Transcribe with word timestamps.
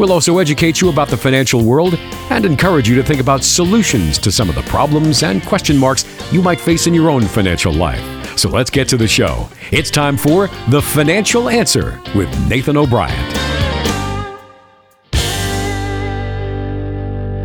We'll 0.00 0.12
also 0.12 0.38
educate 0.38 0.80
you 0.80 0.88
about 0.88 1.08
the 1.08 1.16
financial 1.18 1.62
world 1.62 1.96
and 2.30 2.46
encourage 2.46 2.88
you 2.88 2.94
to 2.94 3.02
think 3.02 3.20
about 3.20 3.44
solutions 3.44 4.16
to 4.20 4.32
some 4.32 4.48
of 4.48 4.54
the 4.54 4.62
problems 4.62 5.22
and 5.22 5.42
question 5.42 5.76
marks 5.76 6.06
you 6.32 6.40
might 6.40 6.58
face 6.58 6.86
in 6.86 6.94
your 6.94 7.10
own 7.10 7.20
financial 7.20 7.70
life. 7.70 8.00
So 8.38 8.48
let's 8.48 8.70
get 8.70 8.88
to 8.88 8.96
the 8.96 9.06
show. 9.06 9.46
It's 9.72 9.90
time 9.90 10.16
for 10.16 10.48
The 10.70 10.80
Financial 10.80 11.50
Answer 11.50 12.00
with 12.14 12.30
Nathan 12.48 12.78
O'Brien. 12.78 13.49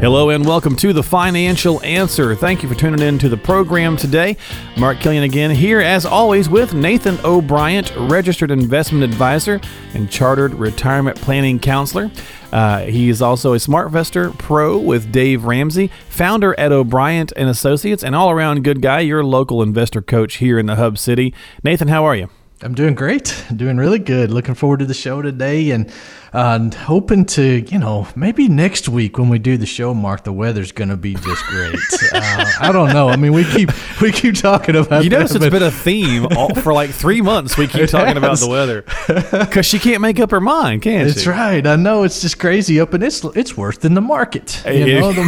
Hello 0.06 0.30
and 0.30 0.46
welcome 0.46 0.76
to 0.76 0.94
the 0.94 1.02
Financial 1.02 1.84
Answer. 1.84 2.36
Thank 2.36 2.62
you 2.62 2.70
for 2.70 2.76
tuning 2.76 3.02
in 3.02 3.18
to 3.18 3.28
the 3.28 3.38
program 3.38 3.98
today. 3.98 4.38
Mark 4.78 5.00
Killian 5.00 5.24
again 5.24 5.50
here, 5.50 5.80
as 5.80 6.06
always, 6.06 6.48
with 6.48 6.76
Nathan 6.76 7.18
O'Brien, 7.26 7.86
registered 8.08 8.52
investment 8.52 9.04
advisor 9.04 9.60
and 9.96 10.08
chartered 10.08 10.54
retirement 10.54 11.20
planning 11.20 11.58
counselor. 11.58 12.12
Uh, 12.52 12.82
he 12.82 13.10
is 13.10 13.20
also 13.20 13.54
a 13.54 13.58
SmartVestor 13.58 14.38
Pro 14.38 14.78
with 14.78 15.12
Dave 15.12 15.44
Ramsey, 15.44 15.90
founder 16.08 16.54
at 16.60 16.72
O'Brien 16.72 17.26
and 17.36 17.50
Associates, 17.50 18.04
and 18.04 18.16
all-around 18.16 18.64
good 18.64 18.84
guy. 18.84 19.00
Your 19.00 19.24
local 19.24 19.64
investor 19.64 20.04
coach 20.04 20.36
here 20.36 20.60
in 20.60 20.68
the 20.68 20.76
Hub 20.76 21.00
City. 21.00 21.34
Nathan, 21.64 21.88
how 21.88 22.06
are 22.06 22.16
you? 22.16 22.30
I'm 22.62 22.74
doing 22.74 22.96
great. 22.96 23.44
Doing 23.54 23.78
really 23.78 24.00
good. 24.00 24.32
Looking 24.32 24.56
forward 24.56 24.80
to 24.80 24.86
the 24.86 24.94
show 24.94 25.22
today 25.22 25.72
and 25.72 25.92
uh, 26.36 26.70
hoping 26.76 27.24
to, 27.24 27.62
you 27.72 27.80
know, 27.80 28.06
maybe 28.14 28.50
next 28.50 28.90
week 28.90 29.18
when 29.18 29.30
we 29.30 29.40
do 29.40 29.56
the 29.56 29.66
show, 29.66 29.94
Mark, 29.94 30.26
the 30.26 30.34
weather's 30.34 30.74
going 30.74 30.90
to 30.90 30.98
be 30.98 31.14
just 31.14 31.46
great. 31.46 31.76
uh, 32.14 32.52
I 32.60 32.74
don't 32.74 32.90
know. 32.90 33.08
I 33.08 33.16
mean, 33.16 33.32
we 33.32 33.46
keep 33.46 33.72
we 34.02 34.12
keep 34.12 34.36
talking 34.36 34.76
about. 34.76 35.06
You 35.06 35.10
notice 35.10 35.32
that, 35.32 35.44
it's 35.44 35.50
been 35.50 35.64
a 35.64 35.72
theme 35.72 36.28
all, 36.36 36.54
for 36.56 36.74
like 36.74 36.90
three 36.90 37.22
months. 37.22 37.58
We 37.58 37.68
keep 37.68 37.90
talking 37.90 38.16
has. 38.16 38.18
about 38.18 38.40
the 38.40 38.50
weather 38.50 38.82
because 39.46 39.66
she 39.66 39.80
can't 39.80 40.02
make 40.02 40.20
up 40.20 40.32
her 40.32 40.42
mind, 40.42 40.82
can 40.82 41.06
That's 41.06 41.22
she? 41.22 41.26
That's 41.26 41.28
right. 41.28 41.66
I 41.66 41.78
know 41.78 42.04
it's 42.04 42.20
just 42.20 42.38
crazy 42.38 42.82
up, 42.82 42.94
and 42.94 43.02
it's 43.02 43.24
it's 43.24 43.56
worse 43.56 43.78
than 43.78 43.94
the 43.94 44.02
market. 44.02 44.62
You 44.66 45.00
know, 45.00 45.14
the, 45.14 45.22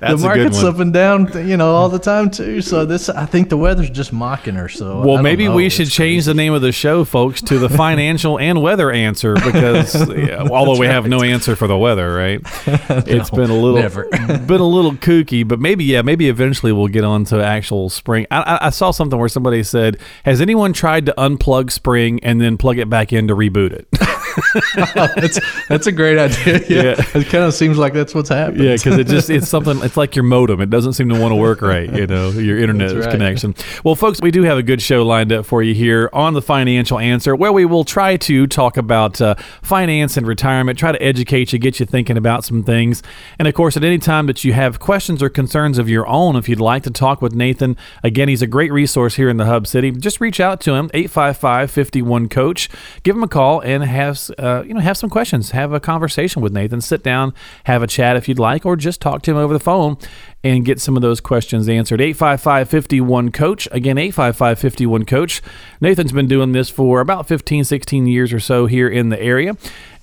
the 0.00 0.18
market's 0.20 0.64
up 0.64 0.80
and 0.80 0.92
down, 0.92 1.30
you 1.46 1.56
know, 1.56 1.76
all 1.76 1.88
the 1.88 2.00
time 2.00 2.28
too. 2.28 2.60
So 2.60 2.84
this, 2.84 3.08
I 3.08 3.24
think, 3.24 3.50
the 3.50 3.56
weather's 3.56 3.90
just 3.90 4.12
mocking 4.12 4.56
her. 4.56 4.68
So 4.68 5.00
well, 5.06 5.22
maybe 5.22 5.46
know. 5.46 5.54
we 5.54 5.68
should 5.68 5.86
it's 5.86 5.94
change 5.94 6.24
crazy. 6.24 6.30
the 6.32 6.34
name 6.34 6.54
of 6.54 6.62
the 6.62 6.72
show, 6.72 7.04
folks, 7.04 7.40
to 7.42 7.60
the 7.60 7.68
financial 7.68 8.36
and 8.40 8.60
weather 8.60 8.90
answer 8.90 9.36
because 9.44 10.08
yeah, 10.16 10.46
although 10.50 10.78
we 10.78 10.86
have 10.86 11.06
no 11.06 11.22
answer 11.22 11.56
for 11.56 11.66
the 11.66 11.76
weather, 11.76 12.12
right? 12.14 12.42
no, 12.66 12.78
it's 13.06 13.30
been 13.30 13.50
a 13.50 13.54
little 13.54 13.80
never. 13.80 14.04
been 14.10 14.60
a 14.60 14.66
little 14.66 14.92
kooky, 14.92 15.46
but 15.46 15.60
maybe 15.60 15.84
yeah, 15.84 16.02
maybe 16.02 16.28
eventually 16.28 16.72
we'll 16.72 16.88
get 16.88 17.04
on 17.04 17.24
to 17.24 17.44
actual 17.44 17.88
spring. 17.88 18.26
I, 18.30 18.58
I, 18.62 18.70
saw 18.70 18.90
something 18.90 19.18
where 19.18 19.28
somebody 19.28 19.62
said, 19.62 19.98
"Has 20.24 20.40
anyone 20.40 20.72
tried 20.72 21.06
to 21.06 21.14
unplug 21.16 21.70
spring 21.70 22.20
and 22.22 22.40
then 22.40 22.56
plug 22.56 22.78
it 22.78 22.88
back 22.88 23.12
in 23.12 23.28
to 23.28 23.36
reboot 23.36 23.72
it?" 23.72 23.88
that's 24.94 25.40
that's 25.68 25.86
a 25.86 25.92
great 25.92 26.18
idea. 26.18 26.60
Yeah, 26.74 26.82
yeah. 26.82 27.20
it 27.20 27.26
kind 27.26 27.44
of 27.44 27.52
seems 27.52 27.78
like 27.78 27.92
that's 27.92 28.14
what's 28.14 28.28
happening. 28.28 28.66
Yeah, 28.66 28.74
because 28.74 28.98
it 28.98 29.06
just 29.06 29.28
it's 29.28 29.48
something. 29.48 29.78
It's 29.82 29.96
like 29.96 30.16
your 30.16 30.22
modem. 30.22 30.60
It 30.60 30.70
doesn't 30.70 30.94
seem 30.94 31.08
to 31.10 31.20
want 31.20 31.32
to 31.32 31.36
work 31.36 31.62
right. 31.62 31.92
You 31.92 32.06
know, 32.06 32.30
your 32.30 32.58
internet 32.58 32.92
right. 32.92 33.10
connection. 33.10 33.54
Well, 33.82 33.94
folks, 33.94 34.20
we 34.20 34.30
do 34.30 34.42
have 34.42 34.56
a 34.56 34.62
good 34.62 34.80
show 34.80 35.04
lined 35.04 35.32
up 35.32 35.46
for 35.46 35.62
you 35.62 35.74
here 35.74 36.08
on 36.12 36.34
the 36.34 36.42
Financial 36.42 36.98
Answer, 36.98 37.36
where 37.36 37.52
we 37.52 37.64
will 37.64 37.84
try 37.84 38.16
to 38.16 38.46
talk 38.46 38.76
about 38.76 39.20
uh, 39.20 39.34
finance 39.62 40.16
and 40.16 40.26
retirement, 40.26 40.78
try 40.78 40.92
to 40.92 41.02
educate 41.02 41.52
you, 41.52 41.58
get 41.58 41.80
you 41.80 41.86
thinking 41.86 42.16
about 42.16 42.44
some 42.44 42.62
things, 42.62 43.02
and 43.38 43.46
of 43.46 43.54
course, 43.54 43.76
at 43.76 43.84
any 43.84 43.98
time 43.98 44.26
that 44.26 44.44
you 44.44 44.52
have 44.52 44.78
questions 44.80 45.22
or 45.22 45.28
concerns 45.28 45.78
of 45.78 45.88
your 45.88 46.06
own, 46.06 46.36
if 46.36 46.48
you'd 46.48 46.60
like 46.60 46.82
to 46.84 46.90
talk 46.90 47.20
with 47.20 47.34
Nathan, 47.34 47.76
again, 48.02 48.28
he's 48.28 48.42
a 48.42 48.46
great 48.46 48.72
resource 48.72 49.16
here 49.16 49.28
in 49.28 49.36
the 49.36 49.46
Hub 49.46 49.66
City. 49.66 49.90
Just 49.90 50.20
reach 50.20 50.40
out 50.40 50.60
to 50.62 50.74
him 50.74 50.90
855 50.94 51.70
51 51.70 52.28
Coach. 52.28 52.68
Give 53.02 53.16
him 53.16 53.22
a 53.22 53.28
call 53.28 53.60
and 53.60 53.84
have 53.84 54.18
uh, 54.38 54.62
you 54.66 54.74
know, 54.74 54.80
have 54.80 54.96
some 54.96 55.10
questions, 55.10 55.50
have 55.50 55.72
a 55.72 55.80
conversation 55.80 56.42
with 56.42 56.52
Nathan, 56.52 56.80
sit 56.80 57.02
down, 57.02 57.34
have 57.64 57.82
a 57.82 57.86
chat 57.86 58.16
if 58.16 58.28
you'd 58.28 58.38
like, 58.38 58.66
or 58.66 58.76
just 58.76 59.00
talk 59.00 59.22
to 59.22 59.30
him 59.30 59.36
over 59.36 59.52
the 59.52 59.60
phone 59.60 59.96
and 60.42 60.64
get 60.64 60.80
some 60.80 60.96
of 60.96 61.02
those 61.02 61.20
questions 61.20 61.68
answered. 61.68 62.00
855 62.00 62.68
51 62.68 63.32
Coach. 63.32 63.68
Again, 63.72 63.98
855 63.98 64.58
51 64.58 65.04
Coach. 65.06 65.42
Nathan's 65.80 66.12
been 66.12 66.28
doing 66.28 66.52
this 66.52 66.68
for 66.68 67.00
about 67.00 67.26
15, 67.26 67.64
16 67.64 68.06
years 68.06 68.32
or 68.32 68.40
so 68.40 68.66
here 68.66 68.88
in 68.88 69.08
the 69.08 69.20
area. 69.20 69.56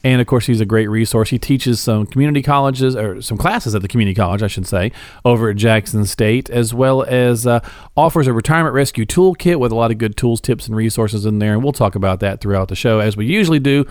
And 0.04 0.20
of 0.20 0.28
course, 0.28 0.48
he's 0.48 0.62
a 0.62 0.66
great 0.66 0.88
resource. 0.88 1.30
He 1.30 1.38
teaches 1.38 1.80
some 1.80 2.06
community 2.06 2.42
colleges, 2.42 2.96
or 2.96 3.22
some 3.22 3.38
classes 3.38 3.76
at 3.76 3.82
the 3.82 3.88
community 3.88 4.16
college, 4.16 4.42
I 4.42 4.48
should 4.48 4.68
say, 4.68 4.92
over 5.24 5.50
at 5.50 5.58
Jackson 5.58 6.06
State, 6.06 6.50
as 6.50 6.74
well 6.74 7.04
as 7.04 7.46
uh, 7.46 7.60
offers 7.96 8.28
a 8.28 8.34
retirement 8.34 8.74
rescue 8.74 9.06
toolkit 9.06 9.60
with 9.60 9.72
a 9.72 9.76
lot 9.76 9.92
of 9.92 9.98
good 9.98 10.18
tools, 10.18 10.42
tips, 10.42 10.68
and 10.68 10.76
resources 10.76 11.26
in 11.26 11.40
there. 11.40 11.54
And 11.54 11.64
we'll 11.64 11.74
talk 11.74 11.96
about 11.96 12.20
that 12.22 12.42
throughout 12.42 12.70
the 12.70 12.76
show, 12.76 13.00
as 13.00 13.16
we 13.16 13.26
usually 13.28 13.60
do. 13.60 13.86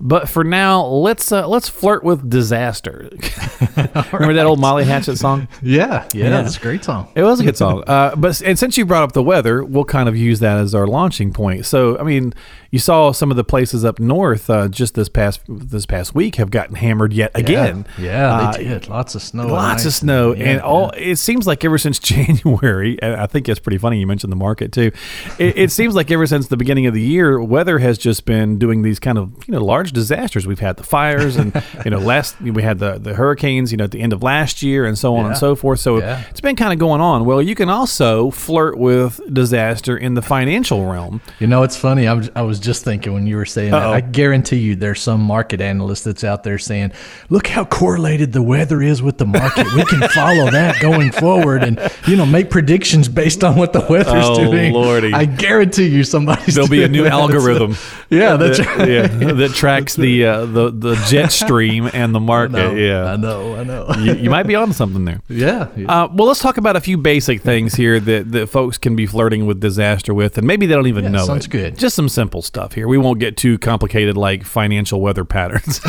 But 0.00 0.28
for 0.28 0.42
now, 0.42 0.84
let's 0.84 1.30
uh, 1.30 1.46
let's 1.46 1.68
flirt 1.68 2.02
with 2.02 2.28
disaster. 2.28 3.08
Remember 3.76 4.10
right. 4.12 4.32
that 4.34 4.44
old 4.44 4.58
Molly 4.58 4.84
Hatchet 4.84 5.16
song? 5.16 5.46
Yeah, 5.62 6.08
yeah, 6.12 6.24
yeah, 6.24 6.30
that's 6.30 6.56
a 6.56 6.60
great 6.60 6.84
song. 6.84 7.08
It 7.14 7.22
was 7.22 7.40
a 7.40 7.44
good 7.44 7.56
song. 7.56 7.84
Uh, 7.86 8.14
but 8.16 8.42
and 8.42 8.58
since 8.58 8.76
you 8.76 8.84
brought 8.86 9.04
up 9.04 9.12
the 9.12 9.22
weather, 9.22 9.64
we'll 9.64 9.84
kind 9.84 10.08
of 10.08 10.16
use 10.16 10.40
that 10.40 10.58
as 10.58 10.74
our 10.74 10.86
launching 10.86 11.32
point. 11.32 11.64
So, 11.64 11.96
I 11.98 12.02
mean, 12.02 12.34
you 12.74 12.80
saw 12.80 13.12
some 13.12 13.30
of 13.30 13.36
the 13.36 13.44
places 13.44 13.84
up 13.84 14.00
north 14.00 14.50
uh, 14.50 14.66
just 14.66 14.94
this 14.94 15.08
past 15.08 15.40
this 15.46 15.86
past 15.86 16.12
week 16.12 16.34
have 16.34 16.50
gotten 16.50 16.74
hammered 16.74 17.12
yet 17.12 17.30
again. 17.32 17.86
Yeah, 17.96 18.04
yeah 18.04 18.50
they 18.50 18.66
uh, 18.66 18.68
did. 18.70 18.88
Lots 18.88 19.14
of 19.14 19.22
snow. 19.22 19.46
Lots 19.46 19.84
of 19.84 19.94
snow, 19.94 20.34
yeah, 20.34 20.44
and 20.46 20.60
all. 20.60 20.90
Yeah. 20.94 21.12
It 21.12 21.16
seems 21.18 21.46
like 21.46 21.64
ever 21.64 21.78
since 21.78 21.98
January, 22.00 22.98
and 23.00 23.14
I 23.14 23.26
think 23.26 23.48
it's 23.48 23.60
pretty 23.60 23.78
funny 23.78 24.00
you 24.00 24.08
mentioned 24.08 24.32
the 24.32 24.36
market 24.36 24.72
too. 24.72 24.90
It, 25.38 25.56
it 25.56 25.70
seems 25.70 25.94
like 25.94 26.10
ever 26.10 26.26
since 26.26 26.48
the 26.48 26.56
beginning 26.56 26.86
of 26.86 26.94
the 26.94 27.00
year, 27.00 27.40
weather 27.40 27.78
has 27.78 27.96
just 27.96 28.24
been 28.24 28.58
doing 28.58 28.82
these 28.82 28.98
kind 28.98 29.18
of 29.18 29.30
you 29.46 29.52
know 29.52 29.64
large 29.64 29.92
disasters. 29.92 30.44
We've 30.44 30.58
had 30.58 30.76
the 30.76 30.82
fires, 30.82 31.36
and 31.36 31.54
you 31.84 31.92
know 31.92 32.00
last 32.00 32.40
we 32.40 32.60
had 32.60 32.80
the 32.80 32.98
the 32.98 33.14
hurricanes, 33.14 33.70
you 33.70 33.76
know 33.76 33.84
at 33.84 33.92
the 33.92 34.00
end 34.00 34.12
of 34.12 34.24
last 34.24 34.64
year, 34.64 34.84
and 34.84 34.98
so 34.98 35.14
on 35.14 35.26
and 35.26 35.36
so 35.36 35.54
forth. 35.54 35.78
So 35.78 35.98
it's 35.98 36.40
been 36.40 36.56
kind 36.56 36.72
of 36.72 36.80
going 36.80 37.00
on. 37.00 37.24
Well, 37.24 37.40
you 37.40 37.54
can 37.54 37.68
also 37.68 38.32
flirt 38.32 38.76
with 38.76 39.20
disaster 39.32 39.96
in 39.96 40.14
the 40.14 40.22
financial 40.22 40.86
realm. 40.86 41.20
You 41.38 41.46
know, 41.46 41.62
it's 41.62 41.76
funny. 41.76 42.08
I 42.08 42.14
was, 42.14 42.30
I 42.34 42.42
was 42.42 42.63
just 42.64 42.84
thinking 42.84 43.12
when 43.12 43.26
you 43.26 43.36
were 43.36 43.44
saying 43.44 43.74
Uh-oh. 43.74 43.80
that. 43.80 43.92
I 43.92 44.00
guarantee 44.00 44.58
you 44.58 44.76
there's 44.76 45.00
some 45.00 45.20
market 45.20 45.60
analyst 45.60 46.04
that's 46.04 46.24
out 46.24 46.42
there 46.42 46.58
saying, 46.58 46.92
look 47.28 47.46
how 47.46 47.64
correlated 47.64 48.32
the 48.32 48.42
weather 48.42 48.82
is 48.82 49.02
with 49.02 49.18
the 49.18 49.26
market. 49.26 49.66
We 49.74 49.84
can 49.84 50.08
follow 50.08 50.50
that 50.50 50.80
going 50.80 51.12
forward 51.12 51.62
and, 51.62 51.78
you 52.06 52.16
know, 52.16 52.26
make 52.26 52.50
predictions 52.50 53.08
based 53.08 53.44
on 53.44 53.56
what 53.56 53.72
the 53.72 53.86
weather's 53.88 54.24
oh, 54.24 54.50
doing. 54.50 54.72
Lordy. 54.72 55.12
I 55.12 55.24
guarantee 55.24 55.88
you 55.88 56.04
somebody's 56.04 56.54
There'll 56.54 56.68
be 56.68 56.82
a 56.82 56.88
new 56.88 57.04
that. 57.04 57.12
algorithm. 57.12 57.76
yeah, 58.10 58.36
that's 58.36 58.58
that, 58.58 58.78
right. 58.78 58.88
Yeah, 58.88 59.06
that 59.06 59.52
tracks 59.54 59.94
the, 59.94 60.24
uh, 60.24 60.46
the, 60.46 60.70
the 60.70 60.94
jet 61.08 61.32
stream 61.32 61.90
and 61.92 62.14
the 62.14 62.20
market. 62.20 62.56
I 62.56 62.74
yeah. 62.74 63.04
I 63.12 63.16
know, 63.16 63.56
I 63.56 63.64
know. 63.64 63.92
you, 63.98 64.14
you, 64.14 64.30
might 64.30 64.46
be 64.46 64.54
on 64.54 64.72
something 64.72 65.04
there. 65.04 65.20
Yeah. 65.34 65.68
yeah. 65.76 66.04
Uh, 66.04 66.08
well, 66.12 66.28
let's 66.28 66.40
talk 66.40 66.58
about 66.58 66.76
a 66.76 66.80
few 66.80 66.96
basic 66.96 67.42
things 67.42 67.74
here 67.74 67.98
that, 67.98 68.30
that 68.32 68.46
folks 68.46 68.78
can 68.78 68.94
be 68.94 69.04
flirting 69.04 69.46
with 69.46 69.60
disaster 69.60 70.14
with, 70.14 70.38
and 70.38 70.46
maybe 70.46 70.66
they 70.66 70.74
don't 70.74 70.86
even 70.86 71.04
yeah, 71.04 71.10
know 71.10 71.26
sounds 71.26 71.46
it. 71.46 71.50
good. 71.50 71.78
Just 71.78 71.96
some 71.96 72.08
simple 72.08 72.40
stuff 72.40 72.53
here. 72.72 72.86
We 72.86 72.98
won't 72.98 73.18
get 73.18 73.36
too 73.36 73.58
complicated 73.58 74.16
like 74.16 74.44
financial 74.44 75.00
weather 75.00 75.24
patterns. 75.24 75.80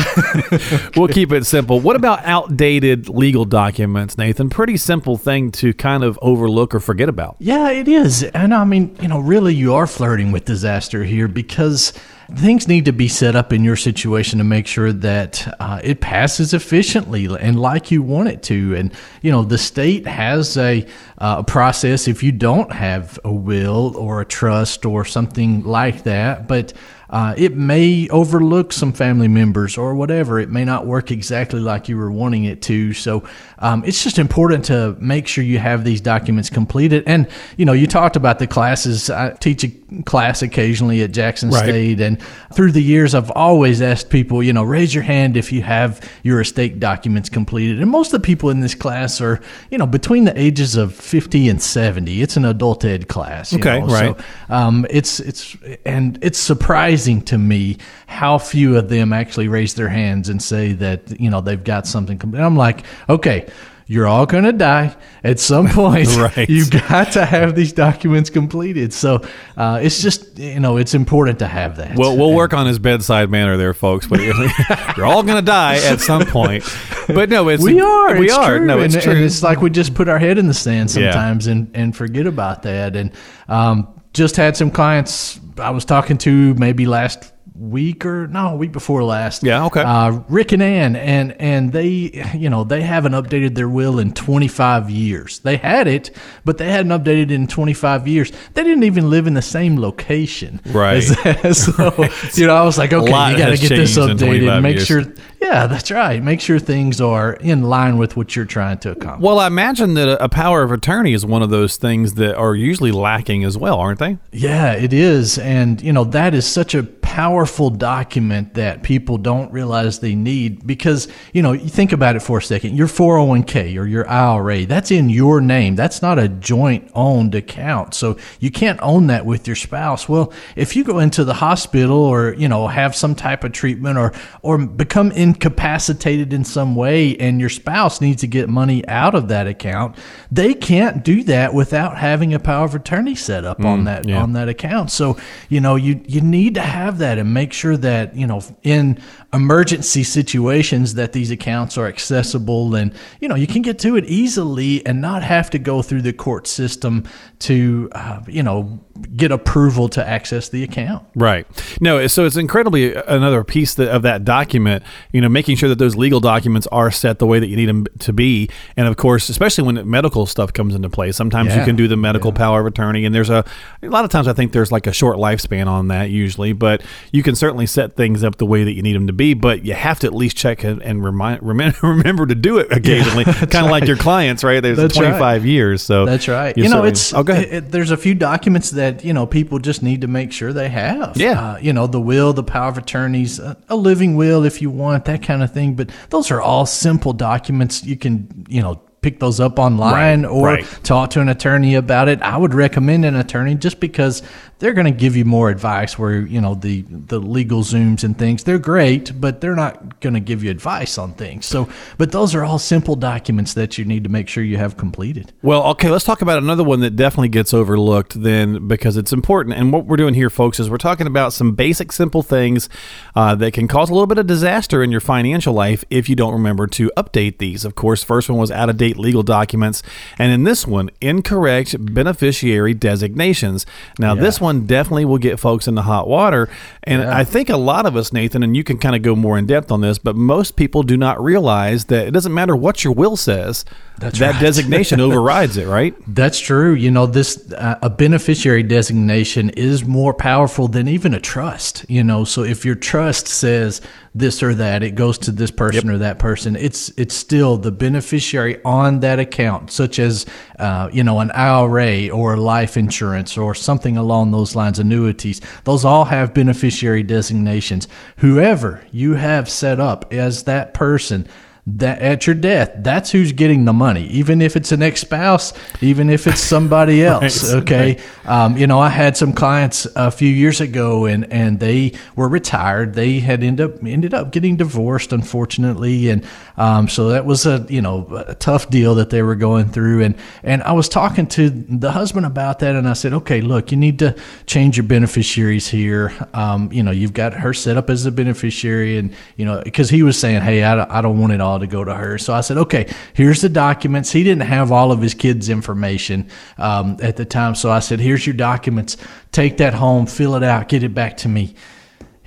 we'll 0.96 1.08
keep 1.08 1.32
it 1.32 1.46
simple. 1.46 1.80
What 1.80 1.96
about 1.96 2.24
outdated 2.24 3.08
legal 3.08 3.44
documents, 3.44 4.18
Nathan? 4.18 4.50
Pretty 4.50 4.76
simple 4.76 5.16
thing 5.16 5.50
to 5.52 5.72
kind 5.72 6.04
of 6.04 6.18
overlook 6.22 6.74
or 6.74 6.80
forget 6.80 7.08
about. 7.08 7.36
Yeah, 7.38 7.70
it 7.70 7.88
is. 7.88 8.22
And 8.22 8.52
I 8.52 8.64
mean, 8.64 8.96
you 9.00 9.08
know, 9.08 9.20
really 9.20 9.54
you 9.54 9.74
are 9.74 9.86
flirting 9.86 10.32
with 10.32 10.44
disaster 10.44 11.04
here 11.04 11.28
because 11.28 11.92
things 12.34 12.66
need 12.66 12.84
to 12.86 12.92
be 12.92 13.08
set 13.08 13.36
up 13.36 13.52
in 13.52 13.62
your 13.62 13.76
situation 13.76 14.38
to 14.38 14.44
make 14.44 14.66
sure 14.66 14.92
that 14.92 15.56
uh, 15.60 15.80
it 15.84 16.00
passes 16.00 16.52
efficiently 16.52 17.26
and 17.26 17.58
like 17.58 17.90
you 17.90 18.02
want 18.02 18.28
it 18.28 18.42
to. 18.44 18.74
And 18.74 18.92
you 19.22 19.30
know, 19.30 19.42
the 19.42 19.58
state 19.58 20.06
has 20.06 20.56
a, 20.56 20.86
uh, 21.18 21.42
process 21.44 22.08
if 22.08 22.22
you 22.22 22.32
don't 22.32 22.72
have 22.72 23.18
a 23.24 23.32
will 23.32 23.96
or 23.96 24.20
a 24.20 24.24
trust 24.24 24.84
or 24.84 25.04
something 25.04 25.62
like 25.62 26.02
that. 26.02 26.46
But 26.48 26.72
uh, 27.08 27.34
it 27.36 27.56
may 27.56 28.08
overlook 28.08 28.72
some 28.72 28.92
family 28.92 29.28
members 29.28 29.78
or 29.78 29.94
whatever. 29.94 30.40
It 30.40 30.50
may 30.50 30.64
not 30.64 30.86
work 30.86 31.10
exactly 31.10 31.60
like 31.60 31.88
you 31.88 31.96
were 31.96 32.10
wanting 32.10 32.44
it 32.44 32.62
to. 32.62 32.92
So 32.92 33.22
um, 33.58 33.84
it's 33.84 34.02
just 34.02 34.18
important 34.18 34.64
to 34.66 34.96
make 34.98 35.28
sure 35.28 35.44
you 35.44 35.58
have 35.58 35.84
these 35.84 36.00
documents 36.00 36.50
completed. 36.50 37.04
And 37.06 37.28
you 37.56 37.64
know, 37.64 37.72
you 37.72 37.86
talked 37.86 38.16
about 38.16 38.38
the 38.38 38.46
classes. 38.46 39.08
I 39.08 39.30
teach 39.34 39.64
a 39.64 39.70
class 40.04 40.42
occasionally 40.42 41.02
at 41.02 41.12
Jackson 41.12 41.50
right. 41.50 41.62
State, 41.62 42.00
and 42.00 42.20
through 42.52 42.72
the 42.72 42.82
years, 42.82 43.14
I've 43.14 43.30
always 43.30 43.80
asked 43.80 44.10
people, 44.10 44.42
you 44.42 44.52
know, 44.52 44.64
raise 44.64 44.94
your 44.94 45.04
hand 45.04 45.36
if 45.36 45.52
you 45.52 45.62
have 45.62 46.00
your 46.24 46.40
estate 46.40 46.80
documents 46.80 47.28
completed. 47.28 47.80
And 47.80 47.90
most 47.90 48.12
of 48.12 48.20
the 48.20 48.26
people 48.26 48.50
in 48.50 48.60
this 48.60 48.74
class 48.74 49.20
are, 49.20 49.40
you 49.70 49.78
know, 49.78 49.86
between 49.86 50.24
the 50.24 50.38
ages 50.38 50.74
of 50.74 50.94
fifty 50.94 51.48
and 51.48 51.62
seventy. 51.62 52.20
It's 52.20 52.36
an 52.36 52.44
adult 52.44 52.84
ed 52.84 53.06
class. 53.06 53.54
okay, 53.54 53.80
know? 53.80 53.86
right. 53.86 54.18
So 54.18 54.24
um, 54.48 54.86
it's 54.90 55.20
it's 55.20 55.56
and 55.84 56.18
it's 56.20 56.38
surprising 56.38 56.95
to 56.96 57.38
me 57.38 57.78
how 58.06 58.38
few 58.38 58.76
of 58.76 58.88
them 58.88 59.12
actually 59.12 59.48
raise 59.48 59.74
their 59.74 59.88
hands 59.88 60.28
and 60.28 60.42
say 60.42 60.72
that 60.72 61.20
you 61.20 61.30
know 61.30 61.40
they've 61.40 61.62
got 61.62 61.86
something. 61.86 62.20
And 62.22 62.36
I'm 62.38 62.56
like, 62.56 62.84
okay 63.08 63.46
you're 63.88 64.06
all 64.06 64.26
going 64.26 64.44
to 64.44 64.52
die 64.52 64.96
at 65.22 65.38
some 65.38 65.68
point. 65.70 66.08
right. 66.16 66.48
You've 66.48 66.70
got 66.70 67.12
to 67.12 67.24
have 67.24 67.54
these 67.54 67.72
documents 67.72 68.30
completed. 68.30 68.92
So 68.92 69.22
uh, 69.56 69.78
it's 69.80 70.02
just, 70.02 70.38
you 70.38 70.58
know, 70.58 70.76
it's 70.76 70.94
important 70.94 71.38
to 71.38 71.46
have 71.46 71.76
that. 71.76 71.96
Well, 71.96 72.16
we'll 72.16 72.34
work 72.34 72.52
on 72.52 72.66
his 72.66 72.78
bedside 72.78 73.30
manner 73.30 73.56
there, 73.56 73.74
folks. 73.74 74.06
But 74.08 74.20
you're 74.20 75.06
all 75.06 75.22
going 75.22 75.36
to 75.36 75.42
die 75.42 75.76
at 75.76 76.00
some 76.00 76.26
point. 76.26 76.64
But 77.06 77.30
no, 77.30 77.48
it's 77.48 77.62
we 77.62 77.80
are. 77.80 78.18
We 78.18 78.30
are. 78.30 78.58
True. 78.58 78.66
No, 78.66 78.80
it's 78.80 78.94
and, 78.94 79.02
true. 79.04 79.12
And 79.12 79.24
it's 79.24 79.42
like 79.42 79.60
we 79.60 79.70
just 79.70 79.94
put 79.94 80.08
our 80.08 80.18
head 80.18 80.38
in 80.38 80.48
the 80.48 80.54
sand 80.54 80.90
sometimes 80.90 81.46
yeah. 81.46 81.52
and, 81.52 81.70
and 81.74 81.96
forget 81.96 82.26
about 82.26 82.64
that. 82.64 82.96
And 82.96 83.12
um, 83.48 83.95
just 84.16 84.36
had 84.36 84.56
some 84.56 84.70
clients 84.70 85.38
I 85.58 85.70
was 85.70 85.84
talking 85.84 86.18
to 86.18 86.54
maybe 86.54 86.86
last 86.86 87.32
week 87.58 88.04
or 88.04 88.26
no 88.26 88.54
week 88.54 88.72
before 88.72 89.02
last. 89.04 89.42
Yeah, 89.42 89.66
okay. 89.66 89.82
Uh, 89.82 90.20
Rick 90.28 90.52
and 90.52 90.62
Ann, 90.62 90.96
and 90.96 91.32
and 91.40 91.72
they, 91.72 91.88
you 92.34 92.50
know, 92.50 92.64
they 92.64 92.82
haven't 92.82 93.12
updated 93.12 93.54
their 93.54 93.68
will 93.68 93.98
in 93.98 94.12
25 94.12 94.90
years. 94.90 95.38
They 95.40 95.56
had 95.56 95.86
it, 95.86 96.10
but 96.44 96.58
they 96.58 96.70
hadn't 96.70 96.92
updated 96.92 97.24
it 97.24 97.30
in 97.32 97.46
25 97.46 98.08
years. 98.08 98.32
They 98.54 98.62
didn't 98.62 98.84
even 98.84 99.10
live 99.10 99.26
in 99.26 99.34
the 99.34 99.42
same 99.42 99.80
location. 99.80 100.60
Right. 100.66 101.04
So 101.56 101.72
right. 101.72 102.36
you 102.36 102.46
know, 102.46 102.56
I 102.56 102.64
was 102.64 102.76
like, 102.76 102.92
okay, 102.92 103.06
you 103.06 103.36
got 103.38 103.50
to 103.50 103.56
get 103.56 103.68
this 103.68 103.96
updated. 103.96 104.62
Make 104.62 104.76
years. 104.76 104.86
sure. 104.86 105.04
Yeah, 105.40 105.66
that's 105.66 105.90
right. 105.90 106.22
Make 106.22 106.40
sure 106.40 106.58
things 106.58 107.00
are 107.00 107.34
in 107.34 107.62
line 107.62 107.98
with 107.98 108.16
what 108.16 108.34
you're 108.34 108.44
trying 108.44 108.78
to 108.78 108.92
accomplish. 108.92 109.24
Well, 109.24 109.38
I 109.38 109.46
imagine 109.46 109.94
that 109.94 110.22
a 110.22 110.28
power 110.28 110.62
of 110.62 110.72
attorney 110.72 111.12
is 111.12 111.24
one 111.24 111.42
of 111.42 111.50
those 111.50 111.76
things 111.76 112.14
that 112.14 112.36
are 112.36 112.54
usually 112.54 112.90
lacking 112.90 113.44
as 113.44 113.56
well, 113.56 113.78
aren't 113.78 113.98
they? 113.98 114.18
Yeah, 114.32 114.72
it 114.72 114.92
is, 114.92 115.38
and 115.38 115.80
you 115.80 115.92
know 115.92 116.04
that 116.04 116.34
is 116.34 116.46
such 116.46 116.74
a 116.74 116.82
powerful 117.16 117.70
document 117.70 118.52
that 118.52 118.82
people 118.82 119.16
don't 119.16 119.50
realize 119.50 120.00
they 120.00 120.14
need 120.14 120.66
because, 120.66 121.08
you 121.32 121.40
know, 121.40 121.52
you 121.52 121.66
think 121.66 121.90
about 121.90 122.14
it 122.14 122.20
for 122.20 122.36
a 122.36 122.42
second. 122.42 122.76
Your 122.76 122.88
401k 122.88 123.80
or 123.80 123.86
your 123.86 124.06
IRA, 124.06 124.66
that's 124.66 124.90
in 124.90 125.08
your 125.08 125.40
name. 125.40 125.76
That's 125.76 126.02
not 126.02 126.18
a 126.18 126.28
joint 126.28 126.90
owned 126.94 127.34
account. 127.34 127.94
So 127.94 128.18
you 128.38 128.50
can't 128.50 128.78
own 128.82 129.06
that 129.06 129.24
with 129.24 129.46
your 129.46 129.56
spouse. 129.56 130.06
Well, 130.06 130.30
if 130.56 130.76
you 130.76 130.84
go 130.84 130.98
into 130.98 131.24
the 131.24 131.32
hospital 131.32 131.96
or, 131.96 132.34
you 132.34 132.48
know, 132.48 132.68
have 132.68 132.94
some 132.94 133.14
type 133.14 133.44
of 133.44 133.52
treatment 133.52 133.96
or, 133.96 134.12
or 134.42 134.58
become 134.58 135.10
incapacitated 135.10 136.34
in 136.34 136.44
some 136.44 136.74
way 136.74 137.16
and 137.16 137.40
your 137.40 137.48
spouse 137.48 137.98
needs 137.98 138.20
to 138.20 138.26
get 138.26 138.50
money 138.50 138.86
out 138.88 139.14
of 139.14 139.28
that 139.28 139.46
account, 139.46 139.96
they 140.30 140.52
can't 140.52 141.02
do 141.02 141.22
that 141.22 141.54
without 141.54 141.96
having 141.96 142.34
a 142.34 142.38
power 142.38 142.66
of 142.66 142.74
attorney 142.74 143.14
set 143.14 143.46
up 143.46 143.60
mm, 143.60 143.64
on 143.64 143.84
that, 143.84 144.06
yeah. 144.06 144.22
on 144.22 144.34
that 144.34 144.50
account. 144.50 144.90
So, 144.90 145.16
you 145.48 145.62
know, 145.62 145.76
you, 145.76 146.02
you 146.06 146.20
need 146.20 146.52
to 146.56 146.60
have 146.60 146.98
that 146.98 147.05
that 147.06 147.18
and 147.18 147.32
make 147.32 147.52
sure 147.52 147.76
that 147.76 148.16
you 148.16 148.26
know 148.26 148.40
in 148.64 148.98
emergency 149.32 150.02
situations 150.02 150.94
that 150.94 151.12
these 151.12 151.30
accounts 151.30 151.78
are 151.78 151.86
accessible 151.86 152.74
and 152.74 152.92
you 153.20 153.28
know 153.28 153.36
you 153.36 153.46
can 153.46 153.62
get 153.62 153.78
to 153.78 153.96
it 153.96 154.04
easily 154.06 154.84
and 154.84 155.00
not 155.00 155.22
have 155.22 155.48
to 155.50 155.58
go 155.58 155.82
through 155.82 156.02
the 156.02 156.12
court 156.12 156.46
system 156.46 157.04
to 157.38 157.88
uh, 157.92 158.20
you 158.26 158.42
know 158.42 158.80
get 159.14 159.30
approval 159.30 159.88
to 159.88 160.06
access 160.06 160.48
the 160.48 160.64
account 160.64 161.06
right 161.14 161.46
no 161.80 162.06
so 162.06 162.24
it's 162.24 162.36
incredibly 162.36 162.94
another 162.94 163.44
piece 163.44 163.74
that, 163.74 163.88
of 163.88 164.02
that 164.02 164.24
document 164.24 164.82
you 165.12 165.20
know 165.20 165.28
making 165.28 165.54
sure 165.54 165.68
that 165.68 165.78
those 165.78 165.94
legal 165.94 166.18
documents 166.18 166.66
are 166.68 166.90
set 166.90 167.18
the 167.18 167.26
way 167.26 167.38
that 167.38 167.48
you 167.48 167.56
need 167.56 167.68
them 167.68 167.86
to 167.98 168.12
be 168.12 168.48
and 168.76 168.88
of 168.88 168.96
course 168.96 169.28
especially 169.28 169.64
when 169.64 169.88
medical 169.88 170.26
stuff 170.26 170.52
comes 170.52 170.74
into 170.74 170.88
play 170.88 171.12
sometimes 171.12 171.50
yeah. 171.50 171.60
you 171.60 171.64
can 171.64 171.76
do 171.76 171.86
the 171.86 171.96
medical 171.96 172.32
yeah. 172.32 172.38
power 172.38 172.60
of 172.60 172.66
attorney 172.66 173.04
and 173.04 173.14
there's 173.14 173.30
a 173.30 173.44
a 173.82 173.88
lot 173.88 174.04
of 174.04 174.10
times 174.10 174.26
i 174.26 174.32
think 174.32 174.52
there's 174.52 174.72
like 174.72 174.86
a 174.86 174.92
short 174.92 175.18
lifespan 175.18 175.66
on 175.66 175.88
that 175.88 176.10
usually 176.10 176.52
but 176.52 176.82
you 177.12 177.22
can 177.22 177.34
certainly 177.34 177.66
set 177.66 177.96
things 177.96 178.24
up 178.24 178.36
the 178.36 178.46
way 178.46 178.64
that 178.64 178.72
you 178.72 178.82
need 178.82 178.94
them 178.94 179.06
to 179.06 179.12
be, 179.12 179.34
but 179.34 179.64
you 179.64 179.74
have 179.74 180.00
to 180.00 180.06
at 180.06 180.14
least 180.14 180.36
check 180.36 180.64
and, 180.64 180.82
and 180.82 181.04
remind, 181.04 181.42
remember, 181.42 181.78
remember 181.82 182.26
to 182.26 182.34
do 182.34 182.58
it 182.58 182.70
occasionally. 182.72 183.24
Yeah, 183.26 183.32
kind 183.32 183.54
of 183.54 183.54
right. 183.54 183.70
like 183.70 183.86
your 183.86 183.96
clients, 183.96 184.44
right? 184.44 184.60
There's 184.60 184.78
that's 184.78 184.96
25 184.96 185.20
right. 185.20 185.42
years. 185.42 185.82
So 185.82 186.04
that's 186.04 186.28
right. 186.28 186.56
You 186.56 186.68
know, 186.68 186.84
it's, 186.84 187.12
oh, 187.14 187.20
it, 187.20 187.52
it, 187.52 187.70
there's 187.70 187.90
a 187.90 187.96
few 187.96 188.14
documents 188.14 188.70
that, 188.72 189.04
you 189.04 189.12
know, 189.12 189.26
people 189.26 189.58
just 189.58 189.82
need 189.82 190.02
to 190.02 190.06
make 190.06 190.32
sure 190.32 190.52
they 190.52 190.68
have. 190.68 191.16
Yeah. 191.16 191.52
Uh, 191.52 191.58
you 191.58 191.72
know, 191.72 191.86
the 191.86 192.00
will, 192.00 192.32
the 192.32 192.42
power 192.42 192.68
of 192.68 192.78
attorneys, 192.78 193.38
a, 193.38 193.56
a 193.68 193.76
living 193.76 194.16
will 194.16 194.44
if 194.44 194.62
you 194.62 194.70
want, 194.70 195.04
that 195.06 195.22
kind 195.22 195.42
of 195.42 195.52
thing. 195.52 195.74
But 195.74 195.90
those 196.10 196.30
are 196.30 196.40
all 196.40 196.66
simple 196.66 197.12
documents. 197.12 197.84
You 197.84 197.96
can, 197.96 198.46
you 198.48 198.62
know, 198.62 198.80
pick 199.00 199.20
those 199.20 199.40
up 199.40 199.58
online 199.58 200.22
right, 200.22 200.30
or 200.30 200.46
right. 200.46 200.80
talk 200.82 201.10
to 201.10 201.20
an 201.20 201.28
attorney 201.28 201.74
about 201.74 202.08
it. 202.08 202.20
I 202.22 202.36
would 202.36 202.54
recommend 202.54 203.04
an 203.04 203.16
attorney 203.16 203.54
just 203.54 203.80
because 203.80 204.22
they're 204.58 204.72
going 204.72 204.86
to 204.86 204.90
give 204.90 205.16
you 205.16 205.24
more 205.24 205.50
advice 205.50 205.98
where 205.98 206.20
you 206.20 206.40
know 206.40 206.54
the 206.54 206.82
the 206.82 207.20
LegalZooms 207.20 208.04
and 208.04 208.18
things 208.18 208.44
they're 208.44 208.58
great 208.58 209.20
but 209.20 209.40
they're 209.40 209.54
not 209.54 210.00
going 210.00 210.14
to 210.14 210.20
give 210.20 210.42
you 210.42 210.50
advice 210.50 210.98
on 210.98 211.12
things 211.12 211.44
so 211.46 211.68
but 211.98 212.12
those 212.12 212.34
are 212.34 212.44
all 212.44 212.58
simple 212.58 212.96
documents 212.96 213.54
that 213.54 213.76
you 213.76 213.84
need 213.84 214.04
to 214.04 214.10
make 214.10 214.28
sure 214.28 214.42
you 214.42 214.56
have 214.56 214.76
completed 214.76 215.32
well 215.42 215.62
okay 215.64 215.90
let's 215.90 216.04
talk 216.04 216.22
about 216.22 216.38
another 216.38 216.64
one 216.64 216.80
that 216.80 216.96
definitely 216.96 217.28
gets 217.28 217.52
overlooked 217.52 218.20
then 218.22 218.66
because 218.66 218.96
it's 218.96 219.12
important 219.12 219.54
and 219.54 219.72
what 219.72 219.84
we're 219.84 219.96
doing 219.96 220.14
here 220.14 220.30
folks 220.30 220.58
is 220.58 220.70
we're 220.70 220.76
talking 220.78 221.06
about 221.06 221.32
some 221.32 221.54
basic 221.54 221.92
simple 221.92 222.22
things 222.22 222.68
uh, 223.14 223.34
that 223.34 223.52
can 223.52 223.68
cause 223.68 223.90
a 223.90 223.92
little 223.92 224.06
bit 224.06 224.18
of 224.18 224.26
disaster 224.26 224.82
in 224.82 224.90
your 224.90 225.00
financial 225.00 225.52
life 225.52 225.84
if 225.90 226.08
you 226.08 226.16
don't 226.16 226.32
remember 226.32 226.66
to 226.66 226.90
update 226.96 227.38
these 227.38 227.64
of 227.64 227.74
course 227.74 228.02
first 228.02 228.28
one 228.30 228.38
was 228.38 228.50
out 228.50 228.70
of 228.70 228.76
date 228.76 228.95
legal 228.98 229.22
documents 229.22 229.82
and 230.18 230.32
in 230.32 230.44
this 230.44 230.66
one 230.66 230.90
incorrect 231.00 231.76
beneficiary 231.94 232.74
designations 232.74 233.66
now 233.98 234.14
yeah. 234.14 234.20
this 234.20 234.40
one 234.40 234.46
one 234.46 234.66
definitely 234.66 235.04
will 235.04 235.18
get 235.18 235.38
folks 235.38 235.68
into 235.68 235.82
hot 235.82 236.08
water. 236.08 236.48
And 236.84 237.02
yeah. 237.02 237.16
I 237.16 237.24
think 237.24 237.48
a 237.48 237.56
lot 237.56 237.84
of 237.84 237.96
us, 237.96 238.12
Nathan, 238.12 238.42
and 238.42 238.56
you 238.56 238.64
can 238.64 238.78
kind 238.78 238.96
of 238.96 239.02
go 239.02 239.14
more 239.14 239.36
in 239.36 239.46
depth 239.46 239.70
on 239.70 239.80
this, 239.80 239.98
but 239.98 240.16
most 240.16 240.56
people 240.56 240.82
do 240.82 240.96
not 240.96 241.22
realize 241.22 241.86
that 241.86 242.06
it 242.06 242.12
doesn't 242.12 242.32
matter 242.32 242.56
what 242.56 242.84
your 242.84 242.92
will 242.92 243.16
says. 243.16 243.64
That's 243.98 244.18
that 244.18 244.32
right. 244.32 244.40
designation 244.40 245.00
overrides 245.06 245.56
it, 245.56 245.66
right? 245.66 245.94
That's 246.06 246.38
true. 246.38 246.74
You 246.74 246.90
know, 246.90 247.06
this 247.06 247.50
uh, 247.52 247.78
a 247.80 247.88
beneficiary 247.88 248.62
designation 248.62 249.50
is 249.50 249.84
more 249.84 250.12
powerful 250.12 250.68
than 250.68 250.86
even 250.86 251.14
a 251.14 251.20
trust. 251.20 251.86
You 251.88 252.04
know, 252.04 252.24
so 252.24 252.42
if 252.42 252.64
your 252.64 252.74
trust 252.74 253.26
says 253.26 253.80
this 254.14 254.42
or 254.42 254.54
that, 254.54 254.82
it 254.82 254.92
goes 254.92 255.16
to 255.18 255.32
this 255.32 255.50
person 255.50 255.86
yep. 255.86 255.94
or 255.94 255.98
that 255.98 256.18
person. 256.18 256.56
It's 256.56 256.90
it's 256.98 257.14
still 257.14 257.56
the 257.56 257.72
beneficiary 257.72 258.62
on 258.64 259.00
that 259.00 259.18
account, 259.18 259.70
such 259.70 259.98
as 259.98 260.26
uh, 260.58 260.90
you 260.92 261.02
know 261.02 261.20
an 261.20 261.30
IRA 261.30 262.10
or 262.10 262.36
life 262.36 262.76
insurance 262.76 263.38
or 263.38 263.54
something 263.54 263.96
along 263.96 264.30
those 264.30 264.54
lines, 264.54 264.78
annuities. 264.78 265.40
Those 265.64 265.86
all 265.86 266.04
have 266.04 266.34
beneficiary 266.34 267.02
designations. 267.02 267.88
Whoever 268.18 268.84
you 268.92 269.14
have 269.14 269.48
set 269.48 269.80
up 269.80 270.12
as 270.12 270.42
that 270.42 270.74
person 270.74 271.26
that 271.68 272.00
at 272.00 272.28
your 272.28 272.34
death, 272.34 272.70
that's 272.76 273.10
who's 273.10 273.32
getting 273.32 273.64
the 273.64 273.72
money, 273.72 274.06
even 274.06 274.40
if 274.40 274.54
it's 274.54 274.70
an 274.70 274.82
ex 274.82 275.00
spouse, 275.00 275.52
even 275.80 276.08
if 276.08 276.28
it's 276.28 276.40
somebody 276.40 277.04
else. 277.04 277.52
right. 277.52 277.62
Okay. 277.62 277.98
Um, 278.24 278.56
you 278.56 278.68
know, 278.68 278.78
I 278.78 278.88
had 278.88 279.16
some 279.16 279.32
clients 279.32 279.86
a 279.96 280.12
few 280.12 280.28
years 280.28 280.60
ago 280.60 281.06
and, 281.06 281.30
and 281.32 281.58
they 281.58 281.94
were 282.14 282.28
retired. 282.28 282.94
They 282.94 283.18
had 283.18 283.42
ended 283.42 283.68
up, 283.68 283.84
ended 283.84 284.14
up 284.14 284.30
getting 284.30 284.56
divorced, 284.56 285.12
unfortunately. 285.12 286.08
And, 286.08 286.24
um, 286.56 286.88
so 286.88 287.08
that 287.08 287.26
was 287.26 287.46
a, 287.46 287.66
you 287.68 287.82
know, 287.82 288.06
a 288.28 288.36
tough 288.36 288.70
deal 288.70 288.94
that 288.96 289.10
they 289.10 289.22
were 289.22 289.34
going 289.34 289.68
through. 289.68 290.04
And, 290.04 290.14
and 290.44 290.62
I 290.62 290.72
was 290.72 290.88
talking 290.88 291.26
to 291.28 291.50
the 291.50 291.90
husband 291.90 292.26
about 292.26 292.60
that 292.60 292.76
and 292.76 292.88
I 292.88 292.92
said, 292.92 293.12
okay, 293.12 293.40
look, 293.40 293.72
you 293.72 293.76
need 293.76 293.98
to 293.98 294.14
change 294.46 294.76
your 294.76 294.86
beneficiaries 294.86 295.66
here. 295.66 296.12
Um, 296.32 296.70
you 296.72 296.84
know, 296.84 296.92
you've 296.92 297.12
got 297.12 297.34
her 297.34 297.52
set 297.52 297.76
up 297.76 297.90
as 297.90 298.06
a 298.06 298.12
beneficiary 298.12 298.98
and, 298.98 299.12
you 299.36 299.44
know, 299.44 299.62
because 299.64 299.90
he 299.90 300.04
was 300.04 300.16
saying, 300.16 300.42
hey, 300.42 300.62
I, 300.62 300.98
I 300.98 301.02
don't 301.02 301.18
want 301.18 301.32
it 301.32 301.40
all 301.40 301.55
to 301.58 301.66
go 301.66 301.84
to 301.84 301.94
her. 301.94 302.18
So 302.18 302.34
I 302.34 302.40
said, 302.40 302.58
okay, 302.58 302.92
here's 303.14 303.40
the 303.40 303.48
documents. 303.48 304.12
He 304.12 304.24
didn't 304.24 304.46
have 304.46 304.72
all 304.72 304.92
of 304.92 305.00
his 305.00 305.14
kids' 305.14 305.48
information 305.48 306.28
um, 306.58 306.96
at 307.02 307.16
the 307.16 307.24
time. 307.24 307.54
So 307.54 307.70
I 307.70 307.80
said, 307.80 308.00
here's 308.00 308.26
your 308.26 308.36
documents. 308.36 308.96
Take 309.32 309.58
that 309.58 309.74
home, 309.74 310.06
fill 310.06 310.34
it 310.36 310.42
out, 310.42 310.68
get 310.68 310.82
it 310.82 310.94
back 310.94 311.16
to 311.18 311.28
me. 311.28 311.54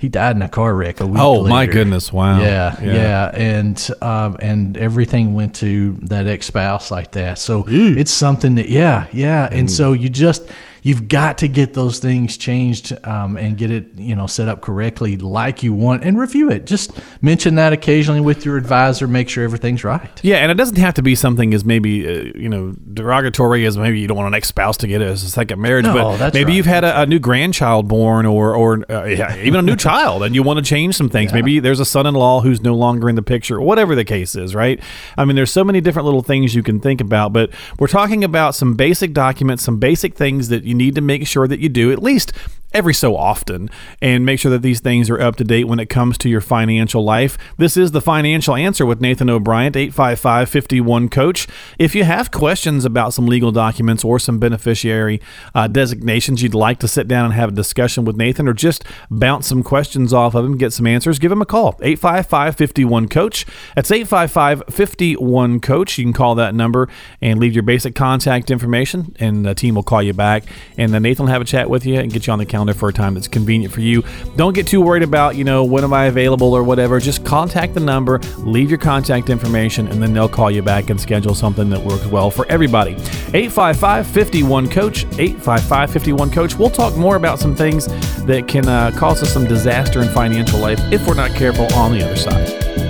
He 0.00 0.08
died 0.08 0.34
in 0.34 0.40
a 0.40 0.48
car 0.48 0.74
wreck 0.74 1.00
a 1.00 1.06
week. 1.06 1.20
Oh 1.20 1.40
later. 1.40 1.48
my 1.50 1.66
goodness! 1.66 2.10
Wow. 2.10 2.40
Yeah, 2.40 2.74
yeah, 2.82 2.94
yeah. 2.94 3.30
and 3.34 3.90
um, 4.00 4.38
and 4.40 4.74
everything 4.78 5.34
went 5.34 5.56
to 5.56 5.92
that 6.04 6.26
ex 6.26 6.46
spouse 6.46 6.90
like 6.90 7.10
that. 7.12 7.38
So 7.38 7.68
Ew. 7.68 7.98
it's 7.98 8.10
something 8.10 8.54
that 8.54 8.70
yeah, 8.70 9.08
yeah. 9.12 9.46
And 9.52 9.70
so 9.70 9.92
you 9.92 10.08
just 10.08 10.48
you've 10.82 11.08
got 11.08 11.38
to 11.38 11.48
get 11.48 11.74
those 11.74 11.98
things 11.98 12.36
changed 12.36 12.96
um, 13.06 13.36
and 13.36 13.56
get 13.56 13.70
it, 13.70 13.86
you 13.96 14.14
know, 14.14 14.26
set 14.26 14.48
up 14.48 14.60
correctly 14.60 15.16
like 15.16 15.62
you 15.62 15.72
want 15.72 16.04
and 16.04 16.18
review 16.18 16.50
it. 16.50 16.66
Just 16.66 16.92
mention 17.22 17.54
that 17.56 17.72
occasionally 17.72 18.20
with 18.20 18.44
your 18.44 18.56
advisor. 18.56 19.06
Make 19.06 19.28
sure 19.28 19.44
everything's 19.44 19.84
right. 19.84 20.20
Yeah, 20.22 20.36
and 20.36 20.50
it 20.50 20.54
doesn't 20.54 20.78
have 20.78 20.94
to 20.94 21.02
be 21.02 21.14
something 21.14 21.54
as 21.54 21.64
maybe 21.64 22.06
uh, 22.06 22.32
you 22.34 22.48
know 22.48 22.74
derogatory 22.92 23.66
as 23.66 23.76
maybe 23.76 24.00
you 24.00 24.06
don't 24.06 24.16
want 24.16 24.28
an 24.28 24.34
ex 24.34 24.48
spouse 24.48 24.76
to 24.78 24.86
get 24.86 25.02
it 25.02 25.06
as 25.06 25.22
a 25.22 25.30
second 25.30 25.60
marriage, 25.60 25.84
no, 25.84 25.94
but 25.94 26.34
maybe 26.34 26.46
right. 26.46 26.56
you've 26.56 26.66
had 26.66 26.84
a, 26.84 27.02
a, 27.02 27.06
new 27.06 27.18
grandchild 27.18 27.88
born 27.88 28.26
or 28.26 28.54
or 28.54 28.84
uh, 28.90 29.04
yeah, 29.04 29.36
even 29.36 29.60
a 29.60 29.62
new 29.62 29.76
child 29.90 30.22
and 30.22 30.34
you 30.34 30.42
want 30.42 30.58
to 30.58 30.64
change 30.64 30.96
some 30.96 31.08
things. 31.08 31.30
Yeah. 31.30 31.36
Maybe 31.36 31.60
there's 31.60 31.80
a 31.80 31.84
son-in-law 31.84 32.40
who's 32.40 32.60
no 32.60 32.74
longer 32.74 33.08
in 33.08 33.16
the 33.16 33.22
picture, 33.22 33.60
whatever 33.60 33.94
the 33.94 34.04
case 34.04 34.34
is, 34.34 34.54
right? 34.54 34.80
I 35.16 35.24
mean, 35.24 35.36
there's 35.36 35.52
so 35.52 35.64
many 35.64 35.80
different 35.80 36.06
little 36.06 36.22
things 36.22 36.54
you 36.54 36.62
can 36.62 36.80
think 36.80 37.00
about, 37.00 37.32
but 37.32 37.50
we're 37.78 37.88
talking 37.88 38.24
about 38.24 38.54
some 38.54 38.74
basic 38.74 39.12
documents, 39.12 39.62
some 39.62 39.78
basic 39.78 40.14
things 40.14 40.48
that 40.48 40.64
you 40.70 40.74
need 40.74 40.94
to 40.94 41.02
make 41.02 41.26
sure 41.26 41.46
that 41.46 41.60
you 41.60 41.68
do 41.68 41.92
at 41.92 42.02
least 42.02 42.32
every 42.72 42.94
so 42.94 43.16
often 43.16 43.68
and 44.00 44.24
make 44.24 44.38
sure 44.38 44.50
that 44.50 44.62
these 44.62 44.80
things 44.80 45.10
are 45.10 45.20
up 45.20 45.36
to 45.36 45.44
date 45.44 45.64
when 45.64 45.80
it 45.80 45.86
comes 45.86 46.16
to 46.18 46.28
your 46.28 46.40
financial 46.40 47.02
life. 47.02 47.36
This 47.56 47.76
is 47.76 47.90
the 47.90 48.00
financial 48.00 48.54
answer 48.54 48.86
with 48.86 49.00
Nathan 49.00 49.28
O'Brien, 49.28 49.76
855 49.76 50.48
51 50.48 51.08
Coach. 51.08 51.48
If 51.78 51.94
you 51.94 52.04
have 52.04 52.30
questions 52.30 52.84
about 52.84 53.12
some 53.12 53.26
legal 53.26 53.52
documents 53.52 54.04
or 54.04 54.18
some 54.18 54.38
beneficiary 54.38 55.20
uh, 55.54 55.66
designations 55.66 56.42
you'd 56.42 56.54
like 56.54 56.78
to 56.80 56.88
sit 56.88 57.08
down 57.08 57.24
and 57.26 57.34
have 57.34 57.50
a 57.50 57.52
discussion 57.52 58.04
with 58.04 58.16
Nathan 58.16 58.46
or 58.46 58.52
just 58.52 58.84
bounce 59.10 59.46
some 59.46 59.62
questions 59.62 60.12
off 60.12 60.34
of 60.34 60.44
him, 60.44 60.56
get 60.56 60.72
some 60.72 60.86
answers, 60.86 61.18
give 61.18 61.32
him 61.32 61.42
a 61.42 61.46
call. 61.46 61.76
855 61.82 62.56
51 62.56 63.08
Coach. 63.08 63.46
That's 63.74 63.90
855 63.90 64.62
51 64.70 65.60
Coach. 65.60 65.98
You 65.98 66.04
can 66.04 66.12
call 66.12 66.34
that 66.36 66.54
number 66.54 66.88
and 67.20 67.40
leave 67.40 67.54
your 67.54 67.62
basic 67.62 67.94
contact 67.94 68.50
information, 68.50 69.14
and 69.18 69.44
the 69.44 69.54
team 69.54 69.74
will 69.74 69.82
call 69.82 70.02
you 70.02 70.12
back. 70.12 70.44
And 70.76 70.92
then 70.92 71.02
Nathan 71.02 71.26
will 71.26 71.32
have 71.32 71.42
a 71.42 71.46
chat 71.46 71.68
with 71.68 71.84
you 71.84 71.98
and 71.98 72.12
get 72.12 72.26
you 72.26 72.32
on 72.32 72.38
the 72.38 72.46
calendar 72.46 72.59
for 72.68 72.88
a 72.88 72.92
time 72.92 73.14
that's 73.14 73.28
convenient 73.28 73.72
for 73.72 73.80
you. 73.80 74.02
Don't 74.36 74.52
get 74.52 74.66
too 74.66 74.80
worried 74.80 75.02
about, 75.02 75.36
you 75.36 75.44
know, 75.44 75.64
when 75.64 75.84
am 75.84 75.92
I 75.92 76.06
available 76.06 76.52
or 76.52 76.62
whatever. 76.62 77.00
Just 77.00 77.24
contact 77.24 77.74
the 77.74 77.80
number, 77.80 78.18
leave 78.38 78.70
your 78.70 78.78
contact 78.78 79.30
information, 79.30 79.88
and 79.88 80.02
then 80.02 80.12
they'll 80.12 80.28
call 80.28 80.50
you 80.50 80.62
back 80.62 80.90
and 80.90 81.00
schedule 81.00 81.34
something 81.34 81.70
that 81.70 81.80
works 81.80 82.06
well 82.06 82.30
for 82.30 82.46
everybody. 82.46 82.92
855 83.32 84.06
51 84.06 84.68
Coach, 84.68 85.04
855 85.04 85.90
51 85.90 86.30
Coach. 86.30 86.56
We'll 86.56 86.70
talk 86.70 86.96
more 86.96 87.16
about 87.16 87.38
some 87.38 87.54
things 87.54 87.86
that 88.24 88.46
can 88.46 88.68
uh, 88.68 88.90
cause 88.96 89.22
us 89.22 89.32
some 89.32 89.46
disaster 89.46 90.02
in 90.02 90.08
financial 90.08 90.58
life 90.58 90.80
if 90.92 91.06
we're 91.06 91.14
not 91.14 91.30
careful 91.32 91.72
on 91.74 91.92
the 91.92 92.04
other 92.04 92.16
side. 92.16 92.89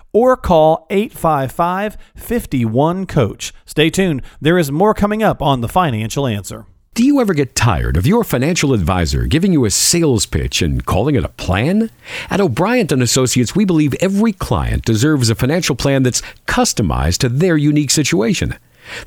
or 0.13 0.35
call 0.37 0.85
855 0.89 1.97
51 2.15 3.05
Coach. 3.05 3.53
Stay 3.65 3.89
tuned, 3.89 4.21
there 4.39 4.57
is 4.57 4.71
more 4.71 4.93
coming 4.93 5.23
up 5.23 5.41
on 5.41 5.61
The 5.61 5.69
Financial 5.69 6.27
Answer. 6.27 6.65
Do 6.93 7.05
you 7.05 7.21
ever 7.21 7.33
get 7.33 7.55
tired 7.55 7.95
of 7.95 8.05
your 8.05 8.25
financial 8.25 8.73
advisor 8.73 9.25
giving 9.25 9.53
you 9.53 9.63
a 9.63 9.71
sales 9.71 10.25
pitch 10.25 10.61
and 10.61 10.85
calling 10.85 11.15
it 11.15 11.23
a 11.23 11.29
plan? 11.29 11.89
At 12.29 12.41
O'Brien 12.41 12.87
and 12.91 13.01
Associates, 13.01 13.55
we 13.55 13.63
believe 13.63 13.93
every 14.01 14.33
client 14.33 14.83
deserves 14.83 15.29
a 15.29 15.35
financial 15.35 15.77
plan 15.77 16.03
that's 16.03 16.21
customized 16.47 17.19
to 17.19 17.29
their 17.29 17.55
unique 17.55 17.91
situation. 17.91 18.57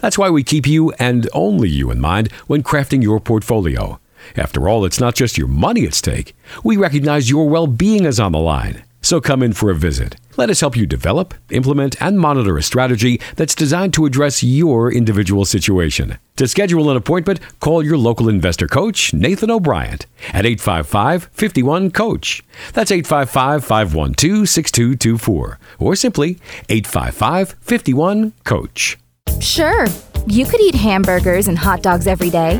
That's 0.01 0.17
why 0.17 0.31
we 0.31 0.43
keep 0.43 0.67
you 0.67 0.93
and 0.93 1.29
only 1.35 1.69
you 1.69 1.91
in 1.91 2.01
mind 2.01 2.33
when 2.47 2.63
crafting 2.63 3.03
your 3.03 3.21
portfolio. 3.21 4.01
After 4.35 4.67
all, 4.67 4.87
it's 4.87 4.99
not 4.99 5.15
just 5.15 5.37
your 5.37 5.49
money 5.49 5.85
at 5.85 5.93
stake. 5.93 6.35
We 6.63 6.79
recognize 6.79 7.29
your 7.29 7.51
well-being 7.51 8.07
is 8.07 8.19
on 8.19 8.33
the 8.33 8.39
line. 8.39 8.83
So 9.05 9.21
come 9.21 9.43
in 9.43 9.53
for 9.53 9.71
a 9.71 9.75
visit. 9.75 10.17
Let 10.39 10.49
us 10.49 10.61
help 10.61 10.79
you 10.79 10.87
develop, 10.87 11.35
implement, 11.51 12.01
and 12.01 12.19
monitor 12.19 12.57
a 12.57 12.63
strategy 12.63 13.21
that's 13.37 13.55
designed 13.55 13.93
to 13.93 14.07
address 14.07 14.43
your 14.43 14.91
individual 14.91 15.45
situation. 15.45 16.17
To 16.37 16.49
schedule 16.49 16.89
an 16.91 16.97
appointment, 16.97 17.39
call 17.61 17.85
your 17.85 17.99
local 17.99 18.31
investor 18.31 18.67
coach, 18.67 19.13
Nathan 19.13 19.51
O'Brien, 19.51 19.99
at 20.29 20.47
855 20.47 21.29
51 21.35 21.91
Coach. 21.91 22.43
That's 22.73 22.91
855 22.91 23.63
512 23.63 24.49
6224, 24.49 25.59
or 25.79 25.95
simply 25.95 26.39
855 26.71 27.57
51 27.61 28.33
Coach. 28.45 28.97
Sure, 29.39 29.87
you 30.27 30.47
could 30.47 30.63
eat 30.63 30.75
hamburgers 30.75 31.47
and 31.47 31.59
hot 31.59 31.83
dogs 31.83 32.07
every 32.07 32.31
day. 32.31 32.59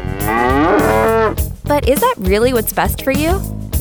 But 1.65 1.89
is 1.89 2.01
that 2.01 2.17
really 2.19 2.53
what's 2.53 2.75
best 2.75 3.01
for 3.01 3.13
you? 3.13 3.33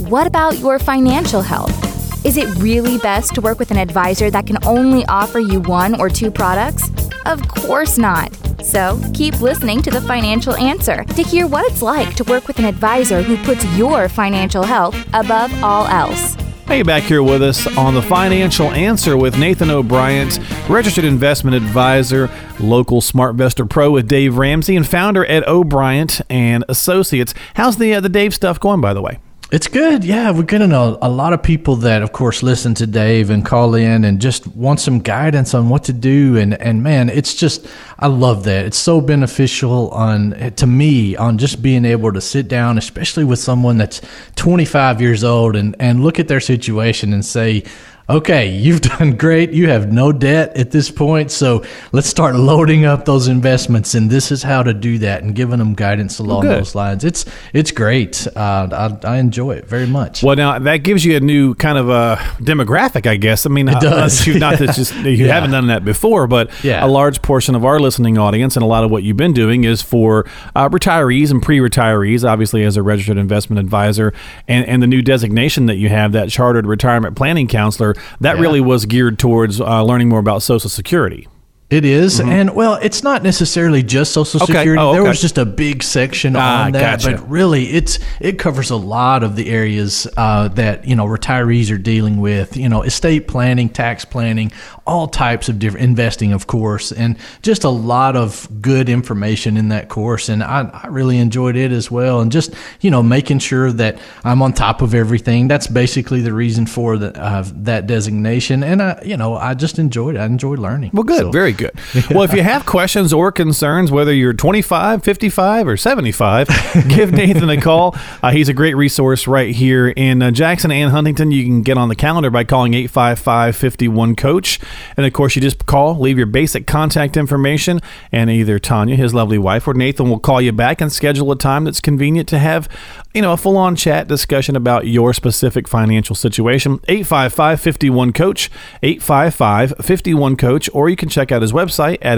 What 0.08 0.28
about 0.28 0.60
your 0.60 0.80
financial 0.80 1.42
health? 1.42 1.93
Is 2.24 2.38
it 2.38 2.48
really 2.60 2.98
best 3.00 3.36
to 3.36 3.42
work 3.42 3.60
with 3.60 3.70
an 3.72 3.78
advisor 3.78 4.32
that 4.32 4.48
can 4.48 4.58
only 4.66 5.06
offer 5.08 5.40
you 5.40 5.60
one 5.60 6.00
or 6.00 6.08
two 6.08 6.32
products? 6.32 6.90
Of 7.26 7.46
course 7.50 7.98
not. 7.98 8.34
So 8.64 8.98
keep 9.14 9.42
listening 9.42 9.82
to 9.82 9.92
the 9.92 10.00
financial 10.00 10.56
answer 10.56 11.04
to 11.04 11.22
hear 11.22 11.48
what 11.48 11.70
it's 11.70 11.82
like 11.82 12.16
to 12.16 12.24
work 12.24 12.48
with 12.48 12.60
an 12.60 12.66
advisor 12.66 13.22
who 13.22 13.36
puts 13.44 13.66
your 13.76 14.08
financial 14.08 14.64
health 14.64 14.96
above 15.14 15.54
all 15.62 15.86
else. 15.88 16.38
Hey, 16.66 16.82
back 16.82 17.04
here 17.04 17.22
with 17.22 17.44
us 17.44 17.68
on 17.78 17.94
the 17.94 18.02
Financial 18.02 18.72
Answer 18.72 19.18
with 19.18 19.38
Nathan 19.38 19.70
O'Brien, 19.70 20.30
registered 20.70 21.04
investment 21.04 21.58
advisor, 21.58 22.30
local 22.58 23.02
SmartVestor 23.02 23.70
Pro 23.70 23.92
with 23.92 24.08
Dave 24.08 24.38
Ramsey, 24.38 24.78
and 24.78 24.88
founder 24.88 25.26
at 25.26 25.46
O'Brien 25.46 26.08
and 26.30 26.64
Associates. 26.70 27.34
How's 27.56 27.76
the 27.76 27.94
uh, 27.94 28.00
the 28.00 28.08
Dave 28.08 28.34
stuff 28.34 28.62
going, 28.62 28.80
by 28.80 28.94
the 28.94 29.02
way? 29.02 29.20
It's 29.54 29.68
good. 29.68 30.04
Yeah, 30.04 30.32
we're 30.32 30.42
getting 30.42 30.72
a, 30.72 30.98
a 31.00 31.10
lot 31.10 31.32
of 31.32 31.44
people 31.44 31.76
that, 31.76 32.02
of 32.02 32.12
course, 32.12 32.42
listen 32.42 32.74
to 32.74 32.88
Dave 32.88 33.30
and 33.30 33.46
call 33.46 33.76
in 33.76 34.04
and 34.04 34.20
just 34.20 34.48
want 34.48 34.80
some 34.80 34.98
guidance 34.98 35.54
on 35.54 35.70
what 35.70 35.84
to 35.84 35.94
do. 35.94 36.38
And, 36.38 36.60
and 36.60 36.82
man, 36.82 37.08
it's 37.08 37.36
just, 37.36 37.68
I 38.00 38.08
love 38.08 38.46
that. 38.46 38.66
It's 38.66 38.80
so 38.80 39.00
beneficial 39.00 39.92
on 39.92 40.54
to 40.56 40.66
me 40.66 41.16
on 41.16 41.38
just 41.38 41.62
being 41.62 41.86
able 41.86 42.12
to 42.14 42.20
sit 42.20 42.48
down, 42.48 42.80
especially 42.80 43.26
with 43.26 43.38
someone 43.38 43.78
that's 43.78 44.02
25 44.38 45.00
years 45.00 45.24
old 45.24 45.56
and, 45.56 45.76
and 45.80 46.04
look 46.04 46.20
at 46.20 46.28
their 46.28 46.40
situation 46.40 47.14
and 47.14 47.24
say, 47.24 47.64
okay, 48.10 48.50
you've 48.50 48.82
done 49.00 49.16
great. 49.16 49.52
You 49.52 49.70
have 49.70 49.92
no 49.92 50.12
debt 50.12 50.56
at 50.56 50.72
this 50.72 50.92
point. 50.92 51.32
So 51.32 51.64
let's 51.92 52.08
start 52.08 52.36
loading 52.36 52.86
up 52.86 53.06
those 53.06 53.28
investments. 53.28 53.96
And 53.96 54.10
this 54.10 54.32
is 54.32 54.44
how 54.44 54.64
to 54.64 54.74
do 54.74 54.98
that 55.00 55.24
and 55.24 55.36
giving 55.36 55.60
them 55.60 55.74
guidance 55.74 56.20
along 56.20 56.46
well, 56.48 56.58
those 56.58 56.76
lines. 56.76 57.04
It's 57.04 57.26
it's 57.54 57.72
great. 57.72 58.28
Uh, 58.36 58.98
I, 59.04 59.08
I, 59.08 59.18
enjoy 59.18 59.52
it 59.52 59.68
very 59.68 59.88
much. 59.88 60.24
Well, 60.24 60.36
now 60.36 60.60
that 60.60 60.78
gives 60.78 61.06
you 61.06 61.16
a 61.16 61.20
new 61.20 61.56
kind 61.56 61.78
of 61.78 61.90
a 61.90 62.16
demographic, 62.40 63.08
I 63.08 63.16
guess. 63.16 63.46
I 63.46 63.50
mean, 63.50 63.68
it 63.68 63.80
does. 63.80 64.28
Not, 64.28 64.40
not 64.40 64.60
that 64.60 64.72
just, 64.76 64.96
you 64.96 65.12
yeah. 65.12 65.34
haven't 65.34 65.52
done 65.52 65.68
that 65.68 65.86
before, 65.86 66.28
but 66.28 66.52
yeah. 66.64 66.86
a 66.86 66.88
large 66.88 67.22
portion 67.22 67.56
of 67.56 67.66
our 67.66 67.80
listening 67.80 68.18
audience 68.18 68.56
and 68.56 68.64
a 68.64 68.68
lot 68.68 68.84
of 68.84 68.92
what 68.92 69.04
you've 69.04 69.18
been 69.18 69.34
doing 69.34 69.64
is 69.64 69.82
for 69.82 70.26
uh, 70.56 70.70
retirees 70.70 71.32
and 71.32 71.42
pre-retirees, 71.42 72.28
obviously 72.28 72.64
as 72.64 72.78
a 72.78 72.84
registered 72.84 73.18
investment 73.18 73.60
advisor, 73.60 74.14
and, 74.48 74.66
and 74.68 74.82
the 74.82 74.88
new 74.88 75.02
designation 75.02 75.68
that 75.68 75.76
you 75.76 75.90
have, 75.90 76.12
that 76.12 76.30
chartered 76.30 76.66
retirement 76.66 77.16
planning 77.16 77.48
counselor 77.48 77.93
that 78.22 78.36
yeah. 78.36 78.42
really 78.42 78.62
was 78.62 78.86
geared 78.86 79.20
towards 79.20 79.60
uh, 79.60 79.84
learning 79.84 80.10
more 80.10 80.20
about 80.20 80.42
Social 80.42 80.70
Security. 80.70 81.28
It 81.74 81.86
is. 81.86 82.20
Mm-hmm. 82.20 82.30
and 82.30 82.56
well, 82.56 82.76
it's 82.76 83.02
not 83.02 83.24
necessarily 83.24 83.82
just 83.82 84.14
Social 84.14 84.44
okay. 84.44 84.54
Security. 84.54 84.80
Oh, 84.80 84.90
okay. 84.90 85.00
There 85.00 85.10
was 85.10 85.20
just 85.20 85.40
a 85.40 85.46
big 85.46 85.82
section 85.82 86.36
ah, 86.36 86.66
on 86.66 86.74
that, 86.74 87.02
gotcha. 87.02 87.18
but 87.18 87.28
really, 87.28 87.66
it's 87.72 87.98
it 88.20 88.38
covers 88.38 88.70
a 88.70 88.76
lot 88.76 89.24
of 89.24 89.36
the 89.36 89.50
areas 89.50 90.08
uh, 90.16 90.50
that 90.50 90.86
you 90.88 90.96
know 90.96 91.08
retirees 91.08 91.74
are 91.74 91.80
dealing 91.80 92.18
with. 92.18 92.56
You 92.56 92.70
know, 92.70 92.84
estate 92.84 93.28
planning, 93.28 93.70
tax 93.70 94.06
planning, 94.06 94.52
all 94.86 95.08
types 95.08 95.50
of 95.50 95.60
different 95.60 95.86
investing, 95.86 96.34
of 96.34 96.48
course, 96.48 96.92
and 96.92 97.18
just 97.42 97.64
a 97.64 97.70
lot 97.70 98.16
of 98.16 98.48
good 98.62 98.90
information 98.90 99.58
in 99.58 99.70
that 99.70 99.90
course. 99.90 100.30
And 100.30 100.44
I, 100.44 100.70
I 100.84 100.88
really 100.88 101.18
enjoyed 101.18 101.56
it 101.56 101.72
as 101.72 101.90
well. 101.90 102.20
And 102.20 102.32
just 102.32 102.54
you 102.82 102.92
know, 102.92 103.02
making 103.02 103.40
sure 103.40 103.72
that 103.72 104.00
I'm 104.24 104.42
on 104.42 104.54
top 104.54 104.82
of 104.82 104.94
everything. 104.94 105.48
That's 105.48 105.68
basically 105.68 106.22
the 106.22 106.34
reason 106.34 106.66
for 106.66 106.98
the, 106.98 107.18
uh, 107.20 107.44
that 107.56 107.88
designation. 107.88 108.64
And 108.64 108.82
I, 108.82 109.02
you 109.04 109.18
know, 109.18 109.36
I 109.36 109.54
just 109.54 109.80
enjoyed 109.80 110.16
it. 110.16 110.20
I 110.20 110.26
enjoyed 110.26 110.60
learning. 110.60 110.92
Well, 110.94 111.04
good, 111.04 111.20
so, 111.20 111.32
very 111.32 111.54
good. 111.54 111.72
Well, 112.10 112.24
if 112.24 112.34
you 112.34 112.44
have 112.44 112.66
questions 112.66 113.14
or 113.14 113.32
concerns, 113.32 113.92
whether 113.92 114.14
you're 114.14 114.34
25, 114.34 115.04
55, 115.04 115.68
or 115.68 115.78
75, 115.78 116.48
give 116.90 117.12
Nathan 117.12 117.50
a 117.50 117.60
call. 117.60 117.96
Uh, 118.22 118.32
he's 118.32 118.50
a 118.50 118.54
great 118.54 118.76
resource 118.76 119.28
right 119.28 119.56
here 119.56 119.88
in 119.88 120.22
uh, 120.22 120.32
Jackson 120.32 120.72
and 120.72 120.92
Huntingdon. 120.92 121.32
You 121.32 121.44
can 121.44 121.62
get 121.62 121.78
on 121.78 121.90
the 121.90 121.96
calendar 121.96 122.30
by 122.30 122.44
calling 122.44 122.74
855 122.74 123.56
51 123.56 124.16
Coach. 124.16 124.60
And 124.98 125.06
of 125.06 125.14
course, 125.14 125.36
you 125.36 125.42
just 125.42 125.66
call, 125.66 126.00
leave 126.00 126.18
your 126.18 126.28
basic 126.28 126.68
contact 126.68 127.18
information, 127.18 127.82
and 128.12 128.30
either 128.30 128.60
Tanya, 128.60 128.96
his 128.96 129.14
lovely 129.14 129.38
wife, 129.38 129.68
or 129.68 129.74
Nathan 129.74 130.10
will 130.10 130.20
call 130.20 130.42
you 130.42 130.52
back 130.52 130.82
and 130.82 130.92
schedule 130.92 131.32
a 131.32 131.38
time 131.38 131.64
that's 131.64 131.80
convenient 131.80 132.28
to 132.30 132.40
have 132.40 132.68
you 133.14 133.22
know, 133.22 133.34
a 133.34 133.38
full 133.38 133.58
on 133.58 133.76
chat 133.76 134.08
discussion 134.08 134.56
about 134.56 134.88
your 134.88 135.14
specific 135.14 135.68
financial 135.68 136.16
situation. 136.16 136.80
855 136.88 137.62
51 137.62 138.14
Coach, 138.14 138.50
855 138.82 139.74
51 139.82 140.36
Coach, 140.36 140.70
or 140.74 140.90
you 140.90 140.96
can 140.96 141.10
check 141.10 141.32
out 141.32 141.42
his 141.42 141.54
website 141.54 142.00
at 142.02 142.18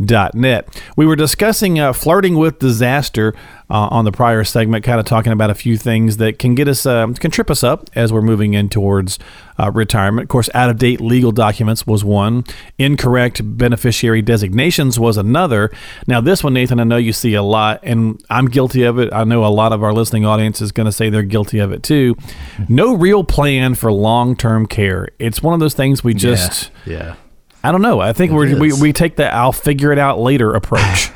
investorcoach.net. 0.00 0.82
We 0.96 1.06
were 1.06 1.16
discussing 1.16 1.78
uh, 1.78 1.92
flirting 1.92 2.36
with 2.36 2.58
disaster 2.58 3.34
uh, 3.68 3.88
on 3.90 4.04
the 4.04 4.12
prior 4.12 4.44
segment, 4.44 4.84
kind 4.84 5.00
of 5.00 5.06
talking 5.06 5.32
about 5.32 5.50
a 5.50 5.54
few 5.54 5.76
things 5.76 6.18
that 6.18 6.38
can 6.38 6.54
get 6.54 6.68
us, 6.68 6.86
uh, 6.86 7.06
can 7.18 7.30
trip 7.30 7.50
us 7.50 7.64
up 7.64 7.90
as 7.94 8.12
we're 8.12 8.22
moving 8.22 8.54
in 8.54 8.68
towards 8.68 9.18
uh, 9.58 9.70
retirement. 9.72 10.24
Of 10.24 10.28
course, 10.28 10.48
out 10.54 10.70
of 10.70 10.78
date 10.78 11.00
legal 11.00 11.32
documents 11.32 11.86
was 11.86 12.04
one, 12.04 12.44
incorrect 12.78 13.40
beneficiary 13.58 14.22
designations 14.22 15.00
was 15.00 15.16
another. 15.16 15.70
Now, 16.06 16.20
this 16.20 16.44
one, 16.44 16.54
Nathan, 16.54 16.78
I 16.78 16.84
know 16.84 16.96
you 16.96 17.12
see 17.12 17.34
a 17.34 17.42
lot, 17.42 17.80
and 17.82 18.22
I'm 18.30 18.46
guilty 18.46 18.84
of 18.84 18.98
it. 18.98 19.12
I 19.12 19.24
know 19.24 19.44
a 19.44 19.48
lot 19.48 19.72
of 19.72 19.82
our 19.82 19.92
listening 19.92 20.24
audience 20.24 20.60
is 20.60 20.70
going 20.70 20.86
to 20.86 20.92
say 20.92 21.10
they're 21.10 21.22
guilty 21.22 21.58
of 21.58 21.72
it 21.72 21.82
too. 21.82 22.16
No 22.68 22.94
real 22.94 23.24
plan 23.24 23.74
for 23.74 23.90
long 23.90 24.36
term 24.36 24.66
care. 24.66 25.08
It's 25.18 25.42
one 25.42 25.54
of 25.54 25.60
those 25.60 25.74
things 25.74 26.04
we 26.04 26.14
just, 26.14 26.70
yeah. 26.84 26.92
yeah. 26.92 27.14
I 27.62 27.72
don't 27.72 27.82
know. 27.82 28.00
I 28.00 28.12
think 28.12 28.32
we 28.32 28.54
we, 28.54 28.72
we 28.72 28.92
take 28.92 29.16
the 29.16 29.32
I'll 29.32 29.52
figure 29.52 29.92
it 29.92 29.98
out 29.98 30.18
later 30.18 30.54
approach. 30.54 31.10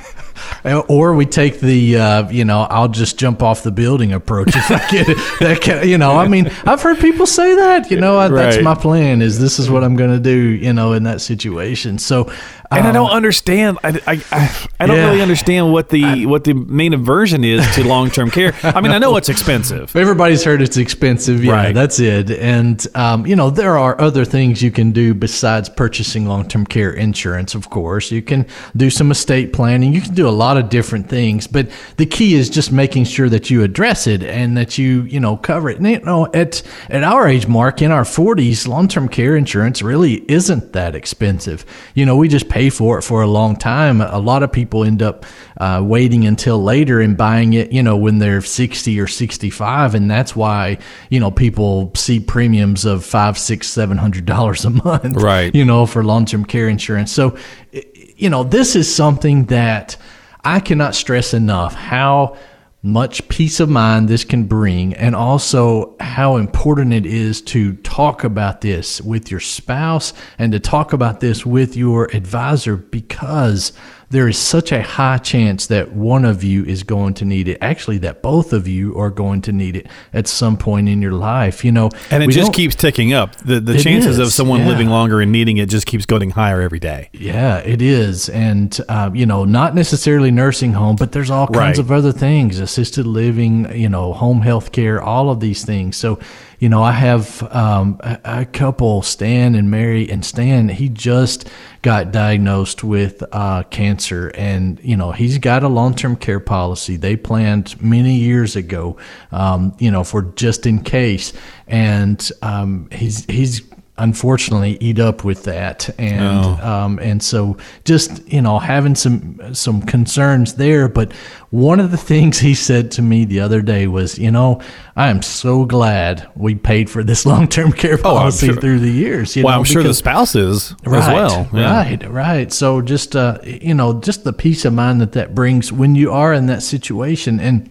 or 0.88 1.14
we 1.14 1.26
take 1.26 1.60
the 1.60 1.96
uh, 1.96 2.30
you 2.30 2.44
know 2.44 2.62
I'll 2.62 2.88
just 2.88 3.18
jump 3.18 3.42
off 3.42 3.62
the 3.62 3.70
building 3.70 4.12
approach 4.12 4.48
if 4.48 4.70
I 4.70 4.78
get 4.90 5.08
it. 5.08 5.18
That 5.40 5.60
can, 5.60 5.88
you 5.88 5.98
know 5.98 6.16
I 6.16 6.28
mean 6.28 6.50
I've 6.64 6.82
heard 6.82 6.98
people 6.98 7.26
say 7.26 7.54
that 7.54 7.90
you 7.90 8.00
know 8.00 8.18
I, 8.18 8.28
right. 8.28 8.50
that's 8.50 8.62
my 8.62 8.74
plan 8.74 9.22
is 9.22 9.38
this 9.38 9.58
is 9.58 9.70
what 9.70 9.84
I'm 9.84 9.96
going 9.96 10.10
to 10.10 10.20
do 10.20 10.36
you 10.36 10.72
know 10.72 10.92
in 10.92 11.04
that 11.04 11.20
situation. 11.20 11.98
So 11.98 12.32
and 12.72 12.82
um, 12.82 12.86
I 12.86 12.92
don't 12.92 13.10
understand. 13.10 13.78
I, 13.82 13.88
I, 14.06 14.24
I, 14.30 14.68
I 14.78 14.86
don't 14.86 14.96
yeah. 14.96 15.08
really 15.08 15.22
understand 15.22 15.72
what 15.72 15.88
the 15.88 16.04
I, 16.04 16.24
what 16.24 16.44
the 16.44 16.52
main 16.52 16.94
aversion 16.94 17.42
is 17.42 17.66
to 17.74 17.84
long 17.84 18.10
term 18.10 18.30
care. 18.30 18.54
I 18.62 18.80
mean, 18.80 18.92
I 18.92 18.98
know 18.98 19.16
it's 19.16 19.28
expensive. 19.28 19.94
Everybody's 19.96 20.44
heard 20.44 20.62
it's 20.62 20.76
expensive. 20.76 21.44
Yeah, 21.44 21.52
right. 21.52 21.74
that's 21.74 21.98
it. 21.98 22.30
And 22.30 22.86
um, 22.94 23.26
you 23.26 23.34
know, 23.34 23.50
there 23.50 23.76
are 23.76 24.00
other 24.00 24.24
things 24.24 24.62
you 24.62 24.70
can 24.70 24.92
do 24.92 25.14
besides 25.14 25.68
purchasing 25.68 26.26
long 26.26 26.46
term 26.46 26.64
care 26.64 26.92
insurance. 26.92 27.56
Of 27.56 27.70
course, 27.70 28.12
you 28.12 28.22
can 28.22 28.46
do 28.76 28.88
some 28.88 29.10
estate 29.10 29.52
planning. 29.52 29.92
You 29.92 30.00
can 30.00 30.14
do 30.14 30.28
a 30.28 30.30
lot 30.30 30.56
of 30.56 30.68
different 30.68 31.08
things. 31.08 31.48
But 31.48 31.70
the 31.96 32.06
key 32.06 32.34
is 32.34 32.48
just 32.48 32.70
making 32.70 33.04
sure 33.04 33.28
that 33.30 33.50
you 33.50 33.64
address 33.64 34.06
it 34.06 34.22
and 34.22 34.56
that 34.56 34.78
you 34.78 35.02
you 35.02 35.18
know 35.18 35.36
cover 35.36 35.70
it. 35.70 35.78
And, 35.78 35.90
you 35.90 36.00
know, 36.00 36.28
at 36.32 36.62
at 36.88 37.02
our 37.02 37.26
age 37.26 37.48
mark 37.48 37.82
in 37.82 37.90
our 37.90 38.04
forties, 38.04 38.68
long 38.68 38.86
term 38.86 39.08
care 39.08 39.34
insurance 39.34 39.82
really 39.82 40.24
isn't 40.30 40.72
that 40.72 40.94
expensive. 40.94 41.64
You 41.94 42.06
know, 42.06 42.14
we 42.14 42.28
just 42.28 42.48
pay 42.48 42.59
pay 42.60 42.68
for 42.68 42.98
it 42.98 43.02
for 43.02 43.22
a 43.22 43.26
long 43.26 43.56
time. 43.56 44.02
A 44.02 44.18
lot 44.18 44.42
of 44.42 44.52
people 44.52 44.84
end 44.84 45.00
up 45.00 45.24
uh, 45.56 45.82
waiting 45.82 46.26
until 46.26 46.62
later 46.62 47.00
and 47.00 47.16
buying 47.16 47.54
it, 47.54 47.72
you 47.72 47.82
know, 47.82 47.96
when 47.96 48.18
they're 48.18 48.42
60 48.42 49.00
or 49.00 49.06
65. 49.06 49.94
And 49.94 50.10
that's 50.10 50.36
why, 50.36 50.76
you 51.08 51.20
know, 51.20 51.30
people 51.30 51.90
see 51.94 52.20
premiums 52.20 52.84
of 52.84 53.02
five, 53.02 53.38
six, 53.38 53.66
seven 53.66 53.96
hundred 53.96 54.26
dollars 54.26 54.66
a 54.66 54.70
month, 54.70 55.16
right? 55.16 55.54
You 55.54 55.64
know, 55.64 55.86
for 55.86 56.04
long 56.04 56.26
term 56.26 56.44
care 56.44 56.68
insurance. 56.68 57.10
So, 57.10 57.38
you 57.72 58.28
know, 58.28 58.44
this 58.44 58.76
is 58.76 58.94
something 58.94 59.46
that 59.46 59.96
I 60.44 60.60
cannot 60.60 60.94
stress 60.94 61.32
enough 61.32 61.74
how 61.74 62.36
much 62.82 63.28
peace 63.28 63.60
of 63.60 63.68
mind 63.68 64.08
this 64.08 64.24
can 64.24 64.44
bring, 64.44 64.94
and 64.94 65.14
also 65.14 65.94
how 66.00 66.36
important 66.36 66.92
it 66.94 67.04
is 67.04 67.42
to 67.42 67.74
talk 67.76 68.24
about 68.24 68.62
this 68.62 69.00
with 69.02 69.30
your 69.30 69.40
spouse 69.40 70.14
and 70.38 70.52
to 70.52 70.60
talk 70.60 70.92
about 70.92 71.20
this 71.20 71.44
with 71.44 71.76
your 71.76 72.06
advisor 72.14 72.76
because 72.76 73.72
there 74.10 74.26
is 74.26 74.36
such 74.36 74.72
a 74.72 74.82
high 74.82 75.18
chance 75.18 75.68
that 75.68 75.92
one 75.92 76.24
of 76.24 76.42
you 76.42 76.64
is 76.64 76.82
going 76.82 77.14
to 77.14 77.24
need 77.24 77.46
it. 77.46 77.58
Actually, 77.60 77.98
that 77.98 78.22
both 78.22 78.52
of 78.52 78.66
you 78.66 78.98
are 78.98 79.08
going 79.08 79.40
to 79.42 79.52
need 79.52 79.76
it 79.76 79.86
at 80.12 80.26
some 80.26 80.56
point 80.56 80.88
in 80.88 81.00
your 81.00 81.12
life. 81.12 81.64
You 81.64 81.70
know, 81.70 81.90
and 82.10 82.22
it 82.22 82.30
just 82.30 82.52
keeps 82.52 82.74
ticking 82.74 83.12
up. 83.12 83.36
The 83.36 83.60
the 83.60 83.78
chances 83.78 84.18
is, 84.18 84.26
of 84.26 84.32
someone 84.32 84.60
yeah. 84.60 84.68
living 84.68 84.88
longer 84.88 85.20
and 85.20 85.30
needing 85.30 85.58
it 85.58 85.68
just 85.68 85.86
keeps 85.86 86.06
going 86.06 86.30
higher 86.30 86.60
every 86.60 86.80
day. 86.80 87.08
Yeah, 87.12 87.58
it 87.58 87.80
is, 87.80 88.28
and 88.28 88.76
uh, 88.88 89.10
you 89.14 89.26
know, 89.26 89.44
not 89.44 89.76
necessarily 89.76 90.32
nursing 90.32 90.72
home, 90.72 90.96
but 90.96 91.12
there's 91.12 91.30
all 91.30 91.46
kinds 91.46 91.78
right. 91.78 91.84
of 91.84 91.92
other 91.92 92.12
things: 92.12 92.58
assisted 92.58 93.06
living, 93.06 93.72
you 93.76 93.88
know, 93.88 94.12
home 94.12 94.40
health 94.40 94.72
care, 94.72 95.00
all 95.00 95.30
of 95.30 95.38
these 95.38 95.64
things. 95.64 95.96
So 95.96 96.18
you 96.60 96.68
know, 96.68 96.82
I 96.82 96.92
have 96.92 97.42
um, 97.54 97.98
a, 98.02 98.44
couple, 98.44 99.00
Stan 99.00 99.54
and 99.54 99.70
Mary, 99.70 100.10
and 100.10 100.22
Stan, 100.22 100.68
he 100.68 100.90
just 100.90 101.48
got 101.80 102.12
diagnosed 102.12 102.84
with 102.84 103.24
uh, 103.32 103.62
cancer, 103.64 104.28
and 104.34 104.78
you 104.82 104.94
know, 104.94 105.10
he's 105.10 105.38
got 105.38 105.62
a 105.62 105.68
long-term 105.68 106.16
care 106.16 106.38
policy. 106.38 106.96
They 106.96 107.16
planned 107.16 107.82
many 107.82 108.16
years 108.16 108.56
ago, 108.56 108.98
um, 109.32 109.74
you 109.78 109.90
know, 109.90 110.04
for 110.04 110.20
just 110.36 110.66
in 110.66 110.82
case, 110.82 111.32
and 111.66 112.30
um, 112.42 112.90
he's 112.92 113.24
he's 113.24 113.62
unfortunately 114.00 114.78
eat 114.80 114.98
up 114.98 115.24
with 115.24 115.44
that 115.44 115.90
and 115.98 116.44
oh. 116.44 116.66
um, 116.66 116.98
and 117.00 117.22
so 117.22 117.56
just 117.84 118.26
you 118.32 118.40
know 118.40 118.58
having 118.58 118.94
some 118.94 119.54
some 119.54 119.82
concerns 119.82 120.54
there 120.54 120.88
but 120.88 121.12
one 121.50 121.78
of 121.78 121.90
the 121.90 121.96
things 122.10 122.38
he 122.38 122.54
said 122.54 122.90
to 122.90 123.02
me 123.02 123.24
the 123.24 123.38
other 123.38 123.60
day 123.60 123.86
was 123.86 124.18
you 124.18 124.30
know 124.30 124.60
I 124.96 125.08
am 125.10 125.22
so 125.22 125.64
glad 125.64 126.28
we 126.34 126.54
paid 126.54 126.88
for 126.88 127.04
this 127.04 127.26
long-term 127.30 127.72
care 127.72 127.98
policy 127.98 128.48
oh, 128.48 128.52
sure. 128.52 128.60
through 128.60 128.80
the 128.80 128.90
years 128.90 129.36
well 129.36 129.44
know, 129.44 129.58
I'm 129.58 129.64
sure 129.64 129.82
the 129.82 129.94
spouses 129.94 130.74
right, 130.84 131.02
as 131.02 131.08
well 131.08 131.48
yeah. 131.52 131.76
right 131.76 132.10
right 132.10 132.52
so 132.52 132.80
just 132.80 133.14
uh, 133.14 133.38
you 133.44 133.74
know 133.74 134.00
just 134.00 134.24
the 134.24 134.32
peace 134.32 134.64
of 134.64 134.72
mind 134.72 135.02
that 135.02 135.12
that 135.12 135.34
brings 135.34 135.70
when 135.70 135.94
you 135.94 136.10
are 136.10 136.32
in 136.32 136.46
that 136.46 136.62
situation 136.62 137.38
and 137.38 137.70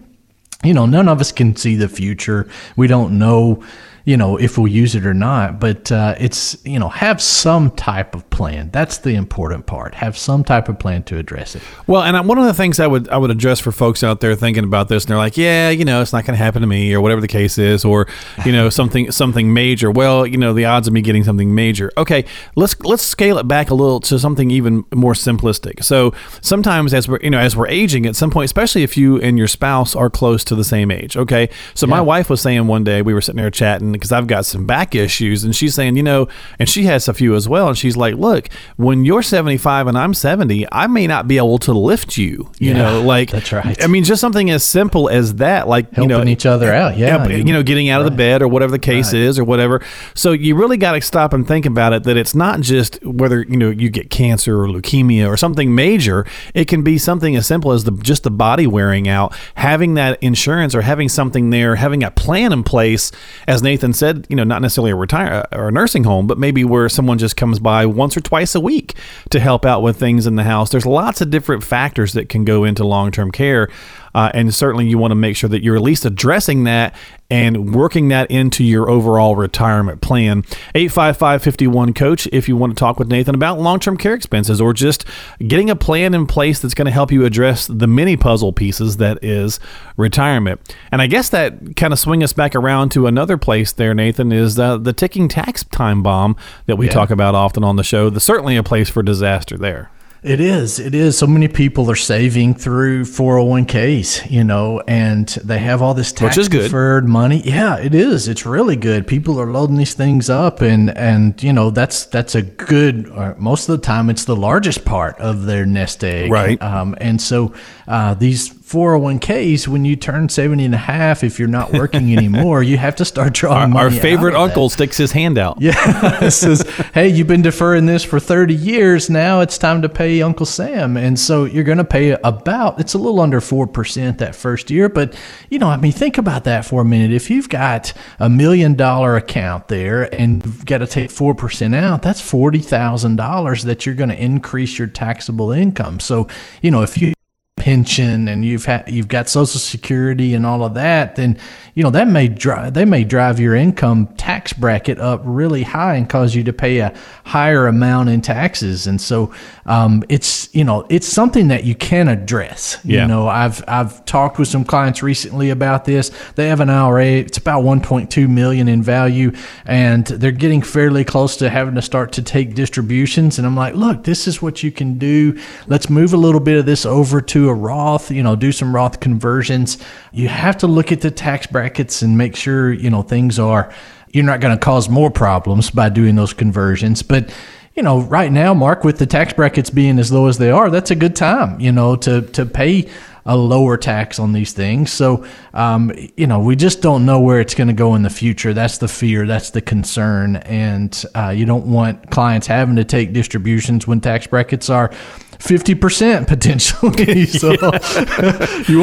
you 0.62 0.74
know 0.74 0.86
none 0.86 1.08
of 1.08 1.20
us 1.20 1.32
can 1.32 1.56
see 1.56 1.74
the 1.74 1.88
future 1.88 2.48
we 2.76 2.86
don't 2.86 3.18
know 3.18 3.64
you 4.10 4.16
know, 4.16 4.36
if 4.36 4.58
we'll 4.58 4.66
use 4.66 4.96
it 4.96 5.06
or 5.06 5.14
not. 5.14 5.60
But 5.60 5.92
uh, 5.92 6.16
it's, 6.18 6.58
you 6.64 6.80
know, 6.80 6.88
have 6.88 7.22
some 7.22 7.70
type 7.70 8.16
of 8.16 8.28
plan. 8.30 8.68
That's 8.72 8.98
the 8.98 9.14
important 9.14 9.66
part. 9.66 9.94
Have 9.94 10.18
some 10.18 10.42
type 10.42 10.68
of 10.68 10.80
plan 10.80 11.04
to 11.04 11.16
address 11.16 11.54
it. 11.54 11.62
Well, 11.86 12.02
and 12.02 12.26
one 12.26 12.36
of 12.36 12.44
the 12.44 12.52
things 12.52 12.80
I 12.80 12.88
would 12.88 13.08
I 13.08 13.18
would 13.18 13.30
address 13.30 13.60
for 13.60 13.70
folks 13.70 14.02
out 14.02 14.18
there 14.20 14.34
thinking 14.34 14.64
about 14.64 14.88
this, 14.88 15.04
and 15.04 15.10
they're 15.10 15.16
like, 15.16 15.36
yeah, 15.36 15.70
you 15.70 15.84
know, 15.84 16.02
it's 16.02 16.12
not 16.12 16.24
going 16.24 16.36
to 16.36 16.42
happen 16.42 16.60
to 16.60 16.66
me, 16.66 16.92
or 16.92 17.00
whatever 17.00 17.20
the 17.20 17.28
case 17.28 17.56
is, 17.56 17.84
or 17.84 18.08
you 18.44 18.50
know, 18.50 18.68
something 18.80 19.12
something 19.12 19.54
major. 19.54 19.92
Well, 19.92 20.26
you 20.26 20.38
know, 20.38 20.52
the 20.52 20.64
odds 20.64 20.88
of 20.88 20.92
me 20.92 21.02
getting 21.02 21.22
something 21.22 21.54
major. 21.54 21.92
Okay, 21.96 22.24
let's 22.56 22.80
let's 22.80 23.04
scale 23.04 23.38
it 23.38 23.46
back 23.46 23.70
a 23.70 23.74
little 23.74 24.00
to 24.00 24.18
something 24.18 24.50
even 24.50 24.84
more 24.92 25.12
simplistic. 25.12 25.84
So 25.84 26.12
sometimes 26.40 26.92
as 26.92 27.06
we're 27.08 27.20
you 27.22 27.30
know 27.30 27.38
as 27.38 27.56
we're 27.56 27.68
aging, 27.68 28.06
at 28.06 28.16
some 28.16 28.32
point, 28.32 28.46
especially 28.46 28.82
if 28.82 28.96
you 28.96 29.20
and 29.20 29.38
your 29.38 29.46
spouse 29.46 29.94
are 29.94 30.10
close 30.10 30.42
to 30.44 30.56
the 30.56 30.64
same 30.64 30.90
age. 30.90 31.16
Okay, 31.16 31.48
so 31.74 31.86
yeah. 31.86 31.90
my 31.90 32.00
wife 32.00 32.28
was 32.28 32.40
saying 32.40 32.66
one 32.66 32.82
day 32.82 33.02
we 33.02 33.14
were 33.14 33.20
sitting 33.20 33.40
there 33.40 33.50
chatting 33.52 33.94
because 34.00 34.12
I've 34.12 34.26
got 34.26 34.46
some 34.46 34.64
back 34.64 34.94
issues. 34.94 35.44
And 35.44 35.54
she's 35.54 35.74
saying, 35.74 35.96
you 35.96 36.02
know, 36.02 36.26
and 36.58 36.68
she 36.68 36.84
has 36.84 37.06
a 37.06 37.14
few 37.14 37.34
as 37.34 37.48
well. 37.48 37.68
And 37.68 37.76
she's 37.76 37.96
like, 37.96 38.14
look, 38.14 38.48
when 38.76 39.04
you're 39.04 39.22
75 39.22 39.86
and 39.86 39.98
I'm 39.98 40.14
70, 40.14 40.66
I 40.72 40.86
may 40.86 41.06
not 41.06 41.28
be 41.28 41.36
able 41.36 41.58
to 41.60 41.72
lift 41.72 42.16
you. 42.16 42.50
You 42.58 42.70
yeah, 42.70 42.78
know, 42.78 43.02
like 43.02 43.30
that's 43.30 43.52
right. 43.52 43.82
I 43.82 43.86
mean, 43.86 44.04
just 44.04 44.20
something 44.20 44.50
as 44.50 44.64
simple 44.64 45.08
as 45.08 45.34
that, 45.36 45.68
like 45.68 45.92
helping 45.92 46.10
you 46.10 46.24
know, 46.24 46.30
each 46.30 46.46
other 46.46 46.72
eh, 46.72 46.80
out. 46.80 46.96
Yeah, 46.96 47.28
you 47.28 47.52
know, 47.52 47.62
getting 47.62 47.88
out 47.88 47.98
right. 47.98 48.06
of 48.06 48.12
the 48.12 48.16
bed 48.16 48.42
or 48.42 48.48
whatever 48.48 48.72
the 48.72 48.78
case 48.78 49.12
right. 49.12 49.22
is 49.22 49.38
or 49.38 49.44
whatever. 49.44 49.82
So 50.14 50.32
you 50.32 50.56
really 50.56 50.76
got 50.76 50.92
to 50.92 51.00
stop 51.00 51.32
and 51.32 51.46
think 51.46 51.66
about 51.66 51.92
it. 51.92 52.04
That 52.04 52.16
it's 52.16 52.34
not 52.34 52.60
just 52.60 53.04
whether 53.04 53.42
you 53.42 53.56
know 53.56 53.70
you 53.70 53.90
get 53.90 54.10
cancer 54.10 54.62
or 54.62 54.66
leukemia 54.66 55.28
or 55.28 55.36
something 55.36 55.74
major. 55.74 56.26
It 56.54 56.66
can 56.68 56.82
be 56.82 56.98
something 56.98 57.36
as 57.36 57.46
simple 57.46 57.72
as 57.72 57.84
the 57.84 57.92
just 57.92 58.22
the 58.22 58.30
body 58.30 58.66
wearing 58.66 59.08
out. 59.08 59.34
Having 59.56 59.94
that 59.94 60.22
insurance 60.22 60.74
or 60.74 60.82
having 60.82 61.08
something 61.08 61.50
there, 61.50 61.76
having 61.76 62.02
a 62.02 62.10
plan 62.10 62.52
in 62.52 62.62
place, 62.62 63.12
as 63.46 63.62
Nathan 63.62 63.79
said 63.94 64.26
you 64.28 64.36
know, 64.36 64.44
not 64.44 64.62
necessarily 64.62 64.90
a 64.90 64.96
retire 64.96 65.46
uh, 65.50 65.56
or 65.56 65.68
a 65.68 65.72
nursing 65.72 66.04
home, 66.04 66.26
but 66.26 66.38
maybe 66.38 66.64
where 66.64 66.88
someone 66.88 67.18
just 67.18 67.36
comes 67.36 67.58
by 67.58 67.86
once 67.86 68.16
or 68.16 68.20
twice 68.20 68.54
a 68.54 68.60
week 68.60 68.94
to 69.30 69.40
help 69.40 69.64
out 69.64 69.82
with 69.82 69.98
things 69.98 70.26
in 70.26 70.36
the 70.36 70.44
house. 70.44 70.70
There's 70.70 70.86
lots 70.86 71.20
of 71.20 71.30
different 71.30 71.64
factors 71.64 72.12
that 72.12 72.28
can 72.28 72.44
go 72.44 72.64
into 72.64 72.84
long 72.84 73.10
term 73.10 73.30
care. 73.30 73.68
Uh, 74.14 74.30
and 74.34 74.54
certainly 74.54 74.86
you 74.86 74.98
want 74.98 75.10
to 75.10 75.16
make 75.16 75.36
sure 75.36 75.48
that 75.48 75.62
you're 75.62 75.76
at 75.76 75.82
least 75.82 76.04
addressing 76.04 76.64
that 76.64 76.94
and 77.30 77.74
working 77.74 78.08
that 78.08 78.28
into 78.30 78.64
your 78.64 78.90
overall 78.90 79.36
retirement 79.36 80.00
plan. 80.00 80.44
855 80.74 81.94
Coach, 81.94 82.28
if 82.32 82.48
you 82.48 82.56
want 82.56 82.72
to 82.72 82.78
talk 82.78 82.98
with 82.98 83.08
Nathan 83.08 83.34
about 83.34 83.60
long 83.60 83.78
term 83.78 83.96
care 83.96 84.14
expenses 84.14 84.60
or 84.60 84.72
just 84.72 85.04
getting 85.46 85.70
a 85.70 85.76
plan 85.76 86.12
in 86.12 86.26
place 86.26 86.58
that's 86.58 86.74
going 86.74 86.86
to 86.86 86.92
help 86.92 87.12
you 87.12 87.24
address 87.24 87.68
the 87.68 87.86
many 87.86 88.16
puzzle 88.16 88.52
pieces 88.52 88.96
that 88.96 89.22
is 89.22 89.60
retirement. 89.96 90.60
And 90.90 91.00
I 91.00 91.06
guess 91.06 91.28
that 91.28 91.76
kind 91.76 91.92
of 91.92 91.98
swing 91.98 92.22
us 92.22 92.32
back 92.32 92.56
around 92.56 92.90
to 92.92 93.06
another 93.06 93.36
place 93.36 93.72
there, 93.72 93.94
Nathan, 93.94 94.32
is 94.32 94.58
uh, 94.58 94.76
the 94.76 94.92
ticking 94.92 95.28
tax 95.28 95.62
time 95.64 96.02
bomb 96.02 96.36
that 96.66 96.76
we 96.76 96.86
yeah. 96.86 96.92
talk 96.92 97.10
about 97.10 97.34
often 97.34 97.62
on 97.62 97.76
the 97.76 97.84
show. 97.84 98.10
There's 98.10 98.24
certainly 98.24 98.56
a 98.56 98.62
place 98.62 98.90
for 98.90 99.02
disaster 99.02 99.56
there. 99.56 99.90
It 100.22 100.38
is. 100.38 100.78
It 100.78 100.94
is. 100.94 101.16
So 101.16 101.26
many 101.26 101.48
people 101.48 101.90
are 101.90 101.96
saving 101.96 102.54
through 102.54 103.04
401ks, 103.04 104.30
you 104.30 104.44
know, 104.44 104.80
and 104.86 105.26
they 105.28 105.58
have 105.58 105.80
all 105.80 105.94
this 105.94 106.12
tax 106.12 106.36
deferred 106.48 107.08
money. 107.08 107.40
Yeah, 107.42 107.78
it 107.78 107.94
is. 107.94 108.28
It's 108.28 108.44
really 108.44 108.76
good. 108.76 109.06
People 109.06 109.40
are 109.40 109.50
loading 109.50 109.76
these 109.76 109.94
things 109.94 110.28
up 110.28 110.60
and 110.60 110.96
and 110.96 111.42
you 111.42 111.54
know, 111.54 111.70
that's 111.70 112.04
that's 112.04 112.34
a 112.34 112.42
good 112.42 113.10
uh, 113.10 113.34
most 113.38 113.68
of 113.68 113.80
the 113.80 113.86
time 113.86 114.10
it's 114.10 114.26
the 114.26 114.36
largest 114.36 114.84
part 114.84 115.18
of 115.18 115.46
their 115.46 115.64
nest 115.64 116.04
egg. 116.04 116.30
Right. 116.30 116.60
Um, 116.60 116.94
and 117.00 117.20
so 117.20 117.54
uh, 117.88 118.12
these 118.12 118.59
401ks, 118.70 119.66
when 119.66 119.84
you 119.84 119.96
turn 119.96 120.28
70 120.28 120.64
and 120.64 120.74
a 120.76 120.78
half, 120.78 121.24
if 121.24 121.40
you're 121.40 121.48
not 121.48 121.72
working 121.72 122.12
anymore, 122.16 122.62
you 122.62 122.76
have 122.76 122.94
to 122.96 123.04
start 123.04 123.34
drawing 123.34 123.74
our, 123.74 123.84
our 123.84 123.90
favorite 123.90 124.36
uncle 124.36 124.68
that. 124.68 124.74
sticks 124.74 124.96
his 124.96 125.10
hand 125.10 125.38
out. 125.38 125.60
Yeah. 125.60 126.28
says, 126.28 126.62
hey, 126.94 127.08
you've 127.08 127.26
been 127.26 127.42
deferring 127.42 127.86
this 127.86 128.04
for 128.04 128.20
30 128.20 128.54
years. 128.54 129.10
Now 129.10 129.40
it's 129.40 129.58
time 129.58 129.82
to 129.82 129.88
pay 129.88 130.22
Uncle 130.22 130.46
Sam. 130.46 130.96
And 130.96 131.18
so 131.18 131.46
you're 131.46 131.64
going 131.64 131.78
to 131.78 131.84
pay 131.84 132.12
about, 132.22 132.78
it's 132.78 132.94
a 132.94 132.98
little 132.98 133.18
under 133.18 133.40
4% 133.40 134.18
that 134.18 134.36
first 134.36 134.70
year. 134.70 134.88
But, 134.88 135.18
you 135.48 135.58
know, 135.58 135.68
I 135.68 135.76
mean, 135.76 135.90
think 135.90 136.16
about 136.16 136.44
that 136.44 136.64
for 136.64 136.82
a 136.82 136.84
minute. 136.84 137.10
If 137.10 137.28
you've 137.28 137.48
got 137.48 137.92
a 138.20 138.30
million 138.30 138.74
dollar 138.74 139.16
account 139.16 139.66
there 139.66 140.14
and 140.14 140.44
you've 140.44 140.64
got 140.64 140.78
to 140.78 140.86
take 140.86 141.10
4% 141.10 141.74
out, 141.74 142.02
that's 142.02 142.22
$40,000 142.22 143.64
that 143.64 143.84
you're 143.84 143.96
going 143.96 144.10
to 144.10 144.22
increase 144.22 144.78
your 144.78 144.86
taxable 144.86 145.50
income. 145.50 145.98
So, 145.98 146.28
you 146.62 146.70
know, 146.70 146.82
if 146.82 146.96
you 146.96 147.14
pension 147.60 148.26
and 148.26 148.42
you've 148.42 148.64
had 148.64 148.88
you've 148.90 149.06
got 149.06 149.28
social 149.28 149.60
security 149.60 150.32
and 150.32 150.46
all 150.46 150.64
of 150.64 150.72
that 150.72 151.14
then 151.16 151.38
you 151.74 151.82
know 151.82 151.90
that 151.90 152.08
may 152.08 152.26
drive 152.26 152.72
they 152.72 152.86
may 152.86 153.04
drive 153.04 153.38
your 153.38 153.54
income 153.54 154.06
tax 154.16 154.54
bracket 154.54 154.98
up 154.98 155.20
really 155.24 155.62
high 155.62 155.94
and 155.94 156.08
cause 156.08 156.34
you 156.34 156.42
to 156.42 156.52
pay 156.54 156.78
a 156.78 156.94
higher 157.24 157.66
amount 157.66 158.08
in 158.08 158.20
taxes. 158.20 158.86
And 158.86 159.00
so 159.00 159.32
um, 159.66 160.02
it's 160.08 160.52
you 160.54 160.64
know 160.64 160.86
it's 160.90 161.06
something 161.06 161.48
that 161.48 161.64
you 161.64 161.74
can 161.74 162.08
address. 162.08 162.78
Yeah. 162.84 163.02
you 163.02 163.08
know 163.08 163.28
I've 163.28 163.62
I've 163.68 164.04
talked 164.04 164.38
with 164.38 164.48
some 164.48 164.64
clients 164.64 165.02
recently 165.02 165.50
about 165.50 165.84
this. 165.84 166.10
They 166.34 166.48
have 166.48 166.60
an 166.60 166.70
IRA. 166.70 167.06
It's 167.06 167.38
about 167.38 167.62
1.2 167.62 168.28
million 168.28 168.68
in 168.68 168.82
value 168.82 169.32
and 169.64 170.06
they're 170.06 170.32
getting 170.32 170.62
fairly 170.62 171.04
close 171.04 171.36
to 171.36 171.50
having 171.50 171.74
to 171.76 171.82
start 171.82 172.12
to 172.12 172.22
take 172.22 172.54
distributions. 172.54 173.38
And 173.38 173.46
I'm 173.46 173.56
like 173.56 173.74
look 173.74 174.04
this 174.04 174.26
is 174.26 174.42
what 174.42 174.62
you 174.62 174.72
can 174.72 174.98
do. 174.98 175.38
Let's 175.66 175.88
move 175.88 176.12
a 176.12 176.16
little 176.16 176.40
bit 176.40 176.58
of 176.58 176.66
this 176.66 176.84
over 176.84 177.20
to 177.20 177.49
a 177.50 177.54
Roth 177.54 178.10
you 178.10 178.22
know 178.22 178.36
do 178.36 178.52
some 178.52 178.74
Roth 178.74 179.00
conversions 179.00 179.78
you 180.12 180.28
have 180.28 180.58
to 180.58 180.66
look 180.66 180.92
at 180.92 181.00
the 181.00 181.10
tax 181.10 181.46
brackets 181.46 182.02
and 182.02 182.16
make 182.16 182.36
sure, 182.36 182.72
you 182.72 182.90
know, 182.90 183.02
things 183.02 183.38
are, 183.38 183.72
you're 184.12 184.24
not 184.24 184.40
going 184.40 184.56
to 184.56 184.62
cause 184.62 184.88
more 184.88 185.10
problems 185.10 185.70
by 185.70 185.88
doing 185.88 186.16
those 186.16 186.32
conversions. 186.32 187.02
But, 187.02 187.32
you 187.74 187.82
know, 187.82 188.00
right 188.00 188.32
now, 188.32 188.54
Mark, 188.54 188.84
with 188.84 188.98
the 188.98 189.06
tax 189.06 189.32
brackets 189.32 189.70
being 189.70 189.98
as 189.98 190.10
low 190.10 190.26
as 190.26 190.38
they 190.38 190.50
are, 190.50 190.70
that's 190.70 190.90
a 190.90 190.96
good 190.96 191.14
time, 191.14 191.60
you 191.60 191.72
know, 191.72 191.96
to, 191.96 192.22
to 192.22 192.46
pay 192.46 192.88
a 193.26 193.36
lower 193.36 193.76
tax 193.76 194.18
on 194.18 194.32
these 194.32 194.52
things. 194.52 194.90
So, 194.90 195.26
um, 195.52 195.92
you 196.16 196.26
know, 196.26 196.40
we 196.40 196.56
just 196.56 196.80
don't 196.80 197.04
know 197.04 197.20
where 197.20 197.40
it's 197.40 197.54
going 197.54 197.68
to 197.68 197.74
go 197.74 197.94
in 197.94 198.02
the 198.02 198.10
future. 198.10 198.54
That's 198.54 198.78
the 198.78 198.88
fear. 198.88 199.26
That's 199.26 199.50
the 199.50 199.60
concern. 199.60 200.36
And 200.36 201.04
uh, 201.14 201.28
you 201.28 201.44
don't 201.44 201.66
want 201.66 202.10
clients 202.10 202.46
having 202.46 202.76
to 202.76 202.84
take 202.84 203.12
distributions 203.12 203.86
when 203.86 204.00
tax 204.00 204.26
brackets 204.26 204.70
are 204.70 204.90
50% 205.40 206.26
potentially. 206.26 207.26
so 207.26 207.50
you 208.72 208.82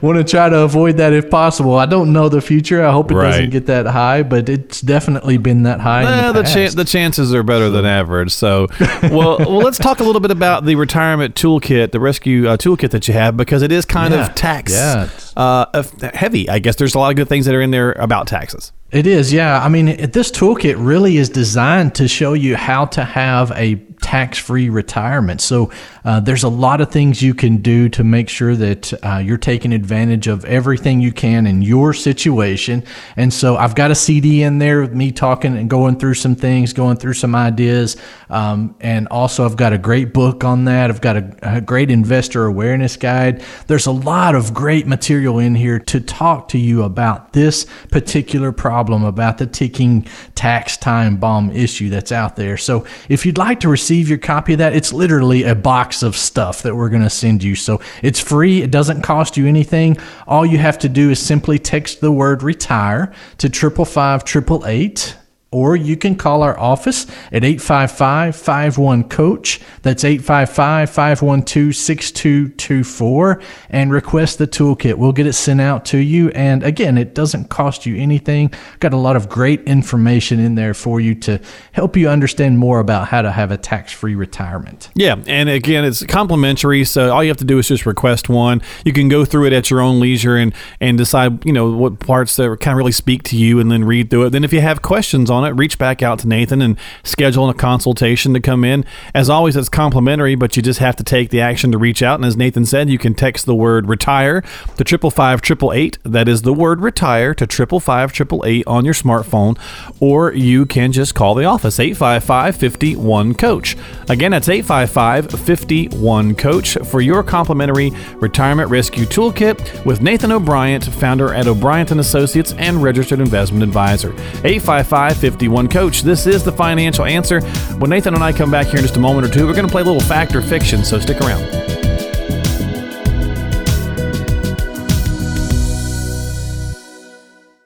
want 0.00 0.18
to 0.18 0.24
try 0.24 0.48
to 0.48 0.60
avoid 0.60 0.96
that 0.96 1.12
if 1.12 1.30
possible. 1.30 1.76
I 1.76 1.86
don't 1.86 2.12
know 2.12 2.28
the 2.28 2.40
future. 2.40 2.84
I 2.84 2.92
hope 2.92 3.10
it 3.10 3.14
right. 3.14 3.30
doesn't 3.30 3.50
get 3.50 3.66
that 3.66 3.86
high, 3.86 4.22
but 4.22 4.48
it's 4.48 4.80
definitely 4.80 5.36
been 5.36 5.64
that 5.64 5.80
high. 5.80 6.02
Eh, 6.02 6.32
the, 6.32 6.42
the, 6.42 6.72
the, 6.76 6.84
chances 6.84 7.34
are 7.34 7.42
better 7.42 7.70
than 7.70 7.84
average. 7.84 8.32
So, 8.32 8.68
well, 9.02 9.38
well, 9.38 9.58
let's 9.58 9.78
talk 9.78 10.00
a 10.00 10.04
little 10.04 10.20
bit 10.20 10.30
about 10.30 10.64
the 10.64 10.74
retirement 10.74 11.34
toolkit, 11.34 11.92
the 11.92 12.00
rescue 12.00 12.48
uh, 12.48 12.56
toolkit 12.56 12.90
that 12.90 13.06
you 13.06 13.14
have, 13.14 13.36
because 13.36 13.62
it 13.62 13.70
is 13.70 13.84
kind 13.84 14.14
yeah. 14.14 14.26
of 14.26 14.34
tax 14.34 14.72
yeah. 14.72 15.08
Uh, 15.36 15.82
heavy. 16.14 16.48
I 16.48 16.58
guess 16.58 16.76
there's 16.76 16.94
a 16.94 16.98
lot 16.98 17.10
of 17.10 17.16
good 17.16 17.28
things 17.28 17.46
that 17.46 17.54
are 17.54 17.62
in 17.62 17.70
there 17.70 17.92
about 17.92 18.26
taxes. 18.26 18.72
It 18.90 19.06
is, 19.06 19.32
yeah. 19.32 19.62
I 19.62 19.68
mean, 19.68 19.86
this 20.10 20.30
toolkit 20.30 20.74
really 20.78 21.16
is 21.16 21.30
designed 21.30 21.94
to 21.94 22.06
show 22.08 22.34
you 22.34 22.56
how 22.56 22.84
to 22.86 23.04
have 23.04 23.50
a 23.52 23.76
tax 24.02 24.36
free 24.38 24.68
retirement. 24.68 25.40
So 25.40 25.70
uh, 26.04 26.20
there's 26.20 26.42
a 26.42 26.48
lot 26.48 26.80
of 26.80 26.90
things 26.90 27.22
you 27.22 27.34
can 27.34 27.58
do 27.58 27.88
to 27.88 28.02
make 28.02 28.28
sure 28.28 28.56
that 28.56 28.92
uh, 29.04 29.18
you're 29.18 29.36
taking 29.36 29.72
advantage 29.72 30.26
of 30.26 30.44
everything 30.44 31.00
you 31.00 31.12
can 31.12 31.46
in 31.46 31.62
your 31.62 31.92
situation. 31.92 32.82
And 33.16 33.32
so 33.32 33.56
I've 33.56 33.74
got 33.74 33.90
a 33.90 33.94
CD 33.94 34.42
in 34.42 34.58
there 34.58 34.80
with 34.80 34.92
me 34.92 35.12
talking 35.12 35.56
and 35.56 35.70
going 35.70 35.98
through 35.98 36.14
some 36.14 36.34
things, 36.34 36.72
going 36.72 36.96
through 36.96 37.14
some 37.14 37.34
ideas. 37.34 37.96
Um, 38.30 38.74
and 38.80 39.06
also, 39.08 39.44
I've 39.44 39.56
got 39.56 39.72
a 39.72 39.78
great 39.78 40.12
book 40.12 40.42
on 40.44 40.64
that. 40.64 40.90
I've 40.90 41.00
got 41.00 41.16
a, 41.16 41.56
a 41.56 41.60
great 41.60 41.90
investor 41.90 42.46
awareness 42.46 42.96
guide. 42.96 43.44
There's 43.66 43.86
a 43.86 43.92
lot 43.92 44.34
of 44.34 44.52
great 44.52 44.86
material 44.86 45.38
in 45.38 45.54
here 45.54 45.78
to 45.78 46.00
talk 46.00 46.48
to 46.48 46.58
you 46.58 46.82
about 46.82 47.32
this 47.32 47.66
particular 47.90 48.50
problem, 48.50 49.04
about 49.04 49.38
the 49.38 49.46
ticking 49.46 50.06
tax 50.34 50.76
time 50.76 51.16
bomb 51.16 51.50
issue 51.50 51.90
that's 51.90 52.10
out 52.10 52.36
there. 52.36 52.56
So 52.56 52.86
if 53.08 53.24
you'd 53.24 53.38
like 53.38 53.60
to 53.60 53.68
receive 53.68 54.08
your 54.08 54.18
copy 54.18 54.54
of 54.54 54.58
that, 54.58 54.74
it's 54.74 54.92
literally 54.92 55.44
a 55.44 55.54
box 55.54 55.91
box 55.92 56.02
of 56.02 56.16
stuff 56.16 56.62
that 56.62 56.74
we're 56.74 56.88
going 56.88 57.02
to 57.02 57.10
send 57.10 57.42
you. 57.42 57.54
So 57.54 57.80
it's 58.02 58.18
free, 58.18 58.62
it 58.62 58.70
doesn't 58.70 59.02
cost 59.02 59.36
you 59.36 59.46
anything. 59.46 59.98
All 60.26 60.46
you 60.46 60.56
have 60.56 60.78
to 60.78 60.88
do 60.88 61.10
is 61.10 61.18
simply 61.18 61.58
text 61.58 62.00
the 62.00 62.10
word 62.10 62.42
retire 62.42 63.12
to 63.38 63.50
555 63.50 64.22
888 64.66 65.21
or 65.52 65.76
you 65.76 65.96
can 65.96 66.16
call 66.16 66.42
our 66.42 66.58
office 66.58 67.06
at 67.30 67.44
855 67.44 68.34
51 68.34 69.04
Coach. 69.04 69.60
That's 69.82 70.02
855 70.02 70.90
512 70.90 71.76
6224 71.76 73.42
and 73.68 73.92
request 73.92 74.38
the 74.38 74.46
toolkit. 74.46 74.94
We'll 74.94 75.12
get 75.12 75.26
it 75.26 75.34
sent 75.34 75.60
out 75.60 75.84
to 75.86 75.98
you. 75.98 76.30
And 76.30 76.62
again, 76.62 76.96
it 76.96 77.14
doesn't 77.14 77.50
cost 77.50 77.86
you 77.86 77.96
anything. 77.96 78.52
Got 78.80 78.94
a 78.94 78.96
lot 78.96 79.14
of 79.14 79.28
great 79.28 79.60
information 79.64 80.40
in 80.40 80.54
there 80.54 80.74
for 80.74 81.00
you 81.00 81.14
to 81.16 81.38
help 81.72 81.96
you 81.96 82.08
understand 82.08 82.58
more 82.58 82.80
about 82.80 83.08
how 83.08 83.22
to 83.22 83.30
have 83.30 83.50
a 83.50 83.58
tax 83.58 83.92
free 83.92 84.14
retirement. 84.14 84.88
Yeah. 84.94 85.16
And 85.26 85.50
again, 85.50 85.84
it's 85.84 86.04
complimentary. 86.06 86.84
So 86.84 87.12
all 87.12 87.22
you 87.22 87.28
have 87.28 87.36
to 87.38 87.44
do 87.44 87.58
is 87.58 87.68
just 87.68 87.84
request 87.84 88.30
one. 88.30 88.62
You 88.84 88.92
can 88.94 89.08
go 89.08 89.26
through 89.26 89.46
it 89.46 89.52
at 89.52 89.70
your 89.70 89.80
own 89.80 90.00
leisure 90.00 90.36
and, 90.36 90.54
and 90.80 90.96
decide, 90.96 91.44
you 91.44 91.52
know, 91.52 91.70
what 91.70 92.00
parts 92.00 92.36
that 92.36 92.56
kind 92.60 92.72
of 92.72 92.78
really 92.78 92.92
speak 92.92 93.22
to 93.24 93.36
you 93.36 93.60
and 93.60 93.70
then 93.70 93.84
read 93.84 94.08
through 94.08 94.24
it. 94.26 94.30
Then 94.30 94.44
if 94.44 94.52
you 94.52 94.62
have 94.62 94.80
questions 94.80 95.30
on 95.30 95.41
on 95.42 95.50
it, 95.50 95.56
reach 95.56 95.78
back 95.78 96.02
out 96.02 96.20
to 96.20 96.28
Nathan 96.28 96.62
and 96.62 96.78
schedule 97.02 97.48
a 97.48 97.54
consultation 97.54 98.34
to 98.34 98.40
come 98.40 98.64
in. 98.64 98.84
As 99.14 99.28
always, 99.28 99.56
it's 99.56 99.68
complimentary, 99.68 100.34
but 100.34 100.56
you 100.56 100.62
just 100.62 100.78
have 100.78 100.96
to 100.96 101.04
take 101.04 101.30
the 101.30 101.40
action 101.40 101.72
to 101.72 101.78
reach 101.78 102.02
out. 102.02 102.16
And 102.16 102.24
as 102.24 102.36
Nathan 102.36 102.64
said, 102.64 102.88
you 102.88 102.98
can 102.98 103.14
text 103.14 103.46
the 103.46 103.54
word 103.54 103.88
retire 103.88 104.42
to 104.76 104.84
triple 104.84 105.10
five 105.10 105.42
triple 105.42 105.72
eight. 105.72 105.98
That 106.04 106.28
is 106.28 106.42
the 106.42 106.52
word 106.52 106.80
retire 106.80 107.34
to 107.34 107.46
triple 107.46 107.80
five 107.80 108.12
triple 108.12 108.42
eight 108.46 108.66
on 108.66 108.84
your 108.84 108.94
smartphone, 108.94 109.58
or 110.00 110.32
you 110.32 110.66
can 110.66 110.92
just 110.92 111.14
call 111.14 111.34
the 111.34 111.44
office 111.44 111.78
855 111.78 112.56
51 112.56 113.34
Coach. 113.34 113.76
Again, 114.08 114.30
that's 114.30 114.48
855 114.48 115.40
51 115.40 116.34
Coach 116.34 116.78
for 116.84 117.00
your 117.00 117.22
complimentary 117.22 117.90
retirement 118.16 118.70
rescue 118.70 119.04
toolkit 119.04 119.84
with 119.84 120.00
Nathan 120.00 120.32
O'Brien, 120.32 120.80
founder 120.80 121.34
at 121.34 121.46
O'Brien 121.46 121.82
and 121.90 122.00
Associates 122.00 122.52
and 122.58 122.82
registered 122.82 123.20
investment 123.20 123.62
advisor. 123.62 124.12
855 124.44 125.16
51 125.32 125.68
Coach. 125.68 126.02
This 126.02 126.26
is 126.26 126.44
the 126.44 126.52
financial 126.52 127.06
answer. 127.06 127.40
When 127.78 127.90
Nathan 127.90 128.14
and 128.14 128.22
I 128.22 128.32
come 128.32 128.50
back 128.50 128.66
here 128.66 128.76
in 128.76 128.82
just 128.82 128.96
a 128.96 129.00
moment 129.00 129.26
or 129.26 129.30
two, 129.30 129.46
we're 129.46 129.54
going 129.54 129.66
to 129.66 129.72
play 129.72 129.82
a 129.82 129.84
little 129.84 130.00
fact 130.00 130.34
or 130.34 130.42
fiction, 130.42 130.84
so 130.84 131.00
stick 131.00 131.20
around. 131.20 131.42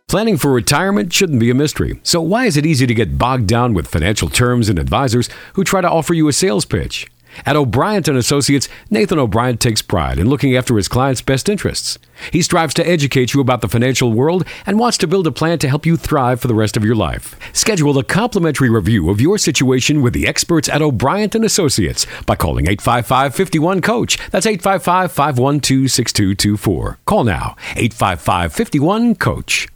Planning 0.09 0.37
for 0.37 0.53
retirement 0.53 1.13
shouldn't 1.13 1.41
be 1.41 1.51
a 1.51 1.55
mystery. 1.55 2.01
So, 2.05 2.23
why 2.23 2.47
is 2.47 2.57
it 2.57 2.65
easy 2.65 2.87
to 2.87 2.95
get 2.95 3.19
bogged 3.19 3.49
down 3.49 3.75
with 3.75 3.89
financial 3.89 4.31
terms 4.31 4.69
and 4.69 4.79
advisors 4.79 5.29
who 5.55 5.65
try 5.65 5.81
to 5.81 5.91
offer 5.91 6.15
you 6.15 6.29
a 6.29 6.33
sales 6.33 6.65
pitch? 6.65 7.09
At 7.45 7.57
O'Brien 7.57 8.05
and 8.07 8.17
Associates, 8.17 8.69
Nathan 8.91 9.19
O'Brien 9.19 9.59
takes 9.59 9.83
pride 9.83 10.19
in 10.19 10.29
looking 10.29 10.57
after 10.57 10.77
his 10.77 10.89
clients' 10.89 11.21
best 11.21 11.49
interests. 11.49 11.99
He 12.33 12.43
strives 12.43 12.75
to 12.75 12.89
educate 12.89 13.35
you 13.35 13.41
about 13.41 13.61
the 13.61 13.69
financial 13.69 14.13
world 14.13 14.47
and 14.65 14.79
wants 14.79 14.97
to 14.99 15.07
build 15.07 15.27
a 15.27 15.33
plan 15.33 15.59
to 15.59 15.69
help 15.69 15.85
you 15.85 15.97
thrive 15.97 16.41
for 16.41 16.49
the 16.49 16.55
rest 16.55 16.77
of 16.77 16.85
your 16.85 16.95
life. 16.95 17.37
Schedule 17.53 17.99
a 17.99 18.05
complimentary 18.05 18.71
review 18.71 19.11
of 19.11 19.21
your 19.21 19.39
situation 19.39 20.03
with 20.03 20.15
the 20.15 20.27
experts 20.27 20.69
at 20.69 20.81
O'Brien 20.81 21.31
and 21.35 21.45
Associates 21.45 22.07
by 22.25 22.37
calling 22.37 22.67
855-51-COACH. 22.67 24.31
That's 24.31 24.47
855-512-6224. 24.47 26.97
Call 27.05 27.25
now. 27.25 27.57
855-51-COACH. 27.75 29.69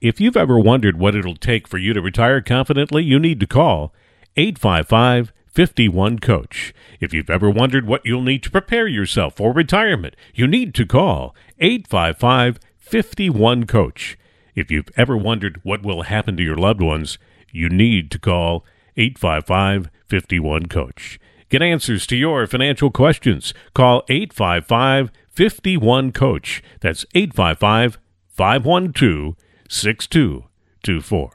If 0.00 0.20
you've 0.20 0.36
ever 0.36 0.58
wondered 0.58 0.98
what 0.98 1.16
it'll 1.16 1.36
take 1.36 1.66
for 1.66 1.78
you 1.78 1.94
to 1.94 2.02
retire 2.02 2.42
confidently, 2.42 3.02
you 3.02 3.18
need 3.18 3.40
to 3.40 3.46
call 3.46 3.94
855 4.36 5.32
51 5.54 6.18
Coach. 6.18 6.74
If 7.00 7.14
you've 7.14 7.30
ever 7.30 7.48
wondered 7.48 7.86
what 7.86 8.04
you'll 8.04 8.22
need 8.22 8.42
to 8.42 8.50
prepare 8.50 8.88
yourself 8.88 9.36
for 9.36 9.52
retirement, 9.52 10.16
you 10.34 10.48
need 10.48 10.74
to 10.74 10.84
call 10.84 11.34
855 11.60 12.58
51 12.78 13.64
Coach. 13.66 14.18
If 14.56 14.70
you've 14.70 14.90
ever 14.96 15.16
wondered 15.16 15.60
what 15.62 15.82
will 15.84 16.02
happen 16.02 16.36
to 16.36 16.42
your 16.42 16.56
loved 16.56 16.80
ones, 16.80 17.18
you 17.52 17.68
need 17.68 18.10
to 18.10 18.18
call 18.18 18.64
855 18.96 19.90
51 20.08 20.66
Coach. 20.66 21.20
Get 21.48 21.62
answers 21.62 22.06
to 22.08 22.16
your 22.16 22.46
financial 22.48 22.90
questions. 22.90 23.54
Call 23.74 24.02
855 24.08 25.12
51 25.30 26.10
Coach. 26.10 26.62
That's 26.80 27.04
855 27.14 27.98
512 28.28 29.36
6224. 29.68 31.30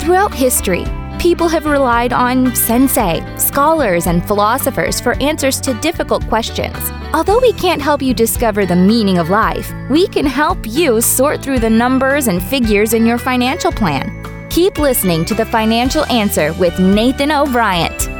Throughout 0.00 0.34
history, 0.34 0.84
people 1.22 1.46
have 1.46 1.66
relied 1.66 2.12
on 2.12 2.52
sensei, 2.52 3.22
scholars, 3.36 4.08
and 4.08 4.26
philosophers 4.26 5.00
for 5.00 5.12
answers 5.22 5.60
to 5.60 5.72
difficult 5.74 6.26
questions. 6.26 6.76
Although 7.14 7.38
we 7.38 7.52
can't 7.52 7.80
help 7.80 8.02
you 8.02 8.12
discover 8.12 8.66
the 8.66 8.74
meaning 8.74 9.18
of 9.18 9.30
life, 9.30 9.72
we 9.88 10.08
can 10.08 10.26
help 10.26 10.58
you 10.66 11.00
sort 11.00 11.40
through 11.40 11.60
the 11.60 11.70
numbers 11.70 12.26
and 12.26 12.42
figures 12.42 12.92
in 12.92 13.06
your 13.06 13.18
financial 13.18 13.70
plan. 13.70 14.10
Keep 14.50 14.80
listening 14.80 15.24
to 15.26 15.34
The 15.34 15.46
Financial 15.46 16.04
Answer 16.06 16.54
with 16.54 16.80
Nathan 16.80 17.30
O'Brien. 17.30 18.11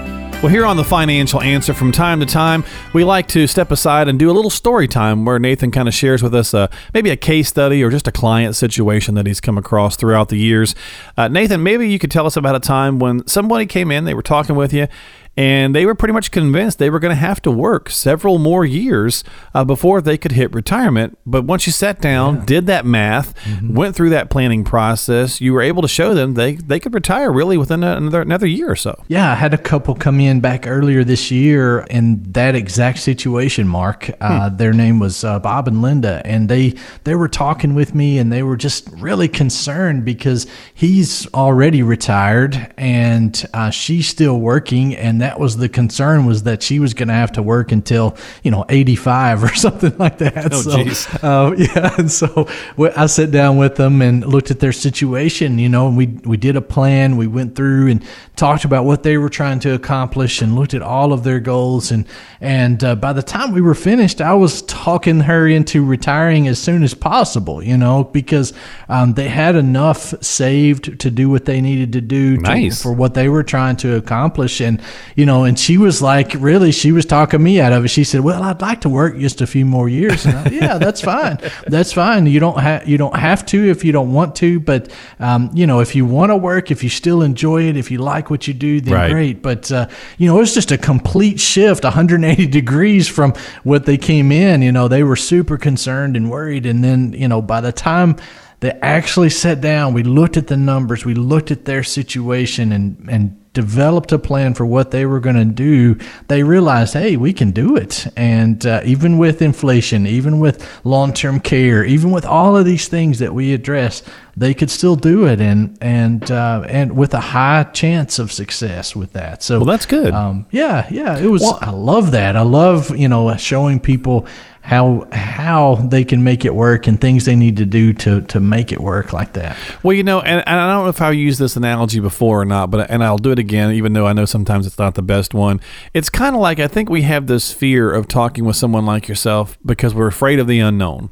Well, 0.42 0.50
here 0.50 0.66
on 0.66 0.76
the 0.76 0.82
Financial 0.82 1.40
Answer, 1.40 1.72
from 1.72 1.92
time 1.92 2.18
to 2.18 2.26
time, 2.26 2.64
we 2.92 3.04
like 3.04 3.28
to 3.28 3.46
step 3.46 3.70
aside 3.70 4.08
and 4.08 4.18
do 4.18 4.28
a 4.28 4.34
little 4.34 4.50
story 4.50 4.88
time 4.88 5.24
where 5.24 5.38
Nathan 5.38 5.70
kind 5.70 5.86
of 5.86 5.94
shares 5.94 6.20
with 6.20 6.34
us 6.34 6.52
uh, 6.52 6.66
maybe 6.92 7.10
a 7.10 7.16
case 7.16 7.48
study 7.48 7.80
or 7.80 7.90
just 7.90 8.08
a 8.08 8.12
client 8.12 8.56
situation 8.56 9.14
that 9.14 9.24
he's 9.24 9.40
come 9.40 9.56
across 9.56 9.94
throughout 9.94 10.30
the 10.30 10.36
years. 10.36 10.74
Uh, 11.16 11.28
Nathan, 11.28 11.62
maybe 11.62 11.88
you 11.88 12.00
could 12.00 12.10
tell 12.10 12.26
us 12.26 12.36
about 12.36 12.56
a 12.56 12.60
time 12.60 12.98
when 12.98 13.24
somebody 13.28 13.66
came 13.66 13.92
in, 13.92 14.02
they 14.02 14.14
were 14.14 14.20
talking 14.20 14.56
with 14.56 14.72
you, 14.72 14.88
and 15.36 15.74
they 15.74 15.86
were 15.86 15.94
pretty 15.94 16.12
much 16.12 16.30
convinced 16.30 16.78
they 16.78 16.90
were 16.90 16.98
going 16.98 17.14
to 17.14 17.20
have 17.20 17.40
to 17.42 17.50
work 17.50 17.88
several 17.88 18.38
more 18.38 18.64
years 18.64 19.24
uh, 19.54 19.64
before 19.64 20.00
they 20.02 20.18
could 20.18 20.32
hit 20.32 20.52
retirement. 20.52 21.18
But 21.24 21.44
once 21.44 21.66
you 21.66 21.72
sat 21.72 22.00
down, 22.00 22.36
yeah. 22.36 22.44
did 22.44 22.66
that 22.66 22.84
math, 22.84 23.34
mm-hmm. 23.44 23.74
went 23.74 23.96
through 23.96 24.10
that 24.10 24.28
planning 24.28 24.62
process, 24.62 25.40
you 25.40 25.54
were 25.54 25.62
able 25.62 25.80
to 25.82 25.88
show 25.88 26.12
them 26.12 26.34
they, 26.34 26.56
they 26.56 26.78
could 26.78 26.92
retire 26.92 27.32
really 27.32 27.56
within 27.56 27.82
another 27.82 28.20
another 28.20 28.46
year 28.46 28.70
or 28.70 28.76
so. 28.76 29.02
Yeah, 29.08 29.32
I 29.32 29.34
had 29.34 29.54
a 29.54 29.58
couple 29.58 29.94
come 29.94 30.20
in 30.20 30.40
back 30.40 30.66
earlier 30.66 31.02
this 31.02 31.30
year 31.30 31.80
in 31.90 32.22
that 32.32 32.54
exact 32.54 32.98
situation. 32.98 33.66
Mark, 33.66 34.10
uh, 34.20 34.50
hmm. 34.50 34.56
their 34.56 34.72
name 34.72 34.98
was 34.98 35.24
uh, 35.24 35.38
Bob 35.38 35.66
and 35.66 35.80
Linda, 35.80 36.20
and 36.24 36.48
they 36.48 36.74
they 37.04 37.14
were 37.14 37.28
talking 37.28 37.74
with 37.74 37.94
me, 37.94 38.18
and 38.18 38.30
they 38.30 38.42
were 38.42 38.56
just 38.56 38.88
really 38.90 39.28
concerned 39.28 40.04
because 40.04 40.46
he's 40.74 41.26
already 41.32 41.82
retired 41.82 42.72
and 42.76 43.46
uh, 43.54 43.70
she's 43.70 44.08
still 44.08 44.38
working, 44.38 44.94
and 44.94 45.21
that 45.22 45.38
was 45.38 45.56
the 45.56 45.68
concern 45.68 46.26
was 46.26 46.42
that 46.44 46.62
she 46.62 46.78
was 46.78 46.94
going 46.94 47.08
to 47.08 47.14
have 47.14 47.32
to 47.32 47.42
work 47.42 47.72
until 47.72 48.16
you 48.42 48.50
know 48.50 48.64
85 48.68 49.44
or 49.44 49.54
something 49.54 49.96
like 49.98 50.18
that. 50.18 50.52
Oh, 50.52 50.94
so 50.94 51.26
uh, 51.26 51.54
yeah, 51.58 51.94
and 51.98 52.10
so 52.10 52.48
I 52.96 53.06
sat 53.06 53.30
down 53.30 53.56
with 53.56 53.76
them 53.76 54.02
and 54.02 54.24
looked 54.26 54.50
at 54.50 54.60
their 54.60 54.72
situation. 54.72 55.58
You 55.58 55.68
know, 55.68 55.88
and 55.88 55.96
we 55.96 56.06
we 56.06 56.36
did 56.36 56.56
a 56.56 56.60
plan. 56.60 57.16
We 57.16 57.26
went 57.26 57.56
through 57.56 57.88
and 57.88 58.04
talked 58.36 58.64
about 58.64 58.84
what 58.84 59.02
they 59.02 59.18
were 59.18 59.28
trying 59.28 59.60
to 59.60 59.74
accomplish 59.74 60.42
and 60.42 60.54
looked 60.54 60.74
at 60.74 60.82
all 60.82 61.12
of 61.12 61.24
their 61.24 61.40
goals. 61.40 61.90
And 61.90 62.06
and 62.40 62.82
uh, 62.82 62.94
by 62.96 63.12
the 63.12 63.22
time 63.22 63.52
we 63.52 63.60
were 63.60 63.74
finished, 63.74 64.20
I 64.20 64.34
was 64.34 64.62
talking 64.62 65.20
her 65.20 65.46
into 65.46 65.84
retiring 65.84 66.48
as 66.48 66.58
soon 66.58 66.82
as 66.82 66.94
possible. 66.94 67.62
You 67.62 67.76
know, 67.76 68.04
because 68.04 68.52
um, 68.88 69.14
they 69.14 69.28
had 69.28 69.56
enough 69.56 70.14
saved 70.22 71.00
to 71.00 71.10
do 71.10 71.30
what 71.30 71.44
they 71.44 71.60
needed 71.60 71.92
to 71.92 72.00
do 72.00 72.36
to, 72.36 72.42
nice. 72.42 72.82
for 72.82 72.92
what 72.92 73.14
they 73.14 73.28
were 73.28 73.42
trying 73.42 73.76
to 73.76 73.96
accomplish. 73.96 74.60
And 74.60 74.80
you 75.16 75.26
know, 75.26 75.44
and 75.44 75.58
she 75.58 75.76
was 75.78 76.00
like, 76.00 76.34
really, 76.38 76.72
she 76.72 76.92
was 76.92 77.04
talking 77.04 77.42
me 77.42 77.60
out 77.60 77.72
of 77.72 77.84
it. 77.84 77.88
She 77.88 78.04
said, 78.04 78.20
"Well, 78.20 78.42
I'd 78.42 78.60
like 78.60 78.82
to 78.82 78.88
work 78.88 79.18
just 79.18 79.40
a 79.40 79.46
few 79.46 79.64
more 79.64 79.88
years." 79.88 80.26
I, 80.26 80.48
yeah, 80.48 80.78
that's 80.78 81.00
fine. 81.12 81.38
That's 81.66 81.92
fine. 81.92 82.26
You 82.26 82.40
don't 82.40 82.58
have 82.58 82.88
you 82.88 82.98
don't 82.98 83.16
have 83.16 83.44
to 83.46 83.70
if 83.70 83.84
you 83.84 83.92
don't 83.92 84.12
want 84.12 84.36
to, 84.36 84.60
but 84.60 84.90
um, 85.20 85.50
you 85.52 85.66
know, 85.66 85.80
if 85.80 85.94
you 85.94 86.06
want 86.06 86.30
to 86.30 86.36
work, 86.36 86.70
if 86.70 86.82
you 86.82 86.88
still 86.88 87.22
enjoy 87.22 87.64
it, 87.64 87.76
if 87.76 87.90
you 87.90 87.98
like 87.98 88.30
what 88.30 88.46
you 88.48 88.54
do, 88.54 88.80
then 88.80 88.94
right. 88.94 89.10
great. 89.10 89.42
But 89.42 89.70
uh, 89.70 89.88
you 90.18 90.28
know, 90.28 90.36
it 90.36 90.40
was 90.40 90.54
just 90.54 90.72
a 90.72 90.78
complete 90.78 91.40
shift, 91.40 91.84
180 91.84 92.46
degrees 92.46 93.08
from 93.08 93.34
what 93.64 93.86
they 93.86 93.98
came 93.98 94.32
in. 94.32 94.62
You 94.62 94.72
know, 94.72 94.88
they 94.88 95.02
were 95.02 95.16
super 95.16 95.58
concerned 95.58 96.16
and 96.16 96.30
worried, 96.30 96.66
and 96.66 96.82
then 96.82 97.12
you 97.12 97.28
know, 97.28 97.42
by 97.42 97.60
the 97.60 97.72
time 97.72 98.16
they 98.60 98.70
actually 98.80 99.30
sat 99.30 99.60
down, 99.60 99.92
we 99.92 100.04
looked 100.04 100.36
at 100.36 100.46
the 100.46 100.56
numbers, 100.56 101.04
we 101.04 101.14
looked 101.14 101.50
at 101.50 101.64
their 101.64 101.82
situation, 101.82 102.72
and 102.72 103.08
and 103.10 103.41
developed 103.52 104.12
a 104.12 104.18
plan 104.18 104.54
for 104.54 104.64
what 104.64 104.90
they 104.90 105.04
were 105.04 105.20
going 105.20 105.36
to 105.36 105.44
do, 105.44 105.98
they 106.28 106.42
realized, 106.42 106.94
hey, 106.94 107.16
we 107.16 107.32
can 107.32 107.50
do 107.50 107.76
it. 107.76 108.06
And 108.16 108.64
uh, 108.64 108.80
even 108.84 109.18
with 109.18 109.42
inflation, 109.42 110.06
even 110.06 110.40
with 110.40 110.66
long 110.84 111.12
term 111.12 111.40
care, 111.40 111.84
even 111.84 112.10
with 112.10 112.24
all 112.24 112.56
of 112.56 112.64
these 112.64 112.88
things 112.88 113.18
that 113.18 113.34
we 113.34 113.52
address, 113.52 114.02
they 114.36 114.54
could 114.54 114.70
still 114.70 114.96
do 114.96 115.26
it, 115.26 115.40
and 115.40 115.76
and 115.82 116.30
uh, 116.30 116.64
and 116.66 116.96
with 116.96 117.12
a 117.12 117.20
high 117.20 117.64
chance 117.64 118.18
of 118.18 118.32
success 118.32 118.96
with 118.96 119.12
that. 119.12 119.42
So 119.42 119.58
well, 119.58 119.66
that's 119.66 119.84
good. 119.84 120.14
Um, 120.14 120.46
yeah, 120.50 120.86
yeah, 120.90 121.18
it 121.18 121.26
was. 121.26 121.42
Well, 121.42 121.58
I 121.60 121.70
love 121.70 122.12
that. 122.12 122.34
I 122.34 122.40
love 122.40 122.96
you 122.96 123.08
know 123.08 123.36
showing 123.36 123.78
people 123.78 124.26
how 124.62 125.08
how 125.10 125.74
they 125.74 126.04
can 126.04 126.22
make 126.22 126.44
it 126.44 126.54
work 126.54 126.86
and 126.86 127.00
things 127.00 127.24
they 127.24 127.34
need 127.34 127.56
to 127.56 127.66
do 127.66 127.92
to 127.92 128.22
to 128.22 128.38
make 128.38 128.70
it 128.70 128.80
work 128.80 129.12
like 129.12 129.32
that. 129.32 129.56
Well, 129.82 129.92
you 129.92 130.04
know, 130.04 130.20
and, 130.20 130.42
and 130.46 130.60
I 130.60 130.72
don't 130.72 130.84
know 130.84 130.88
if 130.88 131.02
I've 131.02 131.16
used 131.16 131.40
this 131.40 131.56
analogy 131.56 131.98
before 131.98 132.40
or 132.40 132.44
not, 132.44 132.70
but 132.70 132.88
and 132.88 133.02
I'll 133.02 133.18
do 133.18 133.32
it 133.32 133.40
again, 133.40 133.72
even 133.72 133.92
though 133.92 134.06
I 134.06 134.12
know 134.12 134.24
sometimes 134.24 134.66
it's 134.66 134.78
not 134.78 134.94
the 134.94 135.02
best 135.02 135.34
one. 135.34 135.60
It's 135.92 136.08
kind 136.08 136.36
of 136.36 136.40
like 136.40 136.60
I 136.60 136.68
think 136.68 136.88
we 136.88 137.02
have 137.02 137.26
this 137.26 137.52
fear 137.52 137.92
of 137.92 138.06
talking 138.06 138.44
with 138.44 138.54
someone 138.54 138.86
like 138.86 139.08
yourself 139.08 139.58
because 139.66 139.94
we're 139.94 140.06
afraid 140.06 140.38
of 140.38 140.46
the 140.46 140.60
unknown. 140.60 141.10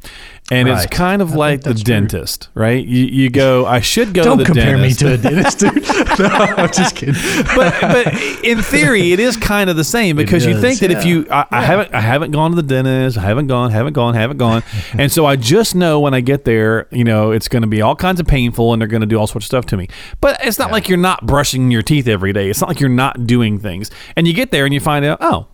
And 0.51 0.69
right. 0.69 0.85
it's 0.85 0.93
kind 0.93 1.23
of 1.23 1.33
I 1.35 1.37
like 1.37 1.61
the 1.63 1.75
dentist, 1.75 2.49
true. 2.53 2.63
right? 2.63 2.85
You, 2.85 3.05
you 3.05 3.31
go, 3.31 3.67
I 3.67 3.81
should 3.81 4.13
go 4.13 4.25
Don't 4.25 4.39
to 4.39 4.45
the 4.45 4.47
compare 4.47 4.77
me 4.77 4.93
to 4.95 5.15
a 5.15 5.17
dentist, 5.17 5.61
dude. 5.61 5.75
no, 6.19 6.27
I'm 6.29 6.73
just 6.73 6.97
kidding. 6.97 7.15
but, 7.57 7.81
but 7.81 8.09
in 8.45 8.61
theory, 8.61 9.13
it 9.13 9.21
is 9.21 9.37
kind 9.37 9.71
of 9.71 9.77
the 9.77 9.85
same 9.85 10.17
because 10.17 10.45
you 10.45 10.61
think 10.61 10.81
that 10.81 10.91
yeah. 10.91 10.99
if 10.99 11.05
you, 11.05 11.27
I, 11.31 11.39
yeah. 11.39 11.47
I, 11.53 11.63
haven't, 11.63 11.95
I 11.95 12.01
haven't 12.01 12.33
gone 12.33 12.51
to 12.51 12.57
the 12.57 12.65
dentist, 12.65 13.17
I 13.17 13.23
haven't 13.23 13.47
gone, 13.47 13.71
haven't 13.71 13.93
gone, 13.93 14.15
haven't 14.15 14.39
gone, 14.39 14.65
and 14.95 15.13
so 15.13 15.25
I 15.25 15.37
just 15.37 15.77
know 15.77 16.01
when 16.01 16.15
I 16.15 16.21
get 16.21 16.45
there, 16.45 16.89
you 16.91 17.05
know, 17.05 17.31
it's 17.31 17.47
going 17.47 17.63
to 17.63 17.69
be 17.69 17.81
all 17.81 17.95
kinds 17.95 18.19
of 18.19 18.27
painful, 18.27 18.73
and 18.73 18.83
they're 18.83 18.89
going 18.89 19.03
to 19.03 19.07
do 19.07 19.19
all 19.19 19.29
sorts 19.29 19.45
of 19.45 19.47
stuff 19.47 19.67
to 19.67 19.77
me. 19.77 19.89
But 20.21 20.45
it's 20.45 20.59
not 20.59 20.69
yeah. 20.69 20.73
like 20.73 20.89
you're 20.89 20.99
not 20.99 21.27
brushing 21.27 21.71
your 21.71 21.83
teeth 21.83 22.09
every 22.09 22.33
day. 22.33 22.51
It's 22.51 22.61
not 22.61 22.69
like 22.69 22.81
you're 22.81 22.89
not 22.89 23.25
doing 23.25 23.61
things, 23.61 23.89
and 24.17 24.27
you 24.27 24.35
get 24.35 24.51
there 24.51 24.65
and 24.65 24.75
you 24.75 24.81
find 24.81 25.05
out, 25.05 25.19
oh, 25.21 25.47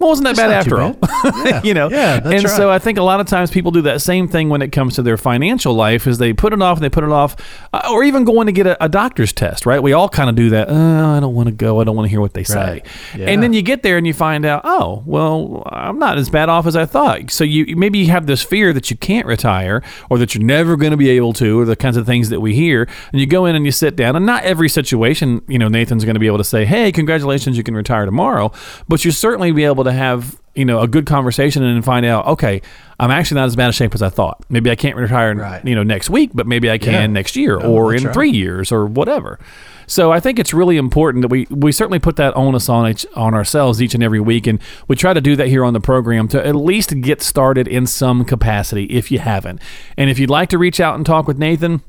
well, 0.00 0.08
wasn't 0.08 0.28
that 0.28 0.36
bad 0.36 0.50
after 0.50 0.80
all? 0.80 0.96
Yeah. 1.44 1.62
you 1.62 1.74
know, 1.74 1.88
yeah, 1.90 2.16
and 2.16 2.44
right. 2.44 2.48
so 2.48 2.70
I 2.70 2.78
think 2.78 2.98
a 2.98 3.02
lot 3.02 3.20
of 3.20 3.26
times 3.26 3.50
people 3.50 3.70
do 3.70 3.82
that 3.82 4.00
same 4.00 4.26
thing 4.26 4.48
when 4.48 4.62
it 4.62 4.72
comes 4.72 4.94
to 4.96 5.02
their 5.02 5.16
financial 5.16 5.74
life, 5.74 6.06
is 6.06 6.18
they 6.18 6.32
put 6.32 6.52
it 6.52 6.60
off 6.60 6.78
and 6.78 6.84
they 6.84 6.90
put 6.90 7.04
it 7.04 7.10
off, 7.10 7.36
uh, 7.72 7.88
or 7.90 8.02
even 8.02 8.24
going 8.24 8.46
to 8.46 8.52
get 8.52 8.66
a, 8.66 8.82
a, 8.84 8.88
doctor's 8.88 9.32
test, 9.32 9.66
right? 9.66 9.82
We 9.82 9.92
all 9.92 10.08
kind 10.08 10.28
of 10.28 10.36
do 10.36 10.50
that. 10.50 10.68
Oh, 10.70 11.08
I 11.10 11.20
don't 11.20 11.34
want 11.34 11.48
to 11.48 11.54
go. 11.54 11.80
I 11.80 11.84
don't 11.84 11.94
want 11.94 12.06
to 12.06 12.10
hear 12.10 12.20
what 12.20 12.34
they 12.34 12.44
say. 12.44 12.82
Yeah. 13.16 13.28
And 13.28 13.42
then 13.42 13.52
you 13.52 13.62
get 13.62 13.82
there 13.82 13.96
and 13.98 14.06
you 14.06 14.14
find 14.14 14.44
out, 14.44 14.62
oh, 14.64 15.02
well, 15.06 15.62
I'm 15.70 15.98
not 15.98 16.18
as 16.18 16.30
bad 16.30 16.48
off 16.48 16.66
as 16.66 16.76
I 16.76 16.86
thought. 16.86 17.30
So 17.30 17.44
you 17.44 17.76
maybe 17.76 17.98
you 17.98 18.06
have 18.10 18.26
this 18.26 18.42
fear 18.42 18.72
that 18.72 18.90
you 18.90 18.96
can't 18.96 19.26
retire, 19.26 19.82
or 20.08 20.18
that 20.18 20.34
you're 20.34 20.44
never 20.44 20.76
going 20.76 20.92
to 20.92 20.96
be 20.96 21.10
able 21.10 21.32
to, 21.34 21.60
or 21.60 21.64
the 21.64 21.76
kinds 21.76 21.96
of 21.96 22.06
things 22.06 22.30
that 22.30 22.40
we 22.40 22.54
hear. 22.54 22.88
And 23.12 23.20
you 23.20 23.26
go 23.26 23.46
in 23.46 23.54
and 23.54 23.64
you 23.64 23.72
sit 23.72 23.96
down, 23.96 24.16
and 24.16 24.26
not 24.26 24.44
every 24.44 24.68
situation, 24.68 25.42
you 25.48 25.58
know, 25.58 25.68
Nathan's 25.68 26.04
going 26.04 26.14
to 26.14 26.20
be 26.20 26.26
able 26.26 26.38
to 26.38 26.44
say, 26.44 26.64
hey, 26.64 26.92
congratulations, 26.92 27.56
you 27.56 27.62
can 27.62 27.74
retire 27.74 28.06
tomorrow, 28.06 28.52
but 28.88 29.04
you 29.04 29.10
certainly 29.10 29.52
be 29.52 29.64
able 29.64 29.84
to 29.84 29.89
have 29.92 30.40
you 30.54 30.64
know 30.64 30.80
a 30.80 30.88
good 30.88 31.06
conversation 31.06 31.62
and 31.62 31.84
find 31.84 32.04
out 32.04 32.26
okay 32.26 32.60
i'm 32.98 33.10
actually 33.10 33.36
not 33.36 33.46
as 33.46 33.54
bad 33.54 33.70
a 33.70 33.72
shape 33.72 33.94
as 33.94 34.02
i 34.02 34.08
thought 34.08 34.44
maybe 34.48 34.70
i 34.70 34.74
can't 34.74 34.96
retire 34.96 35.34
right. 35.34 35.64
you 35.64 35.74
know 35.74 35.82
next 35.82 36.10
week 36.10 36.30
but 36.34 36.46
maybe 36.46 36.70
i 36.70 36.76
can 36.76 36.92
yeah. 36.92 37.06
next 37.06 37.36
year 37.36 37.58
oh, 37.62 37.72
or 37.72 37.94
in 37.94 38.04
right. 38.04 38.12
three 38.12 38.30
years 38.30 38.72
or 38.72 38.86
whatever 38.86 39.38
so 39.86 40.10
i 40.10 40.18
think 40.18 40.38
it's 40.40 40.52
really 40.52 40.76
important 40.76 41.22
that 41.22 41.28
we 41.28 41.46
we 41.50 41.70
certainly 41.70 42.00
put 42.00 42.16
that 42.16 42.36
onus 42.36 42.68
on 42.68 42.90
each, 42.90 43.06
on 43.14 43.32
ourselves 43.32 43.80
each 43.80 43.94
and 43.94 44.02
every 44.02 44.20
week 44.20 44.46
and 44.46 44.60
we 44.88 44.96
try 44.96 45.14
to 45.14 45.20
do 45.20 45.36
that 45.36 45.46
here 45.46 45.64
on 45.64 45.72
the 45.72 45.80
program 45.80 46.26
to 46.26 46.44
at 46.44 46.56
least 46.56 47.00
get 47.00 47.22
started 47.22 47.68
in 47.68 47.86
some 47.86 48.24
capacity 48.24 48.84
if 48.86 49.12
you 49.12 49.20
haven't 49.20 49.60
and 49.96 50.10
if 50.10 50.18
you'd 50.18 50.30
like 50.30 50.48
to 50.48 50.58
reach 50.58 50.80
out 50.80 50.96
and 50.96 51.06
talk 51.06 51.28
with 51.28 51.38
nathan 51.38 51.80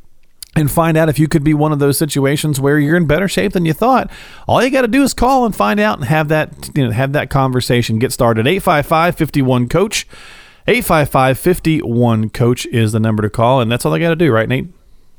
and 0.56 0.70
find 0.70 0.98
out 0.98 1.10
if 1.10 1.18
you 1.18 1.28
could 1.28 1.44
be 1.44 1.54
one 1.54 1.72
of 1.72 1.80
those 1.80 1.98
situations 1.98 2.60
where 2.60 2.78
you're 2.78 2.98
in 2.98 3.08
better 3.08 3.28
shape 3.28 3.54
than 3.54 3.66
you 3.66 3.74
thought. 3.74 4.12
All 4.48 4.62
you 4.64 4.70
got 4.70 4.82
to 4.82 4.88
do 4.88 5.04
is 5.04 5.14
call 5.14 5.46
and 5.46 5.56
find 5.56 5.80
out 5.80 5.98
and 5.98 6.08
have 6.08 6.28
that 6.28 6.70
you 6.76 6.86
know 6.86 6.92
have 6.92 7.14
that 7.14 7.30
conversation 7.30 8.00
get 8.00 8.12
started. 8.12 8.46
855-51 8.46 9.70
coach. 9.70 10.08
855-51 10.68 12.34
coach 12.34 12.66
is 12.68 12.92
the 12.92 13.00
number 13.00 13.24
to 13.24 13.30
call 13.30 13.62
and 13.62 13.72
that's 13.72 13.86
all 13.86 13.94
I 13.94 14.00
got 14.00 14.10
to 14.10 14.16
do, 14.16 14.32
right 14.32 14.48
Nate? 14.48 14.68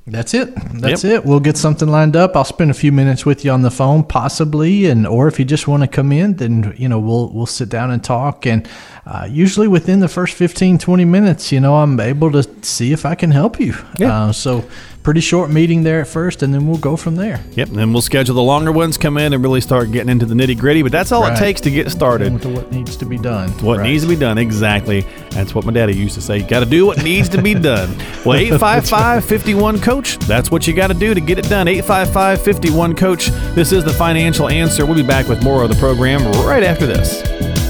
That's 0.07 0.35
it. 0.35 0.53
That's 0.75 1.05
yep. 1.05 1.23
it. 1.23 1.25
We'll 1.25 1.41
get 1.41 1.57
something 1.57 1.89
lined 1.89 2.17
up. 2.17 2.35
I'll 2.35 2.45
spend 2.45 2.73
a 2.73 2.75
few 2.75 2.91
minutes 2.91 3.25
with 3.25 3.45
you 3.45 3.53
on 3.53 3.63
the 3.63 3.71
phone, 3.71 4.03
possibly, 4.03 4.87
and 4.87 5.07
or 5.07 5.29
if 5.29 5.39
you 5.39 5.45
just 5.45 5.69
want 5.69 5.85
to 5.85 5.89
come 5.89 6.11
in, 6.11 6.37
then 6.37 6.75
you 6.77 6.89
know 6.89 6.99
we'll 6.99 7.31
we'll 7.31 7.47
sit 7.47 7.69
down 7.69 7.93
and 7.93 8.03
talk. 8.03 8.45
And 8.45 8.69
uh, 9.07 9.29
usually 9.31 9.69
within 9.69 10.01
the 10.01 10.09
first 10.09 10.35
15, 10.35 10.79
20 10.79 11.05
minutes, 11.05 11.53
you 11.53 11.61
know, 11.61 11.77
I'm 11.77 12.01
able 12.01 12.33
to 12.33 12.43
see 12.65 12.93
if 12.93 13.07
I 13.07 13.15
can 13.15 13.31
help 13.31 13.61
you. 13.61 13.77
Yeah. 13.97 14.25
Uh, 14.25 14.33
so 14.33 14.65
pretty 15.03 15.21
short 15.21 15.51
meeting 15.51 15.83
there 15.83 16.01
at 16.01 16.07
first, 16.07 16.43
and 16.43 16.55
then 16.55 16.67
we'll 16.67 16.79
go 16.79 16.97
from 16.97 17.17
there. 17.17 17.43
Yep, 17.53 17.69
and 17.69 17.77
then 17.77 17.93
we'll 17.93 18.03
schedule 18.03 18.35
the 18.35 18.43
longer 18.43 18.73
ones, 18.73 18.97
come 18.97 19.19
in 19.19 19.33
and 19.33 19.43
really 19.43 19.61
start 19.61 19.91
getting 19.91 20.09
into 20.09 20.27
the 20.27 20.35
nitty 20.35 20.59
gritty. 20.59 20.83
But 20.83 20.93
that's 20.93 21.13
all 21.13 21.23
right. 21.23 21.33
it 21.33 21.39
takes 21.39 21.61
to 21.63 21.71
get 21.71 21.91
started. 21.91 22.41
To 22.43 22.49
what 22.49 22.73
needs 22.73 22.97
to 22.97 23.05
be 23.05 23.19
done. 23.19 23.51
What 23.65 23.79
right. 23.79 23.89
needs 23.89 24.03
to 24.05 24.09
be 24.09 24.17
done, 24.17 24.39
exactly. 24.39 25.03
That's 25.31 25.55
what 25.55 25.65
my 25.65 25.73
daddy 25.73 25.95
used 25.95 26.15
to 26.15 26.21
say. 26.21 26.39
You 26.39 26.47
got 26.47 26.61
to 26.61 26.67
do 26.67 26.87
what 26.87 27.03
needs 27.03 27.29
to 27.31 27.43
be 27.43 27.55
done. 27.73 27.97
Well, 28.25 28.37
855 28.39 29.25
51 29.25 29.81
Coach, 29.81 30.19
that's 30.21 30.51
what 30.51 30.67
you 30.67 30.75
got 30.75 30.89
to 30.89 30.95
do 30.95 31.15
to 31.15 31.21
get 31.21 31.39
it 31.39 31.49
done. 31.49 31.69
855 31.69 32.43
51 32.43 32.95
Coach. 32.95 33.29
This 33.55 33.73
is 33.73 33.85
the 33.85 33.93
financial 33.93 34.49
answer. 34.49 34.87
We'll 34.87 34.95
be 34.95 35.03
back 35.03 35.29
with 35.29 35.43
more 35.43 35.63
of 35.63 35.69
the 35.69 35.77
program 35.77 36.23
right 36.47 36.63
after 36.63 36.87
this. 36.87 37.62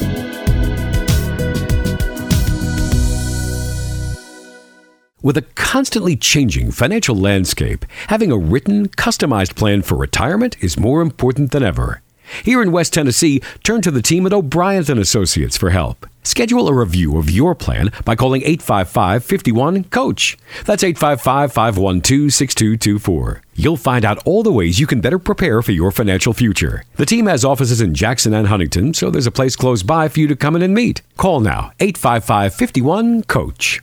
With 5.22 5.36
a 5.36 5.42
constantly 5.42 6.16
changing 6.16 6.72
financial 6.72 7.14
landscape, 7.14 7.84
having 8.08 8.32
a 8.32 8.36
written, 8.36 8.88
customized 8.88 9.54
plan 9.54 9.82
for 9.82 9.96
retirement 9.96 10.56
is 10.60 10.76
more 10.76 11.00
important 11.00 11.52
than 11.52 11.62
ever. 11.62 12.02
Here 12.44 12.60
in 12.60 12.72
West 12.72 12.92
Tennessee, 12.92 13.40
turn 13.62 13.82
to 13.82 13.92
the 13.92 14.02
team 14.02 14.26
at 14.26 14.32
O'Brien 14.32 14.84
and 14.88 14.98
Associates 14.98 15.56
for 15.56 15.70
help. 15.70 16.08
Schedule 16.24 16.66
a 16.66 16.74
review 16.74 17.18
of 17.18 17.30
your 17.30 17.54
plan 17.54 17.92
by 18.04 18.16
calling 18.16 18.42
855-51-COACH. 18.42 20.36
That's 20.64 20.82
855-512-6224. 20.82 23.42
You'll 23.54 23.76
find 23.76 24.04
out 24.04 24.20
all 24.24 24.42
the 24.42 24.50
ways 24.50 24.80
you 24.80 24.88
can 24.88 25.00
better 25.00 25.20
prepare 25.20 25.62
for 25.62 25.70
your 25.70 25.92
financial 25.92 26.32
future. 26.32 26.82
The 26.96 27.06
team 27.06 27.26
has 27.26 27.44
offices 27.44 27.80
in 27.80 27.94
Jackson 27.94 28.34
and 28.34 28.48
Huntingdon, 28.48 28.94
so 28.94 29.08
there's 29.08 29.28
a 29.28 29.30
place 29.30 29.54
close 29.54 29.84
by 29.84 30.08
for 30.08 30.18
you 30.18 30.26
to 30.26 30.34
come 30.34 30.56
in 30.56 30.62
and 30.62 30.74
meet. 30.74 31.00
Call 31.16 31.38
now, 31.38 31.70
855-51-COACH. 31.78 33.82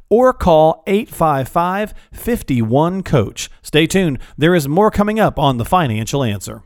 or 0.11 0.33
call 0.33 0.83
855 0.85 1.95
51 2.13 3.01
Coach. 3.01 3.49
Stay 3.63 3.87
tuned, 3.87 4.19
there 4.37 4.53
is 4.53 4.67
more 4.67 4.91
coming 4.91 5.19
up 5.19 5.39
on 5.39 5.57
The 5.57 5.65
Financial 5.65 6.23
Answer. 6.23 6.61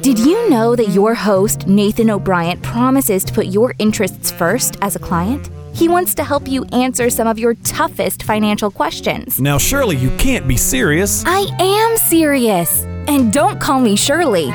Did 0.00 0.18
you 0.18 0.50
know 0.50 0.74
that 0.74 0.88
your 0.88 1.14
host, 1.14 1.68
Nathan 1.68 2.10
O'Brien, 2.10 2.60
promises 2.60 3.24
to 3.24 3.32
put 3.32 3.46
your 3.46 3.74
interests 3.78 4.30
first 4.32 4.76
as 4.82 4.96
a 4.96 4.98
client? 4.98 5.48
He 5.72 5.88
wants 5.88 6.14
to 6.14 6.24
help 6.24 6.48
you 6.48 6.64
answer 6.66 7.10
some 7.10 7.26
of 7.26 7.38
your 7.38 7.54
toughest 7.54 8.22
financial 8.22 8.70
questions. 8.70 9.40
Now, 9.40 9.58
surely 9.58 9.96
you 9.96 10.10
can't 10.16 10.46
be 10.46 10.56
serious. 10.56 11.24
I 11.26 11.46
am 11.58 11.96
serious. 11.96 12.82
And 13.06 13.32
don't 13.32 13.60
call 13.60 13.80
me 13.80 13.96
Shirley. 13.96 14.50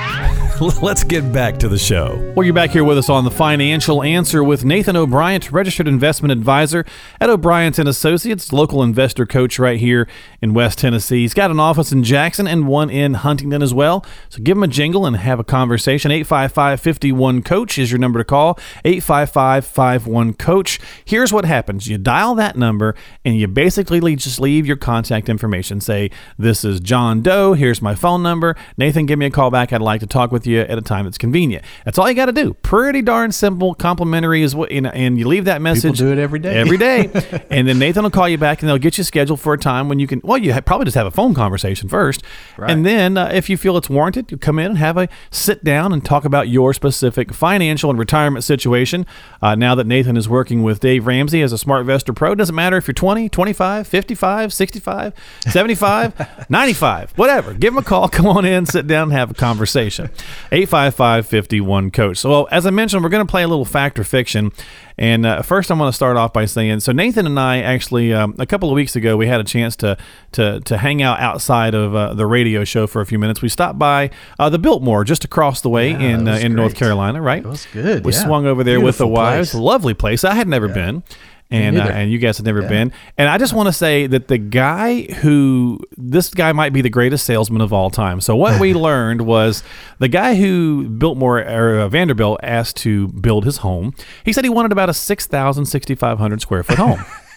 let's 0.81 1.05
get 1.05 1.31
back 1.31 1.57
to 1.57 1.69
the 1.69 1.77
show. 1.77 2.33
Well, 2.35 2.43
you're 2.43 2.53
back 2.53 2.71
here 2.71 2.83
with 2.83 2.97
us 2.97 3.07
on 3.07 3.23
the 3.23 3.31
Financial 3.31 4.03
Answer 4.03 4.43
with 4.43 4.65
Nathan 4.65 4.97
O'Brien, 4.97 5.41
registered 5.51 5.87
investment 5.87 6.33
advisor 6.33 6.85
at 7.21 7.29
O'Brien 7.29 7.73
and 7.77 7.87
Associates, 7.87 8.51
local 8.51 8.83
investor 8.83 9.25
coach 9.25 9.57
right 9.57 9.79
here 9.79 10.05
in 10.41 10.53
West 10.53 10.79
Tennessee. 10.79 11.21
He's 11.21 11.33
got 11.33 11.49
an 11.49 11.61
office 11.61 11.93
in 11.93 12.03
Jackson 12.03 12.45
and 12.45 12.67
one 12.67 12.89
in 12.89 13.13
Huntingdon 13.13 13.61
as 13.61 13.73
well. 13.73 14.05
So 14.27 14.43
give 14.43 14.57
him 14.57 14.63
a 14.63 14.67
jingle 14.67 15.05
and 15.05 15.15
have 15.15 15.39
a 15.39 15.45
conversation. 15.45 16.11
855-51 16.11 17.45
coach 17.45 17.77
is 17.77 17.89
your 17.89 17.99
number 17.99 18.19
to 18.19 18.25
call. 18.25 18.55
855-51 18.83 20.37
coach. 20.37 20.79
Here's 21.05 21.31
what 21.31 21.45
happens. 21.45 21.87
You 21.87 21.97
dial 21.97 22.35
that 22.35 22.57
number 22.57 22.95
and 23.23 23.37
you 23.37 23.47
basically 23.47 24.15
just 24.17 24.41
leave 24.41 24.65
your 24.65 24.77
contact 24.77 25.29
information. 25.29 25.79
Say, 25.79 26.11
"This 26.37 26.65
is 26.65 26.81
John 26.81 27.21
Doe. 27.21 27.53
Here's 27.53 27.81
my 27.81 27.95
phone 27.95 28.21
number. 28.23 28.57
Nathan, 28.77 29.05
give 29.05 29.17
me 29.17 29.27
a 29.27 29.29
call 29.29 29.51
back. 29.51 29.71
I'd 29.71 29.81
like 29.81 30.01
to 30.01 30.07
talk 30.07 30.33
with 30.33 30.45
you." 30.45 30.48
You 30.49 30.61
at 30.61 30.77
a 30.77 30.81
time 30.81 31.05
that's 31.05 31.17
convenient. 31.17 31.63
That's 31.85 31.97
all 31.97 32.09
you 32.09 32.15
got 32.15 32.25
to 32.25 32.31
do. 32.31 32.53
Pretty 32.55 33.01
darn 33.01 33.31
simple. 33.31 33.73
Complimentary 33.75 34.41
is 34.41 34.55
what, 34.55 34.71
you 34.71 34.81
know, 34.81 34.89
and 34.89 35.17
you 35.17 35.27
leave 35.27 35.45
that 35.45 35.61
message. 35.61 35.93
People 35.93 36.07
do 36.07 36.11
it 36.11 36.17
every 36.17 36.39
day. 36.39 36.55
Every 36.55 36.77
day. 36.77 37.09
and 37.49 37.67
then 37.67 37.79
Nathan 37.79 38.03
will 38.03 38.11
call 38.11 38.27
you 38.27 38.37
back 38.37 38.61
and 38.61 38.69
they'll 38.69 38.77
get 38.77 38.97
you 38.97 39.03
scheduled 39.03 39.39
for 39.39 39.53
a 39.53 39.57
time 39.57 39.89
when 39.89 39.99
you 39.99 40.07
can, 40.07 40.21
well, 40.23 40.37
you 40.37 40.53
probably 40.61 40.85
just 40.85 40.95
have 40.95 41.07
a 41.07 41.11
phone 41.11 41.33
conversation 41.33 41.87
first. 41.89 42.23
Right. 42.57 42.71
And 42.71 42.85
then 42.85 43.17
uh, 43.17 43.31
if 43.33 43.49
you 43.49 43.57
feel 43.57 43.77
it's 43.77 43.89
warranted, 43.89 44.31
you 44.31 44.37
come 44.37 44.59
in 44.59 44.67
and 44.67 44.77
have 44.77 44.97
a 44.97 45.07
sit 45.31 45.63
down 45.63 45.93
and 45.93 46.03
talk 46.03 46.25
about 46.25 46.49
your 46.49 46.73
specific 46.73 47.33
financial 47.33 47.89
and 47.89 47.99
retirement 47.99 48.43
situation. 48.43 49.05
Uh, 49.41 49.55
now 49.55 49.75
that 49.75 49.87
Nathan 49.87 50.17
is 50.17 50.27
working 50.27 50.63
with 50.63 50.79
Dave 50.79 51.07
Ramsey 51.07 51.41
as 51.41 51.53
a 51.53 51.57
SmartVestor 51.57 52.15
Pro, 52.15 52.35
doesn't 52.35 52.55
matter 52.55 52.77
if 52.77 52.87
you're 52.87 52.93
20, 52.93 53.29
25, 53.29 53.87
55, 53.87 54.53
65, 54.53 55.13
75, 55.41 56.45
95, 56.49 57.11
whatever. 57.11 57.53
Give 57.53 57.73
him 57.73 57.77
a 57.77 57.83
call. 57.83 58.09
Come 58.09 58.27
on 58.27 58.45
in, 58.45 58.65
sit 58.65 58.87
down, 58.87 59.03
and 59.03 59.11
have 59.13 59.31
a 59.31 59.33
conversation. 59.33 60.09
855 60.51 61.27
51 61.27 61.91
Coach. 61.91 62.17
So, 62.17 62.29
well, 62.29 62.47
as 62.51 62.65
I 62.65 62.69
mentioned, 62.69 63.03
we're 63.03 63.09
going 63.09 63.25
to 63.25 63.29
play 63.29 63.43
a 63.43 63.47
little 63.47 63.65
fact 63.65 63.99
or 63.99 64.03
fiction. 64.03 64.51
And 64.97 65.25
uh, 65.25 65.41
first, 65.43 65.71
I'm 65.71 65.77
going 65.77 65.89
to 65.89 65.95
start 65.95 66.17
off 66.17 66.33
by 66.33 66.45
saying 66.45 66.81
so 66.81 66.91
Nathan 66.91 67.25
and 67.25 67.39
I 67.39 67.61
actually, 67.61 68.13
um, 68.13 68.35
a 68.37 68.45
couple 68.45 68.69
of 68.69 68.75
weeks 68.75 68.97
ago, 68.97 69.15
we 69.15 69.27
had 69.27 69.39
a 69.39 69.45
chance 69.45 69.77
to, 69.77 69.97
to, 70.33 70.59
to 70.59 70.77
hang 70.77 71.01
out 71.01 71.19
outside 71.21 71.73
of 71.73 71.95
uh, 71.95 72.13
the 72.13 72.25
radio 72.25 72.65
show 72.65 72.85
for 72.85 72.99
a 72.99 73.05
few 73.05 73.17
minutes. 73.17 73.41
We 73.41 73.47
stopped 73.47 73.79
by 73.79 74.09
uh, 74.37 74.49
the 74.49 74.59
Biltmore 74.59 75.05
just 75.05 75.23
across 75.23 75.61
the 75.61 75.69
way 75.69 75.91
yeah, 75.91 75.99
in, 75.99 76.27
uh, 76.27 76.35
in 76.35 76.53
North 76.53 76.75
Carolina, 76.75 77.21
right? 77.21 77.43
It 77.43 77.47
was 77.47 77.65
good. 77.71 78.03
We 78.03 78.11
yeah. 78.11 78.23
swung 78.23 78.45
over 78.45 78.63
there 78.63 78.79
Beautiful 78.79 78.85
with 78.85 78.97
the 78.97 79.07
wives. 79.07 79.55
Lovely 79.55 79.93
place. 79.93 80.25
I 80.25 80.33
had 80.33 80.49
never 80.49 80.67
yeah. 80.67 80.73
been 80.73 81.03
and 81.51 81.77
uh, 81.77 81.83
and 81.83 82.11
you 82.11 82.19
guys 82.19 82.37
have 82.37 82.45
never 82.45 82.61
yeah. 82.61 82.67
been. 82.67 82.93
And 83.17 83.27
I 83.27 83.37
just 83.37 83.53
want 83.53 83.67
to 83.67 83.73
say 83.73 84.07
that 84.07 84.27
the 84.27 84.37
guy 84.37 85.01
who 85.01 85.79
this 85.97 86.29
guy 86.29 86.51
might 86.51 86.73
be 86.73 86.81
the 86.81 86.89
greatest 86.89 87.25
salesman 87.25 87.61
of 87.61 87.73
all 87.73 87.89
time. 87.89 88.21
So 88.21 88.35
what 88.35 88.59
we 88.59 88.73
learned 88.75 89.21
was 89.21 89.63
the 89.97 90.07
guy 90.07 90.35
who 90.35 90.89
Biltmore 90.89 91.39
or 91.39 91.79
uh, 91.79 91.89
Vanderbilt 91.89 92.39
asked 92.43 92.77
to 92.77 93.07
build 93.09 93.45
his 93.45 93.57
home. 93.57 93.93
He 94.23 94.33
said 94.33 94.43
he 94.43 94.49
wanted 94.49 94.71
about 94.71 94.89
a 94.89 94.93
6,000, 94.93 95.65
6,500 95.65 96.41
square 96.41 96.63
foot 96.63 96.77
home. 96.77 97.03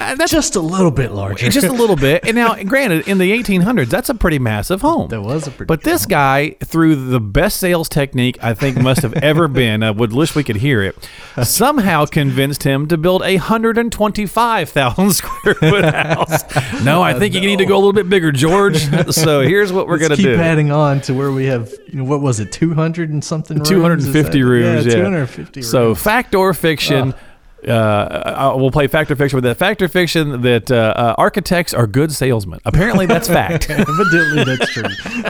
Uh, 0.00 0.14
that's 0.14 0.32
just 0.32 0.56
a 0.56 0.60
little 0.60 0.90
bit 0.90 1.12
larger. 1.12 1.48
Just 1.48 1.66
a 1.66 1.72
little 1.72 1.96
bit. 1.96 2.24
And 2.26 2.34
now, 2.34 2.54
granted, 2.64 3.08
in 3.08 3.18
the 3.18 3.32
1800s, 3.32 3.88
that's 3.88 4.08
a 4.08 4.14
pretty 4.14 4.38
massive 4.38 4.82
home. 4.82 5.08
That 5.08 5.22
was 5.22 5.46
a 5.46 5.50
pretty. 5.50 5.66
But 5.66 5.82
this 5.82 6.02
home. 6.02 6.10
guy, 6.10 6.50
through 6.64 7.08
the 7.08 7.20
best 7.20 7.58
sales 7.58 7.88
technique 7.88 8.38
I 8.42 8.54
think 8.54 8.76
must 8.76 9.02
have 9.02 9.14
ever 9.14 9.48
been, 9.56 9.82
I 9.82 9.90
would 9.90 10.12
wish 10.12 10.34
we 10.34 10.44
could 10.44 10.56
hear 10.56 10.82
it, 10.82 10.96
somehow 11.42 12.06
convinced 12.06 12.62
him 12.62 12.88
to 12.88 12.96
build 12.96 13.22
a 13.22 13.36
125,000 13.36 15.10
square 15.12 15.54
foot 15.54 15.84
house. 15.84 16.84
No, 16.84 17.02
I 17.02 17.18
think 17.18 17.34
no. 17.34 17.40
you 17.40 17.46
need 17.46 17.58
to 17.58 17.66
go 17.66 17.76
a 17.76 17.78
little 17.78 17.92
bit 17.92 18.08
bigger, 18.08 18.32
George. 18.32 18.78
So 19.12 19.42
here's 19.42 19.72
what 19.72 19.86
we're 19.86 19.98
going 19.98 20.10
to 20.10 20.16
do. 20.16 20.32
Keep 20.32 20.40
adding 20.40 20.70
on 20.70 21.00
to 21.02 21.14
where 21.14 21.32
we 21.32 21.46
have, 21.46 21.72
you 21.86 21.98
know, 21.98 22.04
what 22.04 22.20
was 22.20 22.40
it, 22.40 22.52
200 22.52 23.10
and 23.10 23.24
something? 23.24 23.62
250 23.62 24.42
rooms. 24.42 24.86
Yeah, 24.86 24.94
250 24.94 25.60
rooms. 25.60 25.70
So 25.70 25.94
fact 25.94 26.34
or 26.34 26.52
fiction. 26.52 27.14
Oh 27.16 27.25
uh, 27.66 28.54
we'll 28.56 28.70
play 28.70 28.86
fact 28.86 29.10
or 29.10 29.16
fiction 29.16 29.36
with 29.36 29.44
that. 29.44 29.56
Fact 29.56 29.82
or 29.82 29.88
fiction 29.88 30.42
that 30.42 30.70
uh, 30.70 30.94
uh, 30.96 31.14
architects 31.18 31.74
are 31.74 31.86
good 31.86 32.12
salesmen. 32.12 32.60
Apparently, 32.64 33.06
that's 33.06 33.28
fact. 33.28 33.68
Evidently, 33.70 34.44
that's 34.44 34.72
true. 34.72 34.82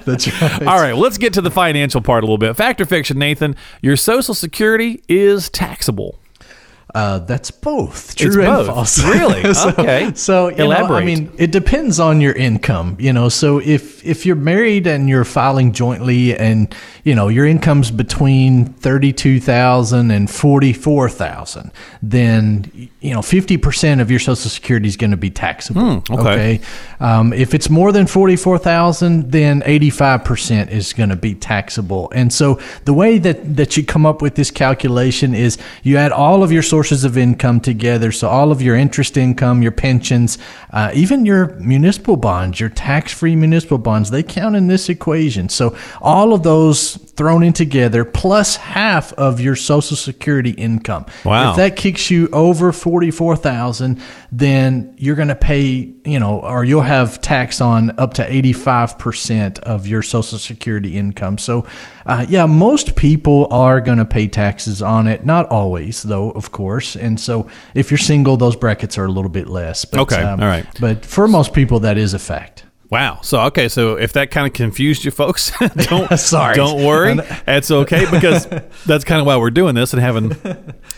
That's 0.04 0.42
right. 0.42 0.62
All 0.62 0.80
right, 0.80 0.92
well, 0.92 1.02
let's 1.02 1.18
get 1.18 1.32
to 1.34 1.40
the 1.40 1.50
financial 1.50 2.00
part 2.00 2.22
a 2.24 2.26
little 2.26 2.38
bit. 2.38 2.54
Fact 2.54 2.80
or 2.80 2.86
fiction, 2.86 3.18
Nathan? 3.18 3.56
Your 3.80 3.96
Social 3.96 4.34
Security 4.34 5.02
is 5.08 5.48
taxable. 5.50 6.18
Uh, 6.96 7.18
that's 7.18 7.50
both 7.50 8.16
true 8.16 8.28
it's 8.28 8.36
and 8.36 8.46
both. 8.46 8.66
false. 8.68 9.04
Really? 9.04 9.52
so, 9.54 9.68
okay. 9.68 10.12
So 10.14 10.48
elaborate. 10.48 10.88
Know, 10.88 10.96
I 10.96 11.04
mean, 11.04 11.30
it 11.36 11.52
depends 11.52 12.00
on 12.00 12.22
your 12.22 12.32
income. 12.32 12.96
You 12.98 13.12
know, 13.12 13.28
so 13.28 13.58
if 13.58 14.02
if 14.06 14.24
you're 14.24 14.34
married 14.34 14.86
and 14.86 15.06
you're 15.06 15.26
filing 15.26 15.72
jointly, 15.72 16.34
and 16.34 16.74
you 17.04 17.14
know 17.14 17.28
your 17.28 17.44
income's 17.44 17.90
between 17.90 18.72
thirty 18.72 19.12
two 19.12 19.40
thousand 19.40 20.10
and 20.10 20.30
forty 20.30 20.72
four 20.72 21.10
thousand, 21.10 21.70
then 22.00 22.88
you 23.00 23.12
know 23.12 23.20
fifty 23.20 23.58
percent 23.58 24.00
of 24.00 24.10
your 24.10 24.18
Social 24.18 24.48
Security 24.48 24.88
is 24.88 24.96
going 24.96 25.10
to 25.10 25.18
be 25.18 25.30
taxable. 25.30 26.00
Hmm, 26.00 26.14
okay. 26.14 26.60
Um, 26.98 27.34
if 27.34 27.52
it's 27.52 27.68
more 27.68 27.92
than 27.92 28.06
forty 28.06 28.36
four 28.36 28.56
thousand, 28.56 29.32
then 29.32 29.62
eighty 29.66 29.90
five 29.90 30.24
percent 30.24 30.70
is 30.70 30.94
going 30.94 31.10
to 31.10 31.16
be 31.16 31.34
taxable. 31.34 32.10
And 32.14 32.32
so 32.32 32.58
the 32.86 32.94
way 32.94 33.18
that 33.18 33.56
that 33.56 33.76
you 33.76 33.84
come 33.84 34.06
up 34.06 34.22
with 34.22 34.34
this 34.34 34.50
calculation 34.50 35.34
is 35.34 35.58
you 35.82 35.98
add 35.98 36.10
all 36.10 36.42
of 36.42 36.50
your 36.50 36.62
sources 36.86 37.04
of 37.04 37.18
income 37.18 37.58
together. 37.58 38.12
So 38.12 38.28
all 38.28 38.52
of 38.52 38.62
your 38.62 38.76
interest 38.76 39.16
income, 39.16 39.60
your 39.60 39.72
pensions, 39.72 40.38
uh, 40.70 40.92
even 40.94 41.26
your 41.26 41.48
municipal 41.56 42.16
bonds, 42.16 42.60
your 42.60 42.68
tax 42.68 43.12
free 43.12 43.34
municipal 43.34 43.78
bonds, 43.78 44.12
they 44.12 44.22
count 44.22 44.54
in 44.54 44.68
this 44.68 44.88
equation. 44.88 45.48
So 45.48 45.76
all 46.00 46.32
of 46.32 46.44
those 46.44 47.05
thrown 47.16 47.42
in 47.42 47.52
together 47.52 48.04
plus 48.04 48.56
half 48.56 49.12
of 49.14 49.40
your 49.40 49.56
social 49.56 49.96
security 49.96 50.50
income. 50.50 51.06
Wow. 51.24 51.50
If 51.50 51.56
that 51.56 51.76
kicks 51.76 52.10
you 52.10 52.28
over 52.32 52.72
44,000, 52.72 54.00
then 54.30 54.94
you're 54.98 55.16
going 55.16 55.28
to 55.28 55.34
pay, 55.34 55.92
you 56.04 56.20
know, 56.20 56.40
or 56.40 56.64
you'll 56.64 56.82
have 56.82 57.20
tax 57.20 57.60
on 57.60 57.98
up 57.98 58.14
to 58.14 58.28
85% 58.28 59.60
of 59.60 59.86
your 59.86 60.02
social 60.02 60.38
security 60.38 60.96
income. 60.96 61.38
So, 61.38 61.66
uh, 62.04 62.26
yeah, 62.28 62.46
most 62.46 62.96
people 62.96 63.48
are 63.50 63.80
going 63.80 63.98
to 63.98 64.04
pay 64.04 64.28
taxes 64.28 64.82
on 64.82 65.06
it. 65.06 65.24
Not 65.24 65.48
always, 65.48 66.02
though, 66.02 66.30
of 66.30 66.52
course. 66.52 66.96
And 66.96 67.18
so 67.18 67.48
if 67.74 67.90
you're 67.90 67.98
single, 67.98 68.36
those 68.36 68.56
brackets 68.56 68.98
are 68.98 69.06
a 69.06 69.10
little 69.10 69.30
bit 69.30 69.48
less. 69.48 69.84
But, 69.84 70.00
Okay, 70.00 70.22
all 70.22 70.36
right. 70.36 70.66
But 70.80 71.04
for 71.04 71.26
most 71.26 71.52
people, 71.54 71.80
that 71.80 71.96
is 71.96 72.14
a 72.14 72.18
fact. 72.18 72.65
Wow. 72.90 73.20
So 73.22 73.40
okay. 73.42 73.68
So 73.68 73.96
if 73.96 74.12
that 74.12 74.30
kind 74.30 74.46
of 74.46 74.52
confused 74.52 75.04
you, 75.04 75.10
folks, 75.10 75.50
don't 75.76 76.16
Sorry. 76.18 76.54
don't 76.54 76.84
worry. 76.84 77.16
That's 77.44 77.70
okay 77.70 78.08
because 78.10 78.46
that's 78.86 79.04
kind 79.04 79.20
of 79.20 79.26
why 79.26 79.36
we're 79.36 79.50
doing 79.50 79.74
this 79.74 79.92
and 79.92 80.00
having, 80.00 80.30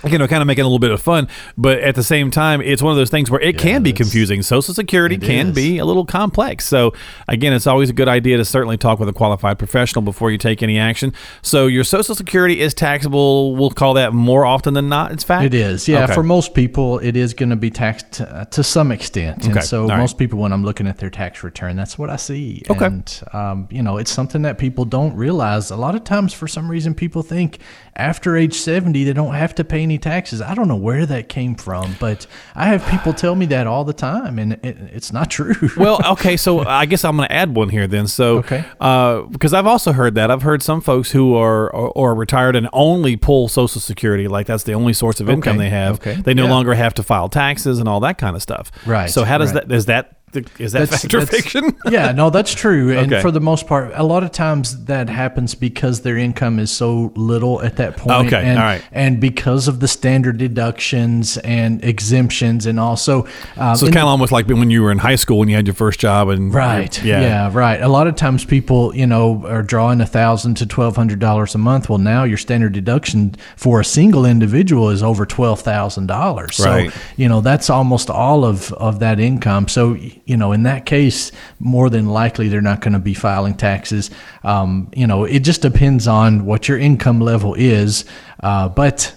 you 0.05 0.19
know, 0.19 0.27
kind 0.27 0.43
of 0.43 0.47
making 0.47 0.63
a 0.63 0.67
little 0.67 0.79
bit 0.79 0.91
of 0.91 1.01
fun. 1.01 1.29
But 1.57 1.79
at 1.79 1.95
the 1.95 2.03
same 2.03 2.31
time, 2.31 2.61
it's 2.61 2.83
one 2.83 2.91
of 2.91 2.97
those 2.99 3.11
things 3.11 3.31
where 3.31 3.41
it 3.41 3.59
can 3.59 3.83
be 3.83 3.93
confusing. 3.93 4.43
Social 4.43 4.75
Security 4.75 5.15
it 5.15 5.23
can 5.23 5.49
is. 5.49 5.55
be 5.55 5.79
a 5.79 5.85
little 5.85 6.05
complex. 6.05 6.67
So 6.67 6.93
again, 7.27 7.53
it's 7.53 7.67
always 7.67 7.89
a 7.89 7.95
good 7.95 8.09
idea 8.09 8.37
to 8.37 8.45
certainly 8.45 8.77
talk 8.77 8.99
with 8.99 9.09
a 9.09 9.13
qualified 9.15 9.59
professional 9.59 10.03
before 10.03 10.31
you 10.31 10.39
take 10.39 10.63
any 10.63 10.79
action. 10.79 11.15
So 11.43 11.67
your 11.67 11.85
Social 11.85 12.15
Security 12.15 12.61
is 12.61 12.75
taxable. 12.75 13.57
We'll 13.57 13.71
call 13.71 13.95
that 13.95 14.13
more 14.13 14.45
often 14.45 14.75
than 14.75 14.89
not. 14.91 15.13
It's 15.13 15.25
fact. 15.25 15.47
It 15.47 15.55
is, 15.55 15.89
yeah. 15.89 16.05
Okay. 16.05 16.15
For 16.15 16.23
most 16.23 16.55
people, 16.55 16.99
it 16.99 17.17
is 17.17 17.33
going 17.33 17.51
to 17.51 17.57
be 17.57 17.71
taxed 17.71 18.21
uh, 18.21 18.45
to 18.47 18.63
some 18.63 18.93
extent, 18.93 19.45
Okay, 19.45 19.53
and 19.53 19.65
so 19.65 19.87
right. 19.89 19.99
most 19.99 20.19
people, 20.19 20.39
when 20.39 20.53
I'm 20.53 20.65
looking 20.65 20.87
at 20.87 20.99
their 20.99 21.11
tax 21.11 21.43
return, 21.43 21.78
that's 21.79 21.99
what 21.99 22.11
I 22.11 22.17
see. 22.17 22.63
Okay. 22.69 22.87
and 22.87 23.21
um, 23.33 23.69
you 23.71 23.83
know, 23.83 23.97
it's 23.99 24.11
something 24.11 24.43
that 24.43 24.59
people 24.59 24.85
don't 24.85 25.15
realize. 25.15 25.71
A 25.71 25.77
lot 25.77 25.95
of 25.95 26.05
times, 26.05 26.33
for 26.35 26.49
some 26.49 26.71
reason, 26.71 26.95
people 26.95 27.23
think 27.23 27.59
after 27.97 28.37
age 28.37 28.55
70 28.55 29.03
they 29.05 29.13
don't 29.13 29.35
have 29.35 29.55
to 29.57 29.65
pay 29.65 29.83
any 29.83 29.99
taxes. 29.99 30.41
I 30.41 30.55
don't 30.55 30.69
know 30.69 30.77
where 30.77 31.05
that 31.07 31.29
came 31.29 31.55
from, 31.57 31.97
but 31.99 32.27
I 32.55 32.67
have 32.67 32.87
people 32.89 33.13
tell 33.13 33.35
me 33.35 33.47
that 33.47 33.67
all 33.67 33.85
the 33.85 33.93
time, 33.93 34.39
and 34.39 34.53
it, 34.55 34.77
it's 34.93 35.13
not 35.13 35.31
true. 35.31 35.55
well, 35.77 36.01
okay, 36.13 36.37
so 36.37 36.61
I 36.61 36.87
guess 36.87 37.05
I'm 37.05 37.17
going 37.17 37.29
to 37.29 37.35
add 37.35 37.55
one 37.57 37.69
here 37.71 37.87
then. 37.87 38.07
So, 38.07 38.39
Okay. 38.39 38.65
uh, 38.81 39.23
because 39.23 39.53
I've 39.53 39.67
also 39.67 39.93
heard 39.93 40.15
that 40.15 40.31
I've 40.31 40.43
heard 40.43 40.63
some 40.63 40.81
folks 40.81 41.11
who 41.11 41.35
are 41.35 41.71
or, 41.71 42.15
retired 42.15 42.57
and 42.57 42.69
only 42.73 43.17
pull 43.17 43.49
Social 43.49 43.81
Security, 43.81 44.29
like 44.29 44.47
that's 44.47 44.65
the 44.65 44.73
only 44.75 44.93
source 44.93 45.21
of 45.21 45.29
income 45.29 45.57
Okay, 45.57 45.65
they 45.65 45.71
have. 45.71 45.97
okay, 45.97 46.15
They 46.21 46.35
no 46.35 46.45
yeah. 46.45 46.51
longer 46.51 46.75
have 46.75 46.95
to 46.95 47.03
file 47.03 47.29
taxes 47.29 47.79
and 47.79 47.89
all 47.89 48.01
that 48.01 48.19
kind 48.19 48.35
of 48.37 48.43
stuff. 48.43 48.71
Right, 48.87 49.11
So 49.11 49.25
how 49.25 49.39
does 49.39 49.53
right. 49.55 49.67
that 49.69 49.75
is 49.75 49.87
that 49.87 50.18
is 50.59 50.73
that 50.73 50.89
fact 50.89 51.13
or 51.15 51.25
fiction? 51.27 51.77
yeah, 51.91 52.13
no, 52.13 52.31
that's 52.31 52.53
true. 52.55 52.97
And 52.97 53.13
Okay. 53.13 53.23
for 53.23 53.31
the 53.31 53.41
most 53.41 53.67
part, 53.67 53.93
a 53.95 54.03
lot 54.03 54.23
of 54.23 54.31
times 54.33 54.85
that 54.85 55.09
happens 55.09 55.55
because 55.55 56.03
their 56.03 56.17
income 56.17 56.59
is 56.59 56.71
so 56.71 57.13
little 57.17 57.63
at 57.63 57.77
that 57.77 57.97
point. 57.97 58.27
Okay, 58.27 58.43
and, 58.45 58.59
all 58.59 58.65
right. 58.65 58.83
And 58.93 59.21
because 59.21 59.69
of 59.69 59.81
the 59.81 59.89
standard 59.89 60.39
deductions 60.39 61.37
and 61.39 61.83
exemptions, 61.85 62.67
and 62.67 62.79
also, 62.79 63.27
um, 63.57 63.77
So 63.77 63.87
it's 63.87 63.95
kind 63.95 64.05
of 64.05 64.09
almost 64.09 64.33
like 64.33 64.47
when 64.49 64.71
you 64.71 64.83
were 64.83 64.93
in 64.93 64.99
high 64.99 65.17
school 65.17 65.39
when 65.39 65.49
you 65.49 65.57
had 65.57 65.67
your 65.67 65.75
first 65.75 65.99
job 66.01 66.29
and 66.29 66.53
Right. 66.53 67.03
yeah. 67.03 67.21
Yeah. 67.21 67.51
Right. 67.53 67.81
A 67.81 67.89
lot 67.89 68.07
of 68.07 68.15
times 68.17 68.45
people, 68.45 68.95
you 68.95 69.07
know, 69.07 69.45
are 69.47 69.63
drawing 69.63 70.01
a 70.01 70.07
thousand 70.07 70.55
to 70.57 70.67
twelve 70.67 70.97
hundred 70.97 71.19
dollars 71.19 71.55
a 71.55 71.59
month. 71.59 71.89
Well, 71.89 71.99
now 71.99 72.25
your 72.25 72.37
standard 72.39 72.73
deduction 72.73 73.35
for 73.57 73.81
a 73.81 73.85
single 73.85 74.25
individual 74.27 74.91
is 74.91 75.03
over 75.03 75.25
twelve 75.27 75.61
thousand 75.61 76.07
dollars. 76.07 76.57
So 76.57 76.71
Right. 76.71 76.93
you 77.17 77.29
know 77.29 77.41
that's 77.41 77.71
almost 77.71 78.11
all 78.11 78.45
of 78.45 78.73
of 78.75 78.99
that 79.01 79.19
income. 79.21 79.69
So 79.69 79.97
you 80.29 80.37
know, 80.37 80.53
in 80.53 80.63
that 80.65 80.87
case, 80.87 81.33
more 81.59 81.89
than 81.91 82.07
likely 82.07 82.49
they're 82.49 82.61
not 82.61 82.81
going 82.81 82.93
to 82.93 82.99
be 82.99 83.15
filing 83.15 83.55
taxes. 83.57 84.11
Um, 84.45 84.91
you 84.95 85.07
know, 85.07 85.25
it 85.25 85.41
just 85.41 85.63
depends 85.63 86.07
on 86.07 86.45
what 86.45 86.69
your 86.69 86.79
income 86.79 87.21
level 87.21 87.55
is, 87.55 88.05
uh, 88.43 88.69
but. 88.69 89.15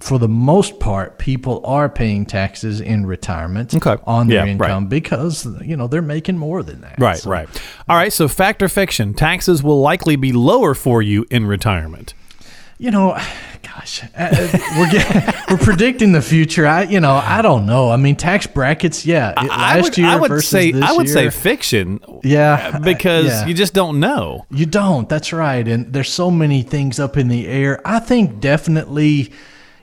For 0.00 0.18
the 0.18 0.28
most 0.28 0.80
part, 0.80 1.18
people 1.18 1.62
are 1.64 1.88
paying 1.88 2.26
taxes 2.26 2.80
in 2.80 3.06
retirement 3.06 3.74
Okay. 3.74 3.96
on 4.06 4.26
their 4.26 4.44
Yeah, 4.44 4.52
right. 4.58 4.68
income 4.68 4.86
because 4.86 5.46
you 5.62 5.76
know 5.78 5.86
they're 5.86 6.02
making 6.02 6.36
more 6.36 6.62
than 6.62 6.82
that. 6.82 6.96
Right, 6.98 7.16
So- 7.16 7.30
right. 7.30 7.48
All 7.88 7.96
right, 7.96 8.12
so 8.12 8.28
fact 8.28 8.60
or 8.62 8.68
fiction, 8.68 9.14
taxes 9.14 9.62
will 9.62 9.80
likely 9.80 10.16
be 10.16 10.32
lower 10.32 10.74
for 10.74 11.00
you 11.00 11.24
in 11.30 11.46
retirement. 11.46 12.12
You 12.76 12.90
know, 12.90 13.16
gosh, 13.62 14.02
uh, 14.02 14.06
uh 14.16 14.58
we're 14.78 14.90
get, 14.90 15.34
we're 15.50 15.58
predicting 15.58 16.12
the 16.12 16.22
future. 16.22 16.66
I, 16.66 16.82
you 16.82 16.98
know, 17.00 17.12
I 17.14 17.40
don't 17.40 17.66
know. 17.66 17.90
I 17.90 17.96
mean, 17.96 18.16
tax 18.16 18.46
brackets. 18.46 19.06
Yeah, 19.06 19.30
it- 19.30 19.50
I 19.50 19.76
last 19.76 19.84
would, 19.84 19.98
year 19.98 20.08
I 20.08 20.16
would 20.16 20.28
versus 20.28 20.48
say 20.48 20.72
this 20.72 20.82
I 20.82 20.92
would 20.92 21.08
say 21.08 21.30
fiction 21.30 22.00
yeah, 22.22 22.72
uh, 22.74 22.76
uh, 22.76 22.80
because 22.80 23.26
yeah. 23.26 23.46
you 23.46 23.54
just 23.54 23.74
don't 23.74 24.00
know. 24.00 24.46
You 24.50 24.66
don't. 24.66 25.08
That's 25.08 25.32
right. 25.32 25.66
And 25.66 25.92
there's 25.92 26.12
so 26.12 26.30
many 26.30 26.62
things 26.62 26.98
up 26.98 27.16
in 27.16 27.28
the 27.28 27.46
air. 27.46 27.80
I 27.84 28.00
think 28.00 28.40
definitely, 28.40 29.32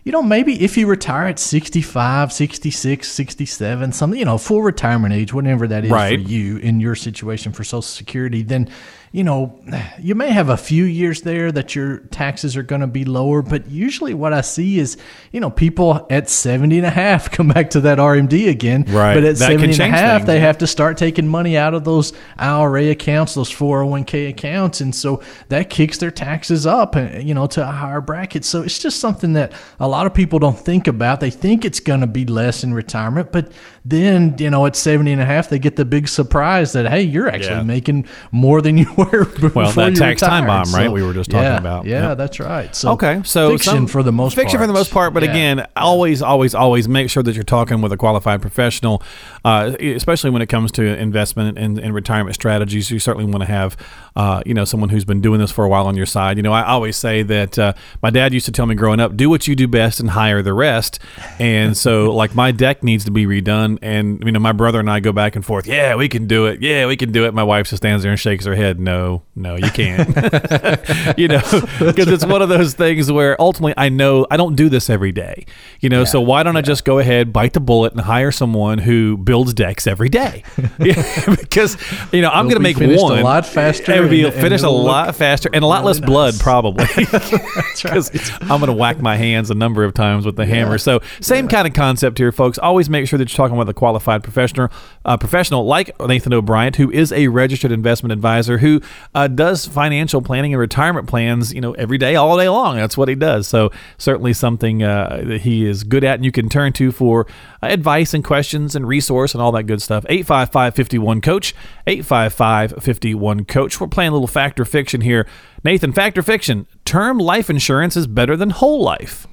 you 0.04 0.12
know, 0.12 0.22
maybe 0.22 0.62
if 0.62 0.78
you 0.78 0.88
retire 0.88 1.28
at 1.28 1.39
65, 1.39 2.34
66, 2.34 3.10
67, 3.10 3.92
something, 3.94 4.20
you 4.20 4.26
know, 4.26 4.38
full 4.38 4.64
retirement 4.64 5.14
age, 5.14 5.34
whatever 5.34 5.66
that 5.68 5.86
is 5.86 5.92
Right. 5.92 6.20
for 6.22 6.28
you 6.30 6.58
in 6.58 6.80
your 6.82 6.96
situation 6.96 7.54
for 7.54 7.64
Social 7.64 7.82
Security, 7.84 8.42
then, 8.44 8.68
you 9.14 9.26
know, 9.26 9.59
you 9.99 10.16
may 10.16 10.30
have 10.32 10.47
a 10.47 10.55
few 10.55 10.86
years 10.86 11.22
there 11.24 11.51
that 11.51 11.76
your 11.76 11.97
taxes 11.97 12.55
are 12.55 12.64
going 12.64 12.80
to 12.80 12.88
be 12.88 13.03
lower. 13.03 13.41
But 13.41 13.70
usually 13.70 14.14
what 14.14 14.32
I 14.32 14.39
see 14.39 14.80
is, 14.80 14.95
you 15.34 15.41
know, 15.41 15.49
people 15.49 16.07
at 16.09 16.30
70 16.30 16.78
and 16.78 16.86
a 16.88 16.89
half 16.91 17.30
come 17.38 17.49
back 17.49 17.72
to 17.72 17.82
that 17.82 17.97
RMD 17.97 18.47
again. 18.49 18.86
Right. 18.88 19.14
But 19.16 19.26
at 19.26 19.36
That 19.36 19.47
70 19.47 19.72
and 19.74 19.80
a 19.82 19.88
half, 19.89 20.22
things. 20.22 20.28
they 20.28 20.39
have 20.39 20.59
to 20.59 20.68
start 20.68 20.95
taking 20.97 21.28
money 21.28 21.57
out 21.57 21.74
of 21.74 21.84
those 21.84 22.14
IRA 22.38 22.89
accounts, 22.91 23.34
those 23.34 23.49
401k 23.51 24.30
accounts, 24.30 24.80
and 24.80 24.95
so 24.95 25.22
that 25.49 25.70
kicks 25.70 25.97
their 25.97 26.12
taxes 26.12 26.66
up, 26.66 26.95
uh, 26.95 27.09
you 27.20 27.34
know, 27.34 27.47
to 27.47 27.62
a 27.68 27.72
higher 27.72 27.99
bracket. 27.99 28.45
So 28.45 28.62
it's 28.62 28.80
just 28.80 29.01
something 29.01 29.34
that 29.34 29.51
a 29.82 29.88
lot 29.89 30.05
of 30.05 30.14
people 30.14 30.39
don't 30.39 30.57
think 30.57 30.88
about. 30.88 31.20
They 31.20 31.32
think 31.32 31.66
it's 31.66 31.82
going 31.82 31.99
to 32.01 32.07
be 32.07 32.26
less 32.26 32.64
in 32.64 32.74
retirement, 32.74 33.34
but 33.34 33.51
then, 33.84 34.36
you 34.38 34.49
know, 34.49 34.66
at 34.68 34.76
70 34.78 35.12
and 35.12 35.22
a 35.22 35.26
half, 35.26 35.49
they 35.49 35.59
get 35.59 35.76
the 35.76 35.84
big 35.86 36.07
surprise 36.07 36.72
that 36.74 36.89
hey, 36.89 37.01
you're 37.01 37.28
actually 37.28 37.55
Yeah. 37.57 37.64
making 37.64 38.05
more 38.32 38.62
than 38.62 38.78
you 38.78 38.86
were 39.06 39.26
before 39.39 39.64
Well, 39.64 39.72
that 39.72 39.95
tax 39.95 40.22
time 40.22 40.45
bomb, 40.45 40.72
right, 40.74 40.91
we 40.91 41.04
were 41.04 41.14
just 41.14 41.30
talking 41.32 41.43
yeah, 41.45 41.58
about. 41.58 41.86
Yeah, 41.86 42.10
Yep. 42.10 42.18
that's 42.18 42.39
right. 42.39 42.76
So 42.76 42.91
Okay, 42.91 43.22
so 43.24 43.52
fiction 43.52 43.74
some- 43.74 43.88
for 43.88 44.04
the 44.04 44.12
most 44.12 44.36
fiction 44.36 44.58
part. 44.58 44.64
for 44.64 44.68
the 44.68 44.74
most 44.74 44.91
part, 44.91 45.14
but 45.14 45.24
Yeah. 45.24 45.32
again, 45.32 45.68
always, 45.76 46.22
always, 46.22 46.54
always 46.56 46.88
make 46.88 47.10
sure 47.10 47.24
that 47.24 47.34
you're 47.36 47.43
talking 47.43 47.82
with 47.82 47.91
a 47.91 47.97
qualified 47.97 48.41
professional, 48.41 49.02
uh, 49.45 49.74
especially 49.80 50.30
when 50.30 50.41
it 50.41 50.47
comes 50.47 50.72
to 50.74 50.84
investment 50.97 51.58
and, 51.58 51.80
and 51.80 51.93
retirement 51.93 52.36
strategies. 52.36 52.91
You 52.91 52.99
certainly 52.99 53.30
want 53.32 53.41
to 53.43 53.52
have, 53.52 53.78
uh, 54.16 54.41
you 54.45 54.54
know, 54.54 54.66
someone 54.66 54.89
who's 54.89 55.06
been 55.06 55.22
doing 55.22 55.39
this 55.39 55.52
for 55.52 55.66
a 55.66 55.70
while 55.70 55.88
on 55.88 55.95
your 55.95 56.06
side. 56.06 56.38
You 56.38 56.43
know, 56.43 56.54
I 56.54 56.64
always 56.64 56.97
say 56.97 57.24
that 57.24 57.58
uh, 57.58 57.74
my 58.02 58.10
dad 58.10 58.34
used 58.34 58.45
to 58.47 58.52
tell 58.52 58.66
me 58.66 58.76
growing 58.76 58.99
up, 58.99 59.16
do 59.16 59.30
what 59.30 59.47
you 59.47 59.56
do 59.56 59.68
best 59.68 59.99
and 59.99 60.10
hire 60.12 60.41
the 60.41 60.54
rest. 60.54 60.99
And 61.39 61.76
so, 61.78 62.12
like, 62.22 62.36
my 62.36 62.52
deck 62.52 62.84
needs 62.84 63.06
to 63.06 63.12
be 63.12 63.26
redone, 63.26 63.78
and 63.82 64.22
you 64.26 64.32
know, 64.32 64.39
my 64.39 64.52
brother 64.52 64.80
and 64.80 64.89
I 64.89 64.99
go 64.99 65.12
back 65.12 65.36
and 65.36 65.45
forth. 65.45 65.66
Yeah, 65.68 65.95
we 65.95 66.10
can 66.10 66.28
do 66.28 66.45
it. 66.47 66.62
Yeah, 66.62 66.86
we 66.88 66.97
can 66.97 67.12
do 67.12 67.26
it. 67.26 67.34
My 67.34 67.43
wife 67.43 67.68
just 67.70 67.82
stands 67.82 68.04
there 68.04 68.12
and 68.12 68.20
shakes 68.20 68.45
her 68.45 68.56
head. 68.56 68.80
No, 68.80 68.91
no, 68.92 69.22
no, 69.36 69.56
you 69.56 69.72
can't. 69.72 70.10
you 71.18 71.28
know, 71.28 71.39
because 71.80 72.08
it's 72.08 72.26
one 72.26 72.42
of 72.42 72.50
those 72.50 72.74
things 72.74 73.12
where 73.12 73.39
ultimately 73.42 73.74
I 73.78 73.89
know 73.89 74.28
I 74.30 74.38
don't 74.38 74.56
do 74.56 74.70
this 74.70 74.89
every 74.89 75.12
day. 75.12 75.46
You 75.80 75.89
know, 75.89 76.04
so 76.04 76.20
why 76.22 76.44
don't 76.44 76.58
I 76.58 76.62
just 76.62 76.84
go 76.86 77.00
ahead, 77.00 77.32
bite 77.32 77.54
the 77.54 77.60
bullet, 77.60 77.94
and 77.94 78.02
hire 78.02 78.32
someone 78.32 78.80
who 78.80 79.18
builds 79.18 79.54
decks 79.54 79.88
every 79.88 80.10
day? 80.10 80.44
Yeah, 80.80 81.04
because 81.39 81.78
you 82.12 82.22
know 82.22 82.30
I'm 82.30 82.46
going 82.46 82.56
to 82.56 82.62
make 82.62 82.78
finished 82.78 83.00
a 83.02 83.04
one 83.04 83.22
lot 83.22 83.46
faster 83.46 83.92
It 83.94 84.02
would 84.02 84.10
be 84.10 84.24
and- 84.24 84.34
and 84.34 84.64
a 84.64 84.70
lot 84.70 85.16
faster 85.16 85.48
and 85.54 85.64
a 85.64 85.68
lot 85.68 85.82
really 85.84 86.00
less 86.00 86.00
blood, 86.00 86.34
nice. 86.34 86.42
probably. 86.42 86.86
Because 86.96 88.32
I'm 88.42 88.60
going 88.60 88.68
to 88.68 88.74
whack 88.74 89.00
my 89.00 89.16
hands 89.16 89.52
a 89.52 89.54
number 89.54 89.84
of 89.84 89.94
times 89.94 90.26
with 90.26 90.38
the 90.38 90.46
hammer. 90.46 90.78
So 90.78 91.02
same 91.20 91.48
kind 91.48 91.68
of 91.68 91.74
concept 91.74 92.18
here, 92.18 92.32
folks. 92.32 92.58
Always 92.58 92.89
make 92.89 93.08
sure 93.08 93.20
that 93.20 93.30
you're 93.32 93.38
talking 93.38 93.58
with 93.58 93.70
a 93.70 93.74
qualified 93.74 94.24
professional, 94.24 94.70
uh, 95.06 95.18
professional 95.18 95.66
like 95.66 95.98
Nathan 96.00 96.34
O'Brien, 96.34 96.74
who 96.74 96.92
is 96.92 97.12
a 97.12 97.28
registered 97.28 97.72
investment 97.72 98.12
advisor, 98.14 98.58
who 98.58 98.80
uh, 99.15 99.27
does 99.27 99.65
financial 99.65 100.21
planning 100.21 100.53
and 100.53 100.59
retirement 100.59 101.07
plans, 101.07 101.53
you 101.53 101.61
know, 101.61 101.73
every 101.73 101.97
day, 101.97 102.15
all 102.15 102.38
day 102.38 102.49
long. 102.49 102.75
That's 102.75 102.97
what 102.97 103.09
he 103.09 103.15
does. 103.15 103.47
So 103.47 103.71
certainly 103.97 104.34
something 104.34 104.84
uh, 104.84 105.23
that 105.25 105.41
he 105.41 105.65
is 105.65 105.84
good 105.84 106.03
at 106.03 106.15
and 106.15 106.25
you 106.25 106.32
can 106.32 106.49
turn 106.49 106.73
to 106.73 106.91
for 106.91 107.27
uh, 107.63 107.67
advice 107.67 108.13
and 108.13 108.23
questions 108.23 108.75
and 108.75 108.88
resource 108.88 109.34
and 109.34 109.41
all 109.41 109.51
that 109.53 109.63
good 109.63 109.82
stuff. 109.82 110.05
855 110.09 110.75
51 110.75 111.21
Coach, 111.21 111.55
855 111.88 112.84
51 112.84 113.45
Coach. 113.45 113.79
We're 113.79 113.88
playing 113.88 114.09
a 114.09 114.13
little 114.13 114.27
fact 114.27 114.59
or 114.59 114.65
fiction 114.65 115.01
here. 115.01 115.27
Nathan, 115.63 115.91
fact 115.91 116.17
or 116.17 116.23
fiction, 116.23 116.67
term 116.86 117.17
life 117.17 117.49
insurance 117.49 117.95
is 117.95 118.07
better 118.07 118.36
than 118.36 118.49
whole 118.49 118.82
life. 118.84 119.27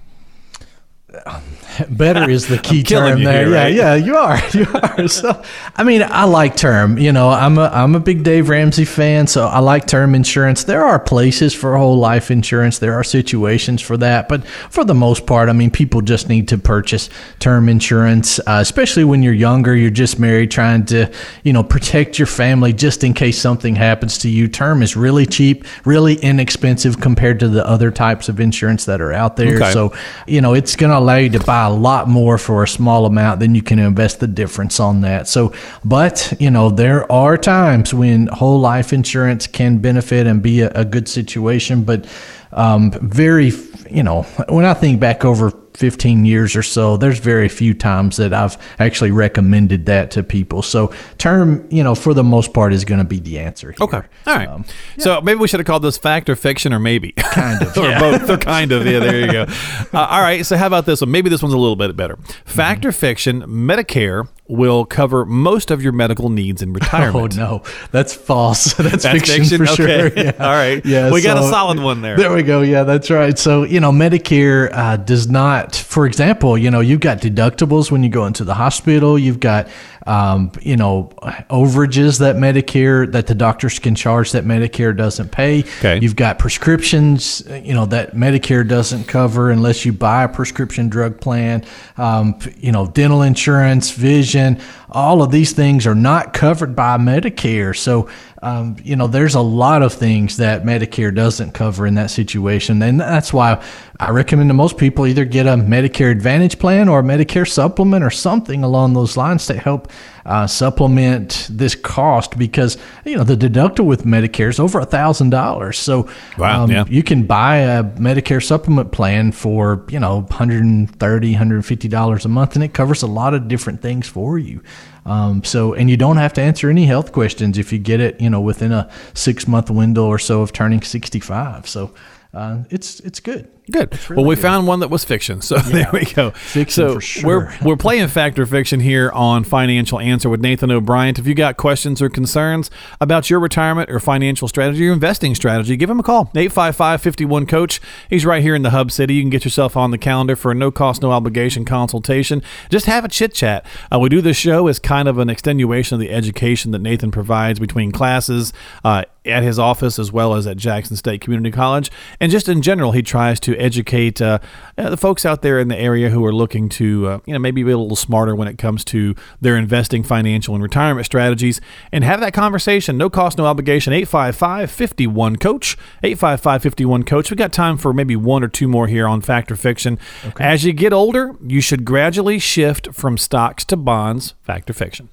Better 1.89 2.29
is 2.29 2.49
the 2.49 2.59
key 2.63 2.83
term 2.83 3.25
there. 3.25 3.47
Here, 3.47 3.55
right? 3.55 3.75
Yeah, 3.75 3.95
yeah, 3.95 4.05
you 4.05 4.17
are. 4.17 4.39
You 4.59 4.67
are. 4.75 5.09
So, 5.09 5.43
I 5.77 5.85
mean, 5.85 6.03
I 6.03 6.25
like 6.25 6.57
term. 6.57 6.99
You 6.99 7.13
know, 7.13 7.29
I'm 7.31 7.59
a 7.59 7.71
I'm 7.73 7.95
a 7.95 8.01
big 8.01 8.25
Dave 8.25 8.49
Ramsey 8.49 8.85
fan, 8.85 9.27
so 9.27 9.47
I 9.47 9.61
like 9.61 9.87
term 9.87 10.15
insurance. 10.15 10.65
There 10.65 10.85
are 10.85 10.99
places 10.99 11.55
for 11.55 11.77
whole 11.79 11.97
life 11.97 12.31
insurance. 12.31 12.79
There 12.79 12.95
are 12.95 13.05
situations 13.05 13.81
for 13.81 13.97
that, 13.99 14.29
but 14.29 14.45
for 14.47 14.85
the 14.85 14.95
most 14.95 15.27
part, 15.27 15.49
I 15.49 15.53
mean, 15.53 15.71
people 15.71 16.01
just 16.01 16.29
need 16.29 16.49
to 16.49 16.59
purchase 16.59 17.09
term 17.39 17.69
insurance, 17.69 18.41
uh, 18.41 18.59
especially 18.61 19.05
when 19.05 19.23
you're 19.23 19.33
younger. 19.33 19.77
You're 19.77 19.91
just 19.91 20.19
married, 20.19 20.51
trying 20.51 20.85
to 20.87 21.13
you 21.45 21.53
know 21.53 21.63
protect 21.63 22.19
your 22.19 22.27
family 22.27 22.73
just 22.73 23.05
in 23.05 23.15
case 23.15 23.41
something 23.41 23.77
happens 23.77 24.19
to 24.19 24.29
you. 24.29 24.49
Term 24.49 24.83
is 24.83 24.97
really 24.97 25.25
cheap, 25.25 25.65
really 25.85 26.17
inexpensive 26.17 27.01
compared 27.01 27.39
to 27.41 27.49
the 27.49 27.65
other 27.67 27.91
types 27.91 28.29
of 28.29 28.41
insurance 28.41 28.87
that 28.87 29.01
are 29.01 29.13
out 29.13 29.37
there. 29.37 29.57
Okay. 29.57 29.73
So, 29.73 29.95
you 30.27 30.41
know, 30.41 30.55
it's 30.55 30.75
going 30.75 30.91
allow 30.99 31.17
you 31.17 31.31
to 31.31 31.41
buy 31.41 31.65
a 31.65 31.73
lot 31.73 32.09
more 32.09 32.39
for 32.39 32.63
a 32.63 32.69
small 32.69 33.07
amount, 33.07 33.41
then 33.41 33.55
you 33.55 33.63
can 33.63 33.79
invest 33.79 34.21
the 34.21 34.27
difference 34.27 34.81
on 34.81 35.01
that. 35.03 35.29
So, 35.29 35.53
but 35.85 36.33
you 36.39 36.51
know, 36.51 36.71
there 36.71 37.11
are 37.11 37.37
times 37.37 37.95
when 37.95 38.27
whole 38.27 38.61
life 38.61 38.93
insurance 38.93 39.47
can 39.47 39.79
benefit 39.79 40.27
and 40.27 40.43
be 40.43 40.61
a, 40.61 40.71
a 40.71 40.85
good 40.85 41.09
situation, 41.09 41.85
but 41.85 42.07
um, 42.53 42.91
very, 43.03 43.53
you 43.91 44.03
know, 44.03 44.23
when 44.49 44.65
I 44.65 44.75
think 44.75 45.01
back 45.01 45.25
over 45.25 45.51
15 45.79 46.25
years 46.25 46.57
or 46.57 46.63
so, 46.65 46.97
there's 46.97 47.21
very 47.21 47.49
few 47.49 47.73
times 47.73 48.17
that 48.17 48.35
I've 48.35 48.59
actually 48.81 49.13
recommended 49.13 49.87
that 49.87 50.11
to 50.11 50.25
people. 50.25 50.61
So, 50.61 50.93
term, 51.19 51.69
you 51.71 51.85
know, 51.85 51.95
for 51.95 52.15
the 52.15 52.25
most 52.25 52.53
part, 52.53 52.73
is 52.73 52.85
going 52.85 52.99
to 52.99 53.05
be 53.05 53.21
the 53.21 53.39
answer. 53.39 53.71
Here. 53.71 53.77
Okay. 53.83 54.03
All 54.27 54.35
right. 54.35 54.49
Um, 54.49 54.65
yeah. 54.97 55.05
So 55.05 55.21
maybe 55.21 55.39
we 55.39 55.47
should 55.47 55.61
have 55.61 55.69
called 55.69 55.85
this 55.85 55.97
fact 55.97 56.29
or 56.29 56.35
fiction 56.35 56.73
or 56.73 56.81
maybe. 56.81 57.13
Kind 57.17 57.63
of. 57.63 57.77
or 57.79 57.85
yeah. 57.85 58.01
both. 58.01 58.29
Or 58.29 58.39
kind 58.39 58.73
of. 58.73 58.85
Yeah, 58.87 58.99
there 58.99 59.21
you 59.21 59.31
go. 59.33 59.47
Uh, 59.93 60.01
all 60.01 60.21
right. 60.21 60.45
So, 60.45 60.57
how 60.57 60.67
about 60.67 60.85
this 60.85 61.01
one? 61.01 61.11
Maybe 61.11 61.31
this 61.31 61.43
one's 61.43 61.55
a 61.55 61.59
little 61.59 61.77
bit 61.77 61.95
better. 61.97 62.17
Fact 62.45 62.81
mm-hmm. 62.81 62.89
or 62.89 62.93
fiction, 62.93 63.43
Medicare 63.43 64.29
will 64.49 64.85
cover 64.85 65.25
most 65.27 65.71
of 65.71 65.83
your 65.83 65.93
medical 65.93 66.31
needs 66.31 66.63
in 66.63 66.73
retirement. 66.73 67.39
Oh 67.39 67.41
no, 67.41 67.63
that's 67.93 68.15
false. 68.15 68.73
that's, 68.75 69.05
that's 69.05 69.07
fiction, 69.07 69.45
fiction, 69.45 69.67
for 69.67 69.73
okay. 69.73 69.77
sure. 69.77 70.09
Yeah. 70.19 70.33
All 70.41 70.51
right. 70.51 70.85
Yeah, 70.85 71.13
we 71.13 71.21
so, 71.21 71.35
got 71.35 71.45
a 71.45 71.49
solid 71.49 71.79
one 71.79 72.03
there. 72.03 72.17
There 72.17 72.33
we 72.33 72.43
go. 72.43 72.63
Yeah, 72.63 72.83
that's 72.83 73.11
right. 73.11 73.39
So 73.39 73.63
you 73.63 73.79
know, 73.79 73.93
Medicare 73.93 74.71
uh, 74.73 74.97
does 74.97 75.29
not. 75.29 75.77
For 75.77 76.07
example, 76.07 76.59
you 76.59 76.71
know, 76.71 76.81
you've 76.81 77.01
got 77.01 77.19
deductibles 77.19 77.91
when 77.91 78.03
you 78.03 78.09
go 78.09 78.27
into 78.27 78.43
the 78.45 78.55
hospital. 78.55 79.19
You've 79.19 79.41
got 79.41 79.69
um, 80.09 80.51
you 80.63 80.77
know, 80.77 81.11
overages 81.51 82.19
that 82.21 82.37
Medicare 82.37 83.13
that 83.13 83.27
the 83.27 83.35
doctors 83.35 83.79
can 83.79 83.95
charge 83.95 84.33
that 84.33 84.45
Medicare 84.45 84.97
doesn't 84.97 85.31
pay. 85.31 85.61
Okay. 85.61 85.99
You've 86.01 86.17
got 86.17 86.39
prescriptions, 86.39 87.43
you 87.63 87.75
know, 87.75 87.85
that 87.87 88.15
Medicare 88.15 88.67
doesn't 88.67 89.05
cover 89.05 89.51
unless 89.51 89.85
you 89.85 89.93
buy 89.93 90.25
a 90.25 90.29
prescription 90.29 90.89
drug 90.89 91.21
plan. 91.21 91.63
Um, 91.99 92.39
you 92.57 92.73
know, 92.73 92.87
dental 92.87 93.21
insurance, 93.21 93.91
vision, 93.91 94.63
all 94.91 95.23
of 95.23 95.31
these 95.31 95.53
things 95.53 95.87
are 95.87 95.95
not 95.95 96.33
covered 96.33 96.75
by 96.75 96.97
Medicare. 96.97 97.77
So 97.77 98.09
um, 98.43 98.77
you 98.85 98.95
know, 98.95 99.07
there's 99.07 99.35
a 99.35 99.41
lot 99.41 99.83
of 99.83 99.93
things 99.93 100.37
that 100.37 100.63
Medicare 100.63 101.15
doesn't 101.15 101.53
cover 101.53 101.87
in 101.87 101.95
that 101.95 102.11
situation. 102.11 102.81
And 102.83 103.01
that's 103.01 103.33
why 103.33 103.63
I 103.99 104.11
recommend 104.11 104.51
to 104.51 104.55
most 104.55 104.79
people 104.79 105.07
either 105.07 105.25
get 105.25 105.47
a 105.47 105.55
Medicare 105.55 106.13
Advantage 106.13 106.59
plan 106.59 106.89
or 106.89 107.01
a 107.01 107.03
Medicare 107.03 107.49
supplement 107.49 108.05
or 108.05 108.11
something 108.11 108.63
along 108.63 108.93
those 108.93 109.17
lines 109.17 109.47
to 109.47 109.59
help 109.59 109.91
uh, 110.29 110.47
supplement 110.47 111.49
this 111.51 111.75
cost 111.75 112.37
because, 112.39 112.77
you 113.07 113.17
know, 113.17 113.25
the 113.25 113.35
deductible 113.35 113.87
with 113.87 114.05
Medicare 114.05 114.51
is 114.51 114.61
over 114.61 114.79
a 114.79 114.85
thousand 114.85 115.31
dollars. 115.31 115.79
So 115.79 116.07
wow, 116.37 116.65
um, 116.65 116.71
yeah. 116.71 116.85
you 116.87 117.03
can 117.03 117.23
buy 117.23 117.57
a 117.57 117.83
Medicare 117.83 118.45
supplement 118.45 118.93
plan 118.93 119.33
for, 119.33 119.87
you 119.89 119.99
know, 119.99 120.21
130 120.21 121.35
$150 121.35 122.25
a 122.25 122.29
month 122.29 122.55
and 122.55 122.63
it 122.63 122.75
covers 122.75 123.03
a 123.03 123.07
lot 123.07 123.33
of 123.33 123.49
different 123.49 123.81
things 123.81 124.07
for 124.07 124.39
you. 124.39 124.63
Um, 125.07 125.43
so, 125.45 125.73
and 125.73 125.89
you 125.89 125.97
don't 125.97 126.19
have 126.19 126.35
to 126.35 126.43
answer 126.43 126.69
any 126.69 126.85
health 126.85 127.13
questions 127.13 127.57
if 127.57 127.73
you 127.73 127.79
get 127.79 127.99
it, 127.99 128.21
you 128.21 128.29
know, 128.29 128.43
within 128.43 128.71
a 128.71 128.91
six 129.15 129.49
month 129.49 129.71
window 129.71 130.07
or 130.07 130.19
so 130.19 130.43
of 130.43 130.53
turning 130.53 130.83
65. 130.83 131.67
So, 131.67 131.95
uh, 132.35 132.65
it's 132.69 133.01
it's 133.01 133.21
good. 133.21 133.51
Good. 133.71 133.93
Really 134.09 134.23
well, 134.23 134.29
we 134.29 134.35
good. 134.35 134.43
found 134.43 134.67
one 134.67 134.81
that 134.81 134.89
was 134.89 135.05
fiction, 135.05 135.43
so 135.43 135.57
yeah. 135.57 135.63
there 135.63 135.91
we 135.93 136.05
go. 136.05 136.31
Fiction 136.31 136.89
so 136.89 136.99
sure. 136.99 137.27
we're 137.27 137.59
we're 137.63 137.77
playing 137.77 138.09
factor 138.09 138.47
fiction 138.47 138.81
here 138.81 139.11
on 139.13 139.45
Financial 139.45 139.99
Answer 140.01 140.29
with 140.29 140.41
Nathan 140.41 140.71
O'Brien. 140.71 141.15
If 141.19 141.27
you 141.27 141.35
got 141.35 141.57
questions 141.57 142.01
or 142.01 142.09
concerns 142.09 142.71
about 143.01 143.29
your 143.31 143.41
retirement 143.41 143.91
or 143.91 144.01
financial 144.01 144.49
strategy 144.49 144.89
or 144.89 144.93
investing 144.93 145.35
strategy, 145.35 145.77
give 145.77 145.91
him 145.91 146.01
a 146.01 146.03
call 146.03 146.27
855-51 146.35 147.49
coach. 147.49 147.81
He's 148.09 148.25
right 148.25 148.43
here 148.43 148.55
in 148.55 148.63
the 148.63 148.71
Hub 148.71 148.91
City. 148.91 149.15
You 149.15 149.23
can 149.23 149.31
get 149.31 149.45
yourself 149.45 149.77
on 149.77 149.91
the 149.91 149.99
calendar 149.99 150.37
for 150.37 150.53
a 150.53 150.55
no 150.55 150.71
cost, 150.71 151.03
no 151.03 151.13
obligation 151.13 151.65
consultation. 151.65 152.43
Just 152.71 152.87
have 152.87 153.05
a 153.05 153.09
chit 153.09 153.35
chat. 153.35 153.67
Uh, 153.93 153.99
we 153.99 154.09
do 154.09 154.21
this 154.21 154.37
show 154.37 154.67
as 154.69 154.79
kind 154.79 155.09
of 155.09 155.19
an 155.19 155.29
extenuation 155.29 155.95
of 155.95 156.01
the 156.01 156.11
education 156.11 156.73
that 156.73 156.81
Nathan 156.81 157.11
provides 157.11 157.59
between 157.59 157.93
classes. 157.93 158.53
Uh, 158.85 159.05
at 159.29 159.43
his 159.43 159.59
office 159.59 159.99
as 159.99 160.11
well 160.11 160.35
as 160.35 160.47
at 160.47 160.57
Jackson 160.57 160.97
State 160.97 161.21
Community 161.21 161.51
College. 161.51 161.91
And 162.19 162.33
just 162.33 162.49
in 162.49 162.63
general, 162.63 162.93
he 162.93 163.03
tries 163.03 163.39
to 163.41 163.58
educate 163.59 164.21
uh, 164.21 164.39
uh, 164.77 164.91
the 164.91 164.97
folks 164.97 165.27
out 165.27 165.43
there 165.43 165.59
in 165.59 165.69
the 165.69 165.79
area 165.79 166.11
who 166.11 166.25
are 166.25 166.33
looking 166.33 166.69
to, 166.71 167.07
uh, 167.07 167.19
you 167.27 167.33
know, 167.33 167.39
maybe 167.39 167.63
be 167.63 167.71
a 167.71 167.79
little 167.79 167.97
smarter 167.97 168.35
when 168.35 168.49
it 168.49 168.59
comes 168.59 168.85
to 168.87 169.15
their 169.41 169.57
investing, 169.57 170.03
financial, 170.03 170.55
and 170.55 170.63
retirement 170.63 171.07
strategies 171.07 171.61
and 171.93 172.05
have 172.05 172.21
that 172.21 172.33
conversation. 172.33 172.97
No 172.97 173.11
cost, 173.11 173.39
no 173.39 173.47
obligation. 173.47 173.93
855 173.93 174.71
51 174.71 175.37
Coach. 175.37 175.77
855 176.03 176.63
51 176.63 177.03
Coach. 177.05 177.31
we 177.31 177.37
got 177.37 177.53
time 177.53 177.77
for 177.77 177.93
maybe 177.93 178.17
one 178.17 178.43
or 178.43 178.49
two 178.49 178.69
more 178.69 178.87
here 178.87 179.07
on 179.07 179.21
Fact 179.21 179.51
or 179.51 179.57
Fiction. 179.57 179.99
Okay. 180.25 180.45
As 180.45 180.65
you 180.65 180.73
get 180.73 180.93
older, 180.93 181.35
you 181.47 181.61
should 181.61 181.85
gradually 181.85 182.39
shift 182.39 182.93
from 182.93 183.19
stocks 183.19 183.65
to 183.67 183.77
bonds. 183.77 184.35
Fact 184.43 184.71
or 184.71 184.73
Fiction. 184.73 185.09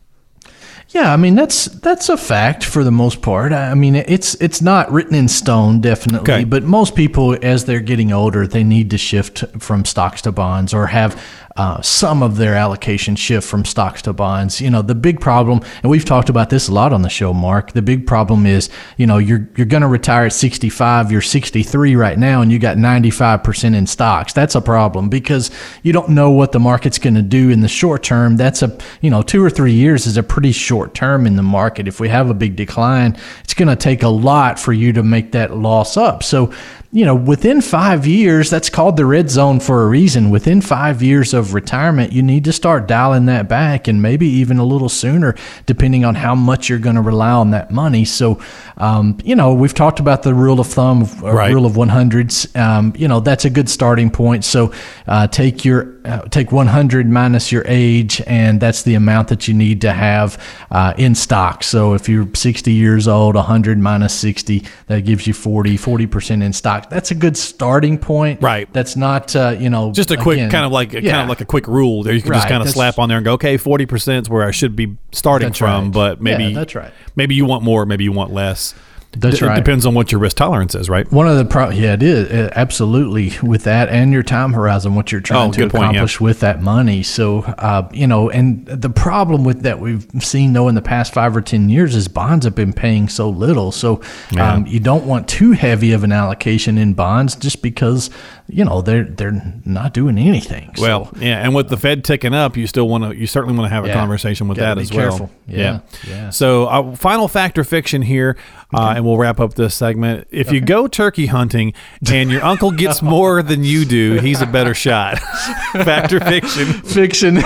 Yeah, 0.89 1.11
I 1.11 1.17
mean 1.17 1.35
that's 1.35 1.65
that's 1.65 2.09
a 2.09 2.17
fact 2.17 2.63
for 2.63 2.83
the 2.83 2.91
most 2.91 3.21
part. 3.21 3.51
I 3.51 3.73
mean 3.73 3.95
it's 3.95 4.35
it's 4.35 4.61
not 4.61 4.91
written 4.91 5.15
in 5.15 5.27
stone, 5.27 5.81
definitely, 5.81 6.33
okay. 6.33 6.43
but 6.43 6.63
most 6.63 6.95
people 6.95 7.37
as 7.41 7.65
they're 7.65 7.79
getting 7.79 8.11
older, 8.11 8.47
they 8.47 8.63
need 8.63 8.91
to 8.91 8.97
shift 8.97 9.43
from 9.59 9.83
stocks 9.83 10.21
to 10.23 10.31
bonds 10.31 10.73
or 10.73 10.87
have 10.87 11.21
uh, 11.57 11.81
some 11.81 12.21
of 12.21 12.35
their 12.35 12.53
allocation 12.53 13.15
shift 13.15 13.47
from 13.47 13.63
stocks 13.63 14.01
to 14.01 14.11
bonds. 14.11 14.59
You 14.59 14.69
know, 14.69 14.81
the 14.81 14.93
big 14.93 15.21
problem, 15.21 15.61
and 15.81 15.89
we've 15.89 16.03
talked 16.03 16.27
about 16.27 16.49
this 16.49 16.67
a 16.67 16.73
lot 16.73 16.91
on 16.91 17.01
the 17.01 17.09
show, 17.09 17.33
Mark. 17.33 17.71
The 17.71 17.81
big 17.81 18.05
problem 18.05 18.45
is, 18.45 18.69
you 18.97 19.07
know, 19.07 19.19
you're 19.19 19.47
you're 19.55 19.65
going 19.65 19.81
to 19.81 19.87
retire 19.87 20.25
at 20.25 20.33
65, 20.33 21.13
you're 21.13 21.21
63 21.21 21.95
right 21.95 22.17
now, 22.17 22.41
and 22.41 22.51
you 22.51 22.59
got 22.59 22.75
95% 22.75 23.73
in 23.73 23.87
stocks. 23.87 24.33
That's 24.33 24.55
a 24.55 24.61
problem 24.61 25.07
because 25.07 25.49
you 25.81 25.93
don't 25.93 26.09
know 26.09 26.29
what 26.29 26.51
the 26.51 26.59
market's 26.59 26.99
going 26.99 27.15
to 27.15 27.21
do 27.21 27.49
in 27.49 27.61
the 27.61 27.69
short 27.69 28.03
term. 28.03 28.35
That's 28.35 28.61
a, 28.61 28.77
you 28.99 29.09
know, 29.09 29.21
two 29.21 29.41
or 29.41 29.49
three 29.49 29.73
years 29.73 30.07
is 30.07 30.17
a 30.17 30.23
pretty 30.23 30.51
short 30.51 30.93
term 30.93 31.25
in 31.25 31.37
the 31.37 31.43
market. 31.43 31.87
If 31.87 32.01
we 32.01 32.09
have 32.09 32.29
a 32.29 32.33
big 32.33 32.57
decline, 32.57 33.17
it's 33.45 33.53
going 33.53 33.69
to 33.69 33.77
take 33.77 34.03
a 34.03 34.09
lot 34.09 34.59
for 34.59 34.73
you 34.73 34.91
to 34.91 35.03
make 35.03 35.31
that 35.31 35.55
loss 35.55 35.95
up. 35.95 36.21
So 36.21 36.53
you 36.95 37.03
know, 37.03 37.13
within 37.13 37.59
five 37.59 38.07
years, 38.07 38.49
that's 38.49 38.69
called 38.69 38.95
the 38.95 39.05
red 39.05 39.29
zone 39.29 39.59
for 39.59 39.83
a 39.83 39.85
reason. 39.85 40.29
Within 40.29 40.61
five 40.61 41.03
years 41.03 41.33
of 41.33 41.53
retirement, 41.53 42.13
you 42.13 42.23
need 42.23 42.45
to 42.45 42.53
start 42.53 42.87
dialing 42.87 43.25
that 43.25 43.49
back 43.49 43.89
and 43.89 44.01
maybe 44.01 44.25
even 44.25 44.59
a 44.59 44.63
little 44.63 44.87
sooner, 44.87 45.35
depending 45.65 46.05
on 46.05 46.15
how 46.15 46.35
much 46.35 46.69
you're 46.69 46.79
going 46.79 46.95
to 46.95 47.01
rely 47.01 47.31
on 47.31 47.51
that 47.51 47.69
money. 47.69 48.05
So, 48.05 48.41
um, 48.77 49.17
you 49.25 49.35
know, 49.35 49.53
we've 49.53 49.73
talked 49.73 49.99
about 49.99 50.23
the 50.23 50.33
rule 50.33 50.61
of 50.61 50.67
thumb, 50.67 51.03
right. 51.21 51.53
rule 51.53 51.65
of 51.65 51.73
100s. 51.73 52.57
Um, 52.57 52.93
you 52.95 53.09
know, 53.09 53.19
that's 53.19 53.43
a 53.43 53.49
good 53.49 53.69
starting 53.69 54.09
point. 54.09 54.45
So, 54.45 54.71
uh, 55.05 55.27
take 55.27 55.65
your 55.65 55.95
uh, 56.05 56.21
take 56.29 56.53
100 56.53 57.09
minus 57.09 57.51
your 57.51 57.63
age, 57.67 58.21
and 58.25 58.61
that's 58.61 58.83
the 58.83 58.93
amount 58.93 59.27
that 59.29 59.49
you 59.49 59.53
need 59.53 59.81
to 59.81 59.91
have 59.91 60.41
uh, 60.71 60.93
in 60.97 61.13
stock. 61.15 61.61
So, 61.63 61.93
if 61.93 62.07
you're 62.07 62.29
60 62.33 62.71
years 62.71 63.05
old, 63.05 63.35
100 63.35 63.79
minus 63.79 64.13
60, 64.13 64.63
that 64.87 65.03
gives 65.03 65.27
you 65.27 65.33
40, 65.33 65.77
40% 65.77 66.41
in 66.41 66.53
stock 66.53 66.84
that's 66.89 67.11
a 67.11 67.15
good 67.15 67.37
starting 67.37 67.97
point. 67.97 68.41
Right. 68.41 68.71
That's 68.73 68.95
not 68.95 69.35
uh, 69.35 69.55
you 69.59 69.69
know 69.69 69.91
just 69.91 70.11
a 70.11 70.17
quick 70.17 70.37
again, 70.37 70.51
kind 70.51 70.65
of 70.65 70.71
like 70.71 70.93
yeah. 70.93 71.01
kind 71.01 71.23
of 71.23 71.29
like 71.29 71.41
a 71.41 71.45
quick 71.45 71.67
rule 71.67 72.03
there. 72.03 72.13
You 72.13 72.21
can 72.21 72.31
right. 72.31 72.37
just 72.37 72.47
kind 72.47 72.63
of 72.63 72.69
slap 72.69 72.99
on 72.99 73.09
there 73.09 73.17
and 73.17 73.25
go, 73.25 73.33
okay, 73.33 73.57
forty 73.57 73.85
percent 73.85 74.27
is 74.27 74.29
where 74.29 74.43
I 74.43 74.51
should 74.51 74.75
be 74.75 74.97
starting 75.11 75.53
from, 75.53 75.85
right. 75.85 75.93
but 75.93 76.21
maybe 76.21 76.45
yeah, 76.45 76.55
that's 76.55 76.75
right. 76.75 76.93
Maybe 77.15 77.35
you 77.35 77.45
want 77.45 77.63
more, 77.63 77.85
maybe 77.85 78.03
you 78.03 78.11
want 78.11 78.31
less. 78.31 78.73
That's 79.17 79.39
D- 79.39 79.45
right. 79.45 79.57
It 79.57 79.63
depends 79.63 79.85
on 79.85 79.93
what 79.93 80.11
your 80.11 80.19
risk 80.19 80.37
tolerance 80.37 80.75
is, 80.75 80.89
right? 80.89 81.09
One 81.11 81.27
of 81.27 81.37
the 81.37 81.45
pro- 81.45 81.69
yeah, 81.69 81.93
it 81.93 82.03
is 82.03 82.29
uh, 82.31 82.51
absolutely 82.55 83.33
with 83.41 83.63
that 83.63 83.89
and 83.89 84.11
your 84.11 84.23
time 84.23 84.53
horizon, 84.53 84.95
what 84.95 85.11
you're 85.11 85.21
trying 85.21 85.49
Oh, 85.49 85.51
to 85.53 85.59
good 85.61 85.71
point, 85.71 85.83
yeah. 85.83 85.89
accomplish 85.91 86.19
with 86.21 86.39
that 86.41 86.61
money. 86.61 87.03
So, 87.03 87.39
uh, 87.43 87.87
you 87.93 88.07
know, 88.07 88.29
and 88.29 88.65
the 88.65 88.89
problem 88.89 89.43
with 89.43 89.61
that 89.63 89.79
we've 89.79 90.05
seen 90.19 90.53
though 90.53 90.67
in 90.67 90.75
the 90.75 90.81
past 90.81 91.13
five 91.13 91.35
or 91.35 91.41
ten 91.41 91.69
years 91.69 91.95
is 91.95 92.07
bonds 92.07 92.45
have 92.45 92.55
been 92.55 92.73
paying 92.73 93.07
so 93.09 93.29
little. 93.29 93.71
So, 93.71 94.01
um, 94.37 94.65
you 94.67 94.79
don't 94.79 95.05
want 95.05 95.27
too 95.27 95.51
heavy 95.53 95.91
of 95.91 96.03
an 96.03 96.11
allocation 96.11 96.77
in 96.77 96.93
bonds 96.93 97.35
just 97.35 97.61
because 97.61 98.09
you 98.47 98.63
know 98.63 98.81
they're 98.81 99.03
they're 99.05 99.41
not 99.65 99.93
doing 99.93 100.17
anything. 100.17 100.71
So, 100.75 100.83
Well, 100.83 101.09
yeah, 101.19 101.43
and 101.43 101.55
with 101.55 101.69
the 101.69 101.77
Fed 101.77 102.03
ticking 102.03 102.33
up, 102.33 102.55
you 102.57 102.67
still 102.67 102.87
want 102.87 103.03
to, 103.03 103.15
you 103.15 103.25
certainly 103.27 103.57
want 103.57 103.69
to 103.69 103.73
have 103.73 103.85
a 103.85 103.87
Yeah. 103.87 103.93
conversation 103.95 104.47
with 104.47 104.57
Gotta 104.57 104.75
that 104.75 104.81
as 104.81 104.91
well. 104.91 104.99
careful. 105.09 105.31
Yeah, 105.47 105.79
yeah. 106.07 106.29
So, 106.29 106.65
uh, 106.65 106.95
final 106.95 107.27
fact 107.27 107.57
or 107.57 107.63
fiction 107.63 108.01
here, 108.03 108.35
uh, 108.73 108.93
and 108.95 109.05
we'll 109.05 109.17
wrap 109.17 109.39
up 109.39 109.53
this 109.53 109.75
segment. 109.75 110.27
If 110.31 110.51
you 110.51 110.59
go 110.61 110.87
turkey 110.87 111.27
hunting 111.27 111.73
and 112.11 112.29
your 112.31 112.43
uncle 112.43 112.71
gets 112.71 113.01
more 113.15 113.41
than 113.43 113.63
you 113.63 113.85
do, 113.85 114.19
he's 114.19 114.41
a 114.41 114.45
better 114.47 114.73
shot. 114.73 115.19
fact 115.73 116.11
or 116.13 116.19
fiction? 116.19 116.65
fiction. 116.83 117.37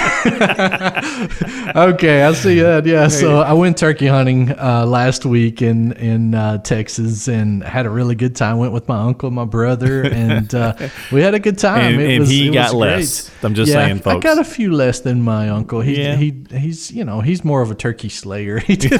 okay, 1.75 2.23
I 2.23 2.33
see 2.33 2.59
that. 2.61 2.83
Yeah, 2.85 3.07
so 3.07 3.41
I 3.41 3.53
went 3.53 3.77
turkey 3.77 4.07
hunting 4.07 4.51
uh, 4.57 4.85
last 4.85 5.25
week 5.25 5.61
in 5.61 5.91
in 5.93 6.33
uh, 6.35 6.57
Texas 6.59 7.27
and 7.27 7.63
had 7.63 7.85
a 7.85 7.89
really 7.89 8.15
good 8.15 8.35
time. 8.35 8.57
Went 8.57 8.73
with 8.73 8.87
my 8.87 8.99
uncle, 8.99 9.29
my 9.31 9.45
brother, 9.45 10.03
and 10.03 10.53
uh, 10.55 10.73
we 11.11 11.21
had 11.21 11.33
a 11.33 11.39
good 11.39 11.57
time. 11.57 11.95
And- 11.99 12.09
and 12.09 12.19
was, 12.21 12.29
he 12.29 12.49
got 12.49 12.73
was 12.73 12.81
great. 12.81 12.97
less. 12.97 13.31
I'm 13.43 13.53
just 13.53 13.69
Yeah, 13.71 13.85
saying, 13.85 14.01
I 14.05 14.17
got 14.19 14.39
a 14.39 14.43
few 14.43 14.71
less 14.71 15.01
than 15.01 15.21
my 15.21 15.49
uncle. 15.49 15.81
He 15.81 16.01
Yeah. 16.01 16.15
he 16.15 16.33
he's 16.51 16.91
you 16.91 17.03
know 17.05 17.21
he's 17.21 17.43
more 17.43 17.61
of 17.61 17.69
a 17.71 17.75
turkey 17.75 18.09
slayer. 18.09 18.57
He 18.59 18.75
did- 18.75 18.99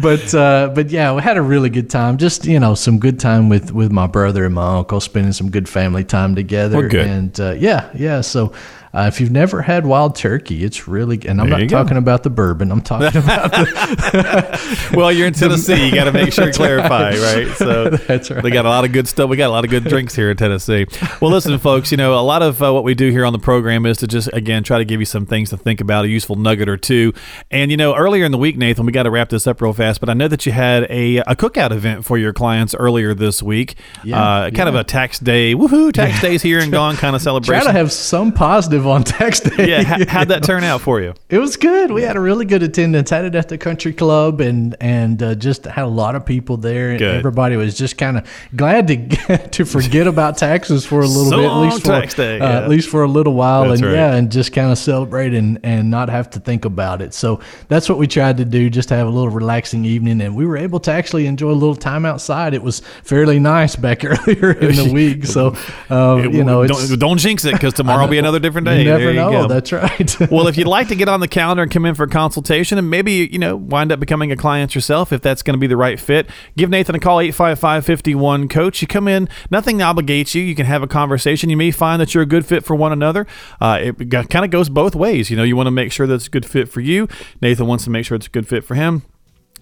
but 0.00 0.09
uh, 0.18 0.72
but 0.74 0.90
yeah, 0.90 1.14
we 1.14 1.22
had 1.22 1.36
a 1.36 1.42
really 1.42 1.70
good 1.70 1.88
time. 1.88 2.16
Just 2.18 2.44
you 2.44 2.58
know, 2.58 2.74
some 2.74 2.98
good 2.98 3.20
time 3.20 3.48
with 3.48 3.72
with 3.72 3.92
my 3.92 4.06
brother 4.06 4.44
and 4.44 4.54
my 4.54 4.78
uncle, 4.78 5.00
spending 5.00 5.32
some 5.32 5.50
good 5.50 5.68
family 5.68 6.04
time 6.04 6.34
together. 6.34 6.78
Well, 6.78 6.88
good. 6.88 7.06
And 7.06 7.40
uh, 7.40 7.52
yeah, 7.52 7.90
yeah. 7.94 8.20
So. 8.20 8.52
Uh, 8.92 9.04
if 9.06 9.20
you've 9.20 9.30
never 9.30 9.62
had 9.62 9.86
wild 9.86 10.16
turkey, 10.16 10.64
it's 10.64 10.88
really, 10.88 11.16
and 11.26 11.40
I'm 11.40 11.46
There 11.48 11.58
not 11.58 11.62
you 11.62 11.68
go. 11.68 11.80
talking 11.80 11.96
about 11.96 12.24
the 12.24 12.30
bourbon. 12.30 12.72
I'm 12.72 12.80
talking 12.82 13.06
about 13.22 13.52
the, 13.52 14.90
Well, 14.96 15.12
you're 15.12 15.28
in 15.28 15.32
Tennessee. 15.32 15.86
You 15.86 15.94
got 15.94 16.04
to 16.04 16.12
make 16.12 16.32
sure 16.32 16.46
to 16.50 16.52
clarify, 16.52 17.10
right? 17.10 17.48
So 17.56 17.90
That's 17.90 18.30
right. 18.30 18.42
They 18.42 18.50
got 18.50 18.64
a 18.64 18.68
lot 18.68 18.84
of 18.84 18.92
good 18.92 19.06
stuff. 19.06 19.30
We 19.30 19.36
got 19.36 19.46
a 19.48 19.52
lot 19.52 19.64
of 19.64 19.70
good 19.70 19.84
drinks 19.84 20.14
here 20.16 20.30
in 20.30 20.36
Tennessee. 20.36 20.86
Well, 21.20 21.30
listen, 21.30 21.56
folks. 21.58 21.92
You 21.92 21.98
know, 21.98 22.18
a 22.18 22.20
lot 22.22 22.42
of 22.42 22.60
uh, 22.62 22.72
what 22.72 22.82
we 22.82 22.94
do 22.94 23.10
here 23.10 23.24
on 23.24 23.32
the 23.32 23.38
program 23.38 23.86
is 23.86 23.98
to 23.98 24.08
just 24.08 24.28
again 24.32 24.64
try 24.64 24.78
to 24.78 24.84
give 24.84 24.98
you 24.98 25.06
some 25.06 25.24
things 25.24 25.50
to 25.50 25.56
think 25.56 25.80
about, 25.80 26.04
a 26.04 26.08
useful 26.08 26.34
nugget 26.34 26.68
or 26.68 26.76
two. 26.76 27.12
And 27.50 27.70
you 27.70 27.76
know, 27.76 27.94
earlier 27.94 28.24
in 28.24 28.32
the 28.32 28.38
week, 28.38 28.56
Nathan, 28.56 28.86
we 28.86 28.92
got 28.92 29.04
to 29.04 29.10
wrap 29.10 29.28
this 29.28 29.46
up 29.46 29.60
real 29.62 29.72
fast. 29.72 30.00
But 30.00 30.08
I 30.08 30.14
know 30.14 30.26
that 30.26 30.46
you 30.46 30.52
had 30.52 30.84
a 30.90 31.18
a 31.18 31.36
cookout 31.36 31.70
event 31.70 32.04
for 32.04 32.18
your 32.18 32.32
clients 32.32 32.74
earlier 32.74 33.14
this 33.14 33.40
week. 33.40 33.76
Yeah, 34.02 34.20
uh, 34.20 34.50
kind 34.50 34.68
of 34.68 34.74
a 34.74 34.82
tax 34.82 35.20
day. 35.20 35.54
Woohoo! 35.54 35.92
Tax 35.92 36.20
days 36.20 36.42
here 36.42 36.58
and 36.58 36.72
gone 36.72 36.96
kind 36.96 37.14
of 37.14 37.20
try 37.44 37.62
to 37.62 37.70
have 37.72 37.92
some 37.92 38.32
positive 38.32 38.79
on 38.86 39.04
tax 39.04 39.40
day. 39.40 39.68
yeah, 39.68 39.82
how, 39.82 39.98
how'd 40.08 40.28
that 40.28 40.42
turn 40.44 40.64
out 40.64 40.80
for 40.80 41.00
you? 41.00 41.14
It 41.28 41.38
was 41.38 41.56
good. 41.56 41.90
We 41.90 42.02
had 42.02 42.16
a 42.16 42.20
really 42.20 42.44
good 42.44 42.62
attendance. 42.62 43.10
Had 43.10 43.24
it 43.24 43.34
at 43.34 43.48
the 43.48 43.58
country 43.58 43.92
club, 43.92 44.40
and 44.40 44.76
and 44.80 45.22
uh, 45.22 45.34
just 45.34 45.64
had 45.64 45.84
a 45.84 45.88
lot 45.88 46.14
of 46.14 46.24
people 46.26 46.56
there. 46.56 46.90
And 46.90 46.98
Good. 46.98 47.14
everybody 47.16 47.56
was 47.56 47.76
just 47.76 47.98
kind 47.98 48.18
of 48.18 48.26
glad 48.56 48.86
to 48.88 48.96
get, 48.96 49.52
to 49.52 49.64
forget 49.64 50.06
about 50.06 50.36
taxes 50.38 50.84
for 50.86 51.00
a 51.00 51.06
little 51.06 51.30
So 51.30 51.36
bit, 51.38 51.46
at 51.46 51.56
least 51.58 51.80
for 51.80 51.86
tax 51.86 52.14
day, 52.14 52.38
uh, 52.40 52.62
at 52.62 52.68
least 52.68 52.88
for 52.88 53.02
a 53.02 53.08
little 53.08 53.34
while, 53.34 53.68
That's 53.68 53.80
and 53.80 53.90
right. 53.90 53.96
yeah, 53.96 54.14
and 54.14 54.30
just 54.30 54.52
kind 54.52 54.70
of 54.70 54.78
celebrate 54.78 55.34
and 55.34 55.58
and 55.62 55.90
not 55.90 56.08
have 56.08 56.30
to 56.30 56.40
think 56.40 56.64
about 56.64 57.02
it. 57.02 57.14
So 57.14 57.40
that's 57.68 57.88
what 57.88 57.98
we 57.98 58.06
tried 58.06 58.36
to 58.38 58.44
do, 58.44 58.70
just 58.70 58.88
to 58.90 58.94
have 58.96 59.06
a 59.06 59.10
little 59.10 59.28
relaxing 59.30 59.84
evening, 59.84 60.20
and 60.20 60.34
we 60.36 60.46
were 60.46 60.56
able 60.56 60.80
to 60.80 60.90
actually 60.92 61.26
enjoy 61.26 61.50
a 61.50 61.52
little 61.52 61.76
time 61.76 62.04
outside. 62.04 62.54
It 62.54 62.62
was 62.62 62.80
fairly 63.02 63.38
nice 63.38 63.76
back 63.76 64.04
earlier 64.04 64.52
in 64.52 64.76
the 64.76 64.90
week. 64.92 65.24
So 65.26 65.54
um, 65.88 66.32
you 66.32 66.44
know, 66.44 66.66
don't, 66.66 66.98
don't 66.98 67.18
jinx 67.18 67.44
it 67.44 67.52
because 67.52 67.74
tomorrow 67.74 68.02
will 68.02 68.10
be 68.10 68.18
another 68.18 68.38
different 68.38 68.66
day. 68.66 68.69
You 68.78 68.84
never 68.84 69.12
know. 69.12 69.30
go. 69.30 69.48
That's 69.48 69.72
right. 69.72 70.20
well, 70.30 70.46
if 70.46 70.56
you'd 70.56 70.66
like 70.66 70.88
to 70.88 70.94
get 70.94 71.08
on 71.08 71.20
the 71.20 71.28
calendar 71.28 71.62
and 71.62 71.70
come 71.70 71.84
in 71.84 71.94
for 71.94 72.04
a 72.04 72.08
consultation 72.08 72.78
and 72.78 72.90
maybe, 72.90 73.28
you 73.30 73.38
know, 73.38 73.56
wind 73.56 73.92
up 73.92 74.00
becoming 74.00 74.32
a 74.32 74.36
client 74.36 74.74
yourself, 74.74 75.12
if 75.12 75.20
that's 75.20 75.42
going 75.42 75.54
to 75.54 75.58
be 75.58 75.66
the 75.66 75.76
right 75.76 75.98
fit, 75.98 76.28
give 76.56 76.70
Nathan 76.70 76.94
a 76.94 77.00
call, 77.00 77.18
855-51-COACH. 77.18 78.82
You 78.82 78.88
come 78.88 79.08
in, 79.08 79.28
nothing 79.50 79.78
obligates 79.78 80.34
you. 80.34 80.42
You 80.42 80.54
can 80.54 80.66
have 80.66 80.82
a 80.82 80.88
conversation. 80.88 81.50
You 81.50 81.56
may 81.56 81.70
find 81.70 82.00
that 82.00 82.14
you're 82.14 82.22
a 82.22 82.26
good 82.26 82.46
fit 82.46 82.64
for 82.64 82.74
one 82.74 82.92
another. 82.92 83.26
Uh, 83.60 83.78
it 83.80 84.10
kind 84.30 84.44
of 84.44 84.50
goes 84.50 84.68
both 84.68 84.94
ways. 84.94 85.30
You 85.30 85.36
know, 85.36 85.44
you 85.44 85.56
want 85.56 85.66
to 85.66 85.72
make 85.72 85.92
sure 85.92 86.06
that 86.06 86.14
it's 86.14 86.26
a 86.26 86.30
good 86.30 86.46
fit 86.46 86.68
for 86.68 86.80
you. 86.80 87.08
Nathan 87.40 87.66
wants 87.66 87.84
to 87.84 87.90
make 87.90 88.04
sure 88.06 88.16
it's 88.16 88.26
a 88.26 88.30
good 88.30 88.48
fit 88.48 88.64
for 88.64 88.74
him 88.74 89.02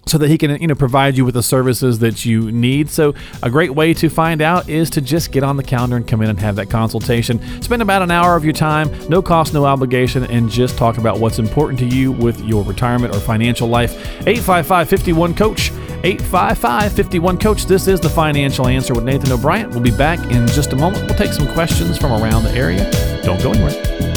so 0.05 0.17
that 0.17 0.27
he 0.27 0.37
can 0.37 0.59
you 0.61 0.67
know 0.67 0.75
provide 0.75 1.17
you 1.17 1.25
with 1.25 1.35
the 1.35 1.43
services 1.43 1.99
that 1.99 2.25
you 2.25 2.51
need. 2.51 2.89
So 2.89 3.13
a 3.43 3.49
great 3.49 3.71
way 3.71 3.93
to 3.95 4.09
find 4.09 4.41
out 4.41 4.69
is 4.69 4.89
to 4.91 5.01
just 5.01 5.31
get 5.31 5.43
on 5.43 5.57
the 5.57 5.63
calendar 5.63 5.97
and 5.97 6.07
come 6.07 6.21
in 6.21 6.29
and 6.29 6.39
have 6.39 6.55
that 6.55 6.69
consultation. 6.69 7.39
Spend 7.61 7.81
about 7.81 8.01
an 8.01 8.11
hour 8.11 8.35
of 8.35 8.43
your 8.43 8.53
time 8.53 8.89
no 9.09 9.21
cost 9.21 9.53
no 9.53 9.65
obligation 9.65 10.23
and 10.25 10.49
just 10.49 10.77
talk 10.77 10.97
about 10.97 11.19
what's 11.19 11.39
important 11.39 11.79
to 11.79 11.85
you 11.85 12.11
with 12.11 12.41
your 12.41 12.63
retirement 12.63 13.15
or 13.15 13.19
financial 13.19 13.67
life. 13.67 13.95
855-51 14.25 15.37
coach. 15.37 15.71
855-51 16.01 17.41
coach. 17.41 17.65
This 17.65 17.87
is 17.87 17.99
the 17.99 18.09
financial 18.09 18.67
answer 18.67 18.93
with 18.93 19.03
nathan 19.03 19.31
o'brien. 19.31 19.69
We'll 19.69 19.81
be 19.81 19.91
back 19.91 20.19
in 20.31 20.47
just 20.47 20.73
a 20.73 20.75
moment. 20.75 21.05
We'll 21.05 21.17
take 21.17 21.33
some 21.33 21.51
questions 21.53 21.97
from 21.97 22.11
around 22.11 22.43
the 22.43 22.51
area. 22.51 22.89
Don't 23.23 23.41
go 23.41 23.51
anywhere 23.51 24.08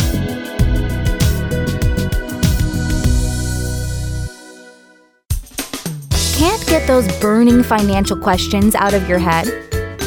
those 6.93 7.21
burning 7.23 7.63
financial 7.63 8.19
questions 8.19 8.75
out 8.75 8.93
of 8.93 9.09
your 9.09 9.19
head? 9.19 9.47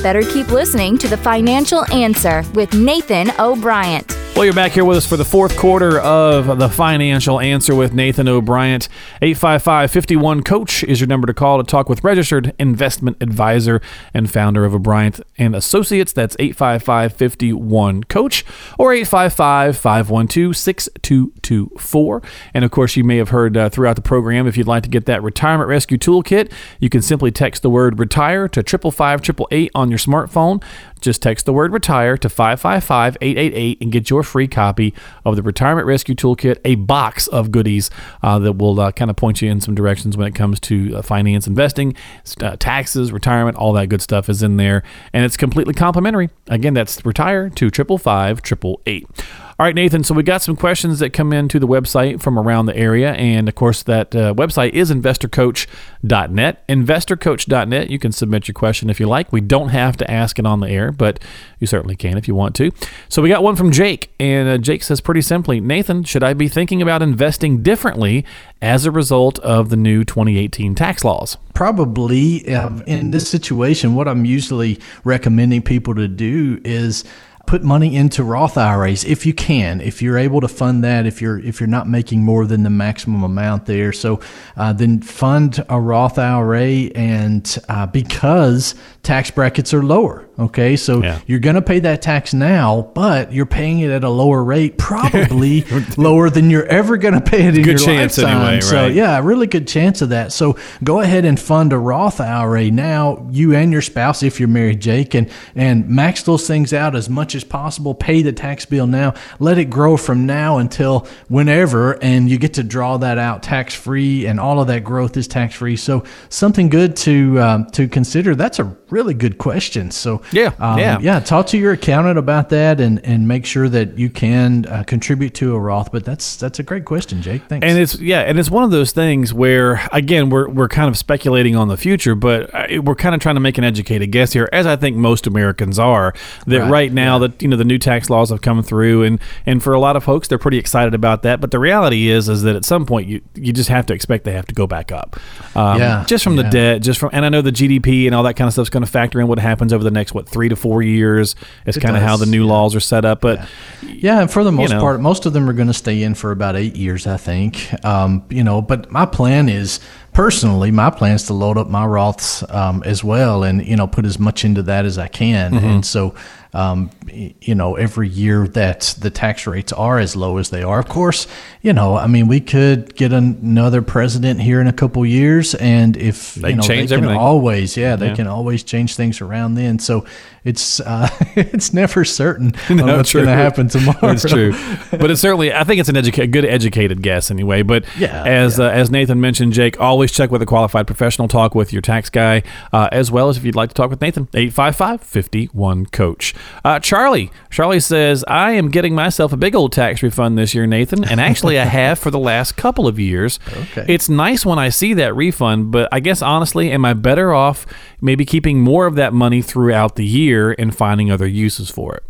Better 0.03 0.21
keep 0.21 0.49
listening 0.49 0.99
to 0.99 1.07
The 1.07 1.17
Financial 1.17 1.83
Answer 1.91 2.43
with 2.53 2.75
Nathan 2.75 3.31
O'Brien. 3.39 4.05
Well, 4.35 4.43
you're 4.43 4.53
back 4.53 4.73
here 4.73 4.83
with 4.83 4.97
us 4.97 5.05
for 5.05 5.15
the 5.15 5.23
fourth 5.23 5.55
quarter 5.55 5.97
of 5.97 6.59
the 6.59 6.67
Financial 6.67 7.39
Answer 7.39 7.73
with 7.73 7.93
Nathan 7.93 8.27
O'Brien. 8.27 8.81
855 9.21 9.89
51 9.89 10.43
Coach 10.43 10.83
is 10.83 10.99
your 10.99 11.07
number 11.07 11.25
to 11.25 11.33
call 11.33 11.57
to 11.57 11.63
talk 11.63 11.87
with 11.87 12.03
registered 12.03 12.53
investment 12.59 13.15
advisor 13.21 13.79
and 14.13 14.29
founder 14.29 14.65
of 14.65 14.75
O'Brien 14.75 15.13
and 15.37 15.55
Associates. 15.55 16.11
That's 16.11 16.35
855 16.37 18.09
Coach 18.09 18.45
or 18.77 18.91
855 18.91 19.77
512 19.77 20.57
6224. 20.57 22.21
And 22.53 22.65
of 22.65 22.71
course, 22.71 22.97
you 22.97 23.05
may 23.05 23.15
have 23.15 23.29
heard 23.29 23.55
uh, 23.55 23.69
throughout 23.69 23.95
the 23.95 24.01
program 24.01 24.47
if 24.47 24.57
you'd 24.57 24.67
like 24.67 24.83
to 24.83 24.89
get 24.89 25.05
that 25.05 25.23
retirement 25.23 25.69
rescue 25.69 25.97
toolkit, 25.97 26.51
you 26.81 26.89
can 26.89 27.01
simply 27.01 27.31
text 27.31 27.61
the 27.61 27.69
word 27.69 27.99
retire 27.99 28.49
to 28.49 28.61
555 28.61 29.69
on 29.73 29.89
your 29.89 29.97
smartphone. 29.97 30.61
Just 31.05 31.21
text 31.21 31.45
the 31.45 31.53
word 31.53 31.71
retire 31.71 32.17
to 32.17 32.27
555 32.27 33.17
888 33.21 33.77
and 33.79 33.91
get 33.91 34.09
your 34.09 34.23
free 34.23 34.47
copy 34.47 34.91
of 35.23 35.35
the 35.35 35.43
Retirement 35.43 35.85
Rescue 35.85 36.15
Toolkit, 36.15 36.57
a 36.65 36.73
box 36.73 37.27
of 37.27 37.51
goodies 37.51 37.91
uh, 38.23 38.39
that 38.39 38.53
will 38.53 38.79
uh, 38.79 38.91
kind 38.91 39.11
of 39.11 39.15
point 39.15 39.39
you 39.39 39.51
in 39.51 39.61
some 39.61 39.75
directions 39.75 40.17
when 40.17 40.25
it 40.25 40.33
comes 40.33 40.59
to 40.61 40.95
uh, 40.95 41.03
finance 41.03 41.45
investing, 41.45 41.95
uh, 42.41 42.55
taxes, 42.57 43.11
retirement, 43.11 43.55
all 43.55 43.71
that 43.73 43.87
good 43.87 44.01
stuff 44.01 44.29
is 44.29 44.41
in 44.41 44.57
there. 44.57 44.81
And 45.13 45.23
it's 45.23 45.37
completely 45.37 45.75
complimentary. 45.75 46.31
Again, 46.47 46.73
that's 46.73 47.05
retire 47.05 47.51
to 47.51 47.69
555 47.69 48.39
888. 48.39 49.44
All 49.57 49.65
right, 49.65 49.73
Nathan. 49.73 50.03
So 50.03 50.13
we 50.13 50.21
got 50.21 50.41
some 50.41 50.57
questions 50.57 50.99
that 50.99 51.11
come 51.11 51.31
into 51.31 51.59
the 51.59 51.67
website 51.67 52.21
from 52.21 52.37
around 52.37 52.65
the 52.65 52.75
area, 52.75 53.13
and 53.13 53.47
of 53.47 53.55
course, 53.55 53.83
that 53.83 54.13
uh, 54.13 54.33
website 54.33 54.73
is 54.73 54.91
investorcoach.net. 54.91 56.67
Investorcoach.net. 56.67 57.89
You 57.89 57.97
can 57.97 58.11
submit 58.11 58.49
your 58.49 58.53
question 58.53 58.89
if 58.89 58.99
you 58.99 59.07
like. 59.07 59.31
We 59.31 59.39
don't 59.39 59.69
have 59.69 59.95
to 59.95 60.11
ask 60.11 60.39
it 60.39 60.45
on 60.45 60.59
the 60.59 60.69
air, 60.69 60.91
but 60.91 61.21
you 61.57 61.67
certainly 61.67 61.95
can 61.95 62.17
if 62.17 62.27
you 62.27 62.35
want 62.35 62.53
to. 62.55 62.71
So 63.07 63.21
we 63.21 63.29
got 63.29 63.43
one 63.43 63.55
from 63.55 63.71
Jake, 63.71 64.13
and 64.19 64.49
uh, 64.49 64.57
Jake 64.57 64.83
says 64.83 64.99
pretty 64.99 65.21
simply, 65.21 65.61
Nathan, 65.61 66.03
should 66.03 66.21
I 66.21 66.33
be 66.33 66.49
thinking 66.49 66.81
about 66.81 67.01
investing 67.01 67.63
differently 67.63 68.25
as 68.61 68.85
a 68.85 68.91
result 68.91 69.39
of 69.39 69.69
the 69.69 69.77
new 69.77 70.03
2018 70.03 70.75
tax 70.75 71.05
laws? 71.05 71.37
Probably 71.53 72.53
um, 72.53 72.83
in 72.87 73.11
this 73.11 73.29
situation, 73.29 73.95
what 73.95 74.09
I'm 74.09 74.25
usually 74.25 74.81
recommending 75.05 75.61
people 75.61 75.95
to 75.95 76.09
do 76.09 76.59
is 76.65 77.05
put 77.45 77.63
money 77.63 77.95
into 77.95 78.23
Roth 78.23 78.57
IRAs 78.57 79.03
if 79.03 79.25
you 79.25 79.33
can, 79.33 79.81
if 79.81 80.01
you're 80.01 80.17
able 80.17 80.41
to 80.41 80.47
fund 80.47 80.83
that, 80.83 81.05
if 81.05 81.21
you're 81.21 81.39
if 81.39 81.59
you're 81.59 81.67
not 81.67 81.87
making 81.87 82.23
more 82.23 82.45
than 82.45 82.63
the 82.63 82.69
maximum 82.69 83.23
amount 83.23 83.65
there. 83.65 83.93
So 83.93 84.19
uh, 84.57 84.73
then 84.73 85.01
fund 85.01 85.63
a 85.69 85.79
Roth 85.79 86.17
IRA, 86.17 86.89
and 86.95 87.57
uh, 87.69 87.85
because 87.87 88.75
tax 89.03 89.31
brackets 89.31 89.73
are 89.73 89.83
lower. 89.83 90.27
Okay, 90.37 90.75
so 90.75 91.01
yeah. 91.01 91.19
you're 91.27 91.39
going 91.39 91.55
to 91.55 91.61
pay 91.61 91.79
that 91.79 92.01
tax 92.01 92.33
now, 92.33 92.91
but 92.93 93.31
you're 93.31 93.45
paying 93.45 93.79
it 93.79 93.89
at 93.89 94.03
a 94.03 94.09
lower 94.09 94.43
rate, 94.43 94.77
probably 94.77 95.61
lower 95.97 96.29
than 96.29 96.49
you're 96.49 96.65
ever 96.65 96.97
going 96.97 97.13
to 97.13 97.21
pay 97.21 97.45
it 97.45 97.55
in 97.55 97.63
good 97.63 97.79
your 97.79 97.87
chance 97.87 98.17
lifetime. 98.17 98.37
Anyway, 98.37 98.55
right? 98.55 98.63
So 98.63 98.87
yeah, 98.87 99.17
a 99.17 99.21
really 99.21 99.47
good 99.47 99.65
chance 99.65 100.01
of 100.01 100.09
that. 100.09 100.33
So 100.33 100.57
go 100.83 100.99
ahead 100.99 101.23
and 101.23 101.39
fund 101.39 101.71
a 101.71 101.77
Roth 101.77 102.19
IRA 102.19 102.69
now, 102.69 103.25
you 103.31 103.55
and 103.55 103.71
your 103.71 103.81
spouse, 103.81 104.23
if 104.23 104.39
you're 104.39 104.49
married, 104.49 104.81
Jake, 104.81 105.13
and 105.13 105.31
and 105.55 105.87
max 105.87 106.23
those 106.23 106.45
things 106.47 106.73
out 106.73 106.95
as 106.95 107.09
much 107.09 107.34
as 107.35 107.43
possible. 107.43 107.93
Pay 107.93 108.21
the 108.21 108.33
tax 108.33 108.65
bill 108.65 108.87
now. 108.87 109.13
Let 109.39 109.57
it 109.57 109.65
grow 109.65 109.97
from 109.97 110.25
now 110.25 110.57
until 110.57 111.07
whenever, 111.27 112.01
and 112.03 112.29
you 112.29 112.37
get 112.37 112.53
to 112.55 112.63
draw 112.63 112.97
that 112.97 113.17
out 113.17 113.43
tax 113.43 113.73
free, 113.73 114.25
and 114.25 114.39
all 114.39 114.59
of 114.59 114.67
that 114.67 114.83
growth 114.83 115.17
is 115.17 115.27
tax 115.27 115.55
free. 115.55 115.75
So 115.75 116.03
something 116.29 116.69
good 116.69 116.95
to 116.97 117.39
um, 117.39 117.65
to 117.71 117.87
consider. 117.87 118.35
That's 118.35 118.59
a 118.59 118.75
really 118.89 119.13
good 119.13 119.37
question. 119.37 119.91
So 119.91 120.21
yeah, 120.31 120.53
um, 120.59 120.79
yeah, 120.79 120.99
yeah. 120.99 121.19
Talk 121.19 121.47
to 121.47 121.57
your 121.57 121.73
accountant 121.73 122.17
about 122.17 122.49
that, 122.49 122.79
and 122.79 123.03
and 123.05 123.27
make 123.27 123.45
sure 123.45 123.69
that 123.69 123.97
you 123.97 124.09
can 124.09 124.65
uh, 124.65 124.83
contribute 124.83 125.33
to 125.35 125.55
a 125.55 125.59
Roth. 125.59 125.91
But 125.91 126.05
that's 126.05 126.35
that's 126.37 126.59
a 126.59 126.63
great 126.63 126.85
question, 126.85 127.21
Jake. 127.21 127.43
Thanks. 127.47 127.65
And 127.65 127.77
it's 127.77 127.99
yeah, 127.99 128.21
and 128.21 128.39
it's 128.39 128.49
one 128.51 128.63
of 128.63 128.71
those 128.71 128.91
things 128.91 129.33
where 129.33 129.87
again 129.91 130.29
we're 130.29 130.49
we're 130.49 130.69
kind 130.69 130.89
of 130.89 130.97
speculating 130.97 131.55
on 131.55 131.67
the 131.67 131.77
future, 131.77 132.15
but 132.15 132.53
uh, 132.53 132.81
we're 132.81 132.95
kind 132.95 133.15
of 133.15 133.21
trying 133.21 133.35
to 133.35 133.41
make 133.41 133.57
an 133.57 133.63
educated 133.63 134.11
guess 134.11 134.33
here, 134.33 134.49
as 134.51 134.65
I 134.65 134.75
think 134.75 134.95
most 134.95 135.27
Americans 135.27 135.79
are. 135.79 136.13
That 136.47 136.61
right, 136.61 136.69
right 136.69 136.93
now 136.93 137.15
yeah. 137.15 137.24
That 137.27 137.41
you 137.41 137.47
know 137.47 137.57
the 137.57 137.65
new 137.65 137.77
tax 137.77 138.09
laws 138.09 138.29
have 138.29 138.41
come 138.41 138.63
through, 138.63 139.03
and 139.03 139.19
and 139.45 139.61
for 139.61 139.73
a 139.73 139.79
lot 139.79 139.95
of 139.95 140.03
folks, 140.03 140.27
they're 140.27 140.37
pretty 140.37 140.57
excited 140.57 140.93
about 140.93 141.23
that. 141.23 141.41
But 141.41 141.51
the 141.51 141.59
reality 141.59 142.09
is 142.09 142.29
is 142.29 142.43
that 142.43 142.55
at 142.55 142.65
some 142.65 142.85
point 142.85 143.07
you 143.07 143.21
you 143.35 143.53
just 143.53 143.69
have 143.69 143.85
to 143.87 143.93
expect 143.93 144.23
they 144.23 144.33
have 144.33 144.47
to 144.47 144.55
go 144.55 144.67
back 144.67 144.91
up. 144.91 145.19
Um, 145.55 145.79
yeah, 145.79 146.05
just 146.07 146.23
from 146.23 146.35
yeah. 146.35 146.43
the 146.43 146.49
debt, 146.49 146.81
just 146.81 146.99
from 146.99 147.09
and 147.13 147.25
I 147.25 147.29
know 147.29 147.41
the 147.41 147.51
GDP 147.51 148.05
and 148.05 148.15
all 148.15 148.23
that 148.23 148.35
kind 148.35 148.47
of 148.47 148.53
stuff 148.53 148.63
is 148.63 148.69
going 148.69 148.85
to 148.85 148.91
factor 148.91 149.19
in 149.19 149.27
what 149.27 149.39
happens 149.39 149.73
over 149.73 149.83
the 149.83 149.91
next 149.91 150.13
what 150.13 150.27
three 150.27 150.49
to 150.49 150.55
four 150.55 150.81
years. 150.81 151.35
It's 151.65 151.77
kind 151.77 151.95
of 151.95 152.03
how 152.03 152.17
the 152.17 152.25
new 152.25 152.45
yeah. 152.45 152.51
laws 152.51 152.75
are 152.75 152.79
set 152.79 153.05
up. 153.05 153.21
But 153.21 153.39
yeah, 153.81 153.95
yeah 153.97 154.21
and 154.21 154.31
for 154.31 154.43
the 154.43 154.51
most 154.51 154.69
you 154.69 154.75
know, 154.75 154.81
part, 154.81 155.01
most 155.01 155.25
of 155.25 155.33
them 155.33 155.49
are 155.49 155.53
going 155.53 155.67
to 155.67 155.73
stay 155.73 156.03
in 156.03 156.15
for 156.15 156.31
about 156.31 156.55
eight 156.55 156.75
years, 156.75 157.07
I 157.07 157.17
think. 157.17 157.73
Um, 157.85 158.25
you 158.29 158.43
know, 158.43 158.61
but 158.61 158.91
my 158.91 159.05
plan 159.05 159.49
is 159.49 159.79
personally, 160.15 160.71
my 160.71 160.89
plan 160.89 161.15
is 161.15 161.23
to 161.23 161.33
load 161.33 161.57
up 161.57 161.67
my 161.67 161.85
Roths 161.85 162.41
um, 162.53 162.81
as 162.83 163.03
well, 163.03 163.43
and 163.43 163.63
you 163.65 163.75
know, 163.75 163.85
put 163.85 164.05
as 164.05 164.17
much 164.17 164.43
into 164.43 164.63
that 164.63 164.85
as 164.85 164.97
I 164.97 165.07
can. 165.07 165.53
Mm-hmm. 165.53 165.65
And 165.65 165.85
so, 165.85 166.15
um, 166.55 166.89
you 167.11 167.53
know, 167.53 167.75
every 167.75 168.07
year 168.07 168.47
that 168.47 168.95
the 168.97 169.09
tax 169.09 169.45
rates 169.45 169.73
are 169.73 169.99
as 169.99 170.15
low 170.15 170.37
as 170.37 170.51
they 170.51 170.63
are. 170.63 170.79
Of 170.79 170.87
course, 170.87 171.27
you 171.61 171.73
know, 171.73 171.97
I 171.97 172.07
mean, 172.07 172.27
we 172.29 172.39
could 172.39 172.95
get 172.95 173.11
another 173.11 173.81
president 173.81 174.39
here 174.39 174.61
in 174.61 174.67
a 174.67 174.73
couple 174.73 175.05
years, 175.05 175.53
and 175.55 175.97
if 175.97 176.35
they 176.35 176.51
you 176.51 176.55
know, 176.55 176.63
change 176.63 176.89
they 176.89 176.95
can 176.95 177.03
everything. 177.03 177.21
always, 177.21 177.75
yeah, 177.75 177.97
they 177.97 178.07
yeah. 178.07 178.15
can 178.15 178.27
always 178.27 178.63
change 178.63 178.95
things 178.95 179.19
around 179.19 179.55
then. 179.55 179.79
So 179.79 180.05
it's 180.45 180.79
uh, 180.79 181.09
it's 181.35 181.73
never 181.73 182.05
certain 182.05 182.53
no, 182.69 182.85
what's 182.85 183.11
going 183.11 183.25
to 183.25 183.31
happen 183.31 183.67
tomorrow. 183.67 184.11
It's 184.11 184.23
true, 184.23 184.51
but 184.91 185.09
it's 185.09 185.19
certainly 185.19 185.51
I 185.51 185.63
think 185.63 185.79
it's 185.79 185.89
an 185.89 185.95
educa- 185.95 186.31
good 186.31 186.45
educated 186.45 187.01
guess 187.01 187.31
anyway. 187.31 187.63
But 187.63 187.83
yeah, 187.97 188.23
as 188.23 188.59
yeah. 188.59 188.65
Uh, 188.65 188.69
as 188.69 188.91
Nathan 188.91 189.19
mentioned, 189.19 189.53
Jake, 189.53 189.81
always 189.81 190.11
check 190.11 190.31
with 190.31 190.41
a 190.41 190.45
qualified 190.45 190.85
professional. 190.85 191.27
Talk 191.27 191.55
with 191.55 191.73
your 191.73 191.81
tax 191.81 192.09
guy, 192.09 192.43
uh, 192.71 192.87
as 192.91 193.11
well 193.11 193.27
as 193.27 193.37
if 193.37 193.43
you'd 193.43 193.55
like 193.55 193.69
to 193.69 193.75
talk 193.75 193.89
with 193.89 194.01
Nathan, 194.01 194.27
855-51 194.27 195.91
coach. 195.91 196.35
Uh, 196.63 196.79
Charlie. 196.79 197.31
Charlie 197.49 197.79
says, 197.79 198.25
I 198.27 198.51
am 198.51 198.69
getting 198.69 198.93
myself 198.93 199.31
a 199.31 199.37
big 199.37 199.55
old 199.55 199.71
tax 199.71 200.03
refund 200.03 200.37
this 200.37 200.53
year, 200.53 200.67
Nathan, 200.67 201.05
and 201.05 201.21
actually 201.21 201.57
I 201.57 201.63
have 201.63 201.97
for 201.97 202.11
the 202.11 202.19
last 202.19 202.57
couple 202.57 202.85
of 202.85 202.99
years. 202.99 203.39
Okay. 203.47 203.85
It's 203.87 204.09
nice 204.09 204.45
when 204.45 204.59
I 204.59 204.67
see 204.67 204.93
that 204.95 205.15
refund, 205.15 205.71
but 205.71 205.87
I 205.91 206.01
guess 206.01 206.21
honestly, 206.21 206.69
am 206.71 206.83
I 206.83 206.93
better 206.93 207.33
off 207.33 207.65
maybe 208.01 208.25
keeping 208.25 208.59
more 208.59 208.85
of 208.85 208.95
that 208.95 209.13
money 209.13 209.41
throughout 209.41 209.95
the 209.95 210.05
year 210.05 210.34
and 210.57 210.75
finding 210.75 211.11
other 211.11 211.27
uses 211.27 211.69
for 211.69 211.95
it? 211.95 212.03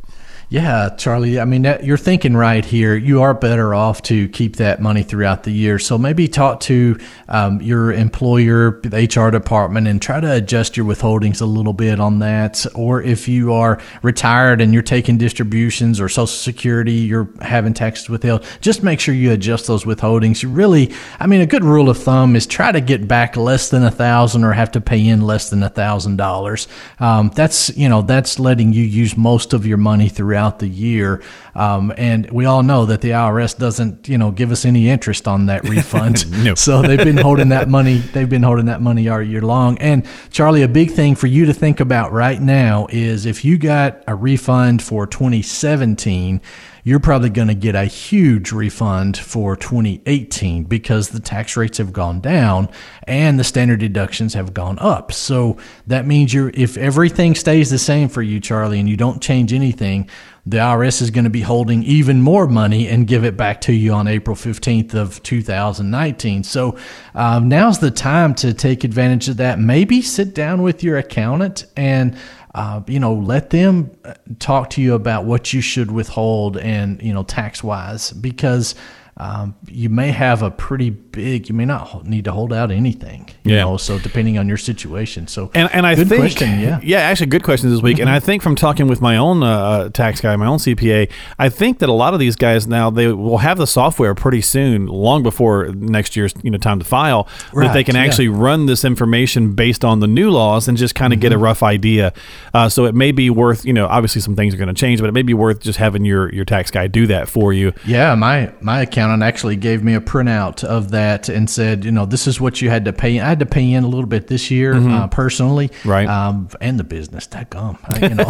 Yeah, 0.55 0.87
Charlie. 0.95 1.37
I 1.37 1.43
mean, 1.43 1.63
that, 1.63 1.83
you're 1.83 1.97
thinking 1.97 2.33
right 2.33 2.63
here. 2.63 2.95
You 2.95 3.23
are 3.23 3.33
better 3.33 3.75
off 3.75 4.01
to 4.03 4.29
keep 4.29 4.55
that 4.55 4.81
money 4.81 5.03
throughout 5.03 5.43
the 5.43 5.51
year. 5.51 5.79
So 5.79 5.97
maybe 5.97 6.29
talk 6.29 6.61
to 6.61 6.97
um, 7.27 7.61
your 7.61 7.91
employer, 7.91 8.79
the 8.79 9.03
HR 9.13 9.31
department, 9.31 9.89
and 9.89 10.01
try 10.01 10.21
to 10.21 10.31
adjust 10.31 10.77
your 10.77 10.85
withholdings 10.85 11.41
a 11.41 11.45
little 11.45 11.73
bit 11.73 11.99
on 11.99 12.19
that. 12.19 12.65
Or 12.73 13.01
if 13.01 13.27
you 13.27 13.51
are 13.51 13.81
retired 14.01 14.61
and 14.61 14.71
you're 14.71 14.81
taking 14.81 15.17
distributions 15.17 15.99
or 15.99 16.07
Social 16.07 16.27
Security, 16.27 16.93
you're 16.93 17.27
having 17.41 17.73
taxes 17.73 18.07
withheld, 18.07 18.45
just 18.61 18.81
make 18.81 19.01
sure 19.01 19.13
you 19.13 19.33
adjust 19.33 19.67
those 19.67 19.83
withholdings. 19.83 20.41
You 20.41 20.47
really, 20.47 20.93
I 21.19 21.27
mean, 21.27 21.41
a 21.41 21.45
good 21.45 21.65
rule 21.65 21.89
of 21.89 21.97
thumb 21.97 22.33
is 22.33 22.47
try 22.47 22.71
to 22.71 22.79
get 22.79 23.09
back 23.09 23.35
less 23.35 23.71
than 23.71 23.83
a 23.83 23.91
thousand 23.91 24.45
or 24.45 24.53
have 24.53 24.71
to 24.71 24.79
pay 24.79 25.05
in 25.05 25.19
less 25.19 25.49
than 25.49 25.63
a 25.63 25.69
thousand 25.69 26.15
dollars. 26.15 26.69
Um, 27.01 27.29
that's 27.35 27.75
you 27.75 27.89
know 27.89 28.03
that's 28.03 28.39
letting 28.39 28.71
you 28.71 28.83
use 28.83 29.17
most 29.17 29.51
of 29.51 29.65
your 29.65 29.77
money 29.77 30.07
throughout 30.07 30.44
throughout 30.45 30.59
the 30.59 30.67
year. 30.67 31.21
Um, 31.55 31.93
and 31.97 32.29
we 32.31 32.45
all 32.45 32.63
know 32.63 32.85
that 32.85 33.01
the 33.01 33.11
IRS 33.11 33.57
doesn't, 33.57 34.07
you 34.07 34.17
know, 34.17 34.31
give 34.31 34.51
us 34.51 34.65
any 34.65 34.89
interest 34.89 35.27
on 35.27 35.47
that 35.47 35.63
refund. 35.67 36.29
no. 36.43 36.55
So 36.55 36.81
they've 36.81 36.97
been 36.97 37.17
holding 37.17 37.49
that 37.49 37.69
money. 37.69 37.97
They've 37.97 38.29
been 38.29 38.43
holding 38.43 38.65
that 38.65 38.81
money 38.81 39.07
all 39.09 39.21
year 39.21 39.41
long. 39.41 39.77
And 39.79 40.05
Charlie, 40.31 40.63
a 40.63 40.67
big 40.67 40.91
thing 40.91 41.15
for 41.15 41.27
you 41.27 41.45
to 41.45 41.53
think 41.53 41.79
about 41.79 42.11
right 42.11 42.41
now 42.41 42.87
is 42.89 43.25
if 43.25 43.45
you 43.45 43.57
got 43.57 44.03
a 44.07 44.15
refund 44.15 44.81
for 44.81 45.07
2017 45.07 46.41
you're 46.85 46.99
probably 46.99 47.31
going 47.31 47.47
to 47.47 47.55
get 47.55 47.73
a 47.73 47.85
huge 47.85 48.51
refund 48.51 49.17
for 49.17 49.55
2018 49.55 50.65
because 50.65 51.09
the 51.09 51.19
tax 51.19 51.57
rates 51.57 51.79
have 51.79 51.91
gone 51.91 52.21
down 52.21 52.69
and 53.07 53.39
the 53.39 53.43
standard 53.43 53.79
deductions 53.79 54.35
have 54.35 54.53
gone 54.53 54.77
up. 54.77 55.11
So 55.11 55.57
that 55.87 56.05
means 56.05 56.31
you're 56.31 56.51
if 56.53 56.77
everything 56.77 57.33
stays 57.33 57.71
the 57.71 57.79
same 57.79 58.07
for 58.07 58.21
you, 58.21 58.39
Charlie, 58.39 58.79
and 58.79 58.87
you 58.87 58.97
don't 58.97 59.19
change 59.19 59.51
anything, 59.51 60.07
the 60.45 60.57
IRS 60.57 61.01
is 61.01 61.09
going 61.09 61.23
to 61.23 61.29
be 61.29 61.41
holding 61.41 61.83
even 61.83 62.21
more 62.21 62.47
money 62.47 62.87
and 62.87 63.07
give 63.07 63.23
it 63.25 63.35
back 63.35 63.61
to 63.61 63.73
you 63.73 63.91
on 63.93 64.07
April 64.07 64.35
15th 64.35 64.93
of 64.93 65.23
2019. 65.23 66.43
So 66.43 66.77
um, 67.15 67.49
now's 67.49 67.79
the 67.79 67.89
time 67.89 68.35
to 68.35 68.53
take 68.53 68.83
advantage 68.83 69.27
of 69.27 69.37
that. 69.37 69.59
Maybe 69.59 70.01
sit 70.03 70.35
down 70.35 70.61
with 70.61 70.83
your 70.83 70.97
accountant 70.97 71.65
and 71.75 72.15
uh, 72.53 72.81
you 72.87 73.01
know, 73.01 73.13
let 73.13 73.49
them 73.49 73.91
uh, 74.05 74.13
talk 74.39 74.69
to 74.69 74.81
you 74.81 74.93
about 74.93 75.25
what 75.25 75.51
you 75.51 75.59
should 75.59 75.91
withhold 75.91 76.55
and, 76.55 77.01
you 77.01 77.13
know, 77.13 77.23
tax 77.23 77.61
wise, 77.61 78.13
because 78.13 78.75
um, 79.17 79.55
you 79.67 79.89
may 79.89 80.11
have 80.11 80.41
a 80.41 80.51
pretty 80.51 80.89
big. 80.89 81.47
You 81.47 81.55
may 81.55 81.63
not 81.63 82.05
need 82.05 82.25
to 82.25 82.33
hold 82.33 82.51
out 82.51 82.69
anything. 82.69 83.29
You 83.43 83.55
yeah. 83.55 83.61
Know, 83.61 83.77
so 83.77 83.97
depending 83.97 84.37
on 84.37 84.49
your 84.49 84.57
situation. 84.57 85.27
So 85.27 85.51
and 85.53 85.69
and 85.71 85.87
I 85.87 85.95
think 85.95 86.09
question, 86.09 86.59
yeah 86.59 86.79
yeah 86.83 86.99
actually 86.99 87.27
good 87.27 87.43
questions 87.43 87.71
this 87.71 87.81
week. 87.81 87.95
Mm-hmm. 87.95 88.07
And 88.07 88.09
I 88.09 88.19
think 88.19 88.43
from 88.43 88.55
talking 88.55 88.87
with 88.87 88.99
my 88.99 89.15
own 89.15 89.41
uh, 89.41 89.47
uh 89.47 89.89
tax 89.89 90.19
guy, 90.19 90.35
my 90.35 90.45
own 90.45 90.57
CPA, 90.57 91.09
I 91.39 91.47
think 91.47 91.79
that 91.79 91.87
a 91.87 91.93
lot 91.93 92.13
of 92.13 92.19
these 92.19 92.35
guys 92.35 92.67
now 92.67 92.89
they 92.89 93.07
will 93.07 93.37
have 93.37 93.57
the 93.57 93.67
software 93.67 94.13
pretty 94.15 94.41
soon, 94.41 94.87
long 94.87 95.23
before 95.23 95.67
next 95.67 96.17
year's 96.17 96.33
you 96.43 96.51
know 96.51 96.57
time 96.57 96.79
to 96.79 96.85
file, 96.85 97.29
right, 97.53 97.67
that 97.67 97.73
they 97.73 97.85
can 97.85 97.95
actually 97.95 98.25
yeah. 98.25 98.35
run 98.35 98.65
this 98.65 98.83
information 98.83 99.55
based 99.55 99.85
on 99.85 100.01
the 100.01 100.07
new 100.07 100.29
laws 100.29 100.67
and 100.67 100.77
just 100.77 100.93
kind 100.93 101.13
of 101.13 101.17
mm-hmm. 101.17 101.21
get 101.21 101.31
a 101.31 101.35
mm-hmm. 101.35 101.45
rough 101.45 101.63
idea. 101.63 102.11
Uh, 102.53 102.67
so 102.67 102.83
it 102.83 102.93
may 102.95 103.13
be 103.13 103.29
worth 103.29 103.63
you 103.63 103.73
know 103.73 103.87
obviously 103.87 104.19
some 104.19 104.35
things 104.35 104.53
are 104.53 104.57
going 104.57 104.67
to 104.67 104.73
change, 104.73 104.99
but 104.99 105.07
it 105.07 105.13
may 105.13 105.21
be 105.21 105.33
worth 105.33 105.61
just 105.61 105.79
having 105.79 106.03
your 106.03 106.33
your 106.33 106.43
tax 106.43 106.69
guy 106.69 106.87
do 106.87 107.07
that 107.07 107.29
for 107.29 107.53
you. 107.53 107.71
Yeah, 107.85 108.13
my 108.15 108.51
my 108.59 108.81
account 108.81 109.04
accountant 109.05 109.23
actually 109.23 109.55
gave 109.55 109.83
me 109.83 109.93
a 109.93 110.01
printout 110.01 110.63
of 110.63 110.91
that 110.91 111.29
and 111.29 111.49
said, 111.49 111.85
you 111.85 111.91
know, 111.91 112.05
this 112.05 112.27
is 112.27 112.41
what 112.41 112.61
you 112.61 112.69
had 112.69 112.85
to 112.85 112.93
pay. 112.93 113.19
I 113.19 113.29
had 113.29 113.39
to 113.39 113.45
pay 113.45 113.71
in 113.71 113.83
a 113.83 113.87
little 113.87 114.07
bit 114.07 114.27
this 114.27 114.49
year 114.49 114.73
mm-hmm. 114.73 114.91
uh, 114.91 115.07
personally, 115.07 115.71
right? 115.83 116.07
Um, 116.07 116.49
and 116.61 116.79
the 116.79 116.83
business, 116.83 117.27
that 117.27 117.49
gum, 117.49 117.77
you 118.01 118.09
know. 118.09 118.25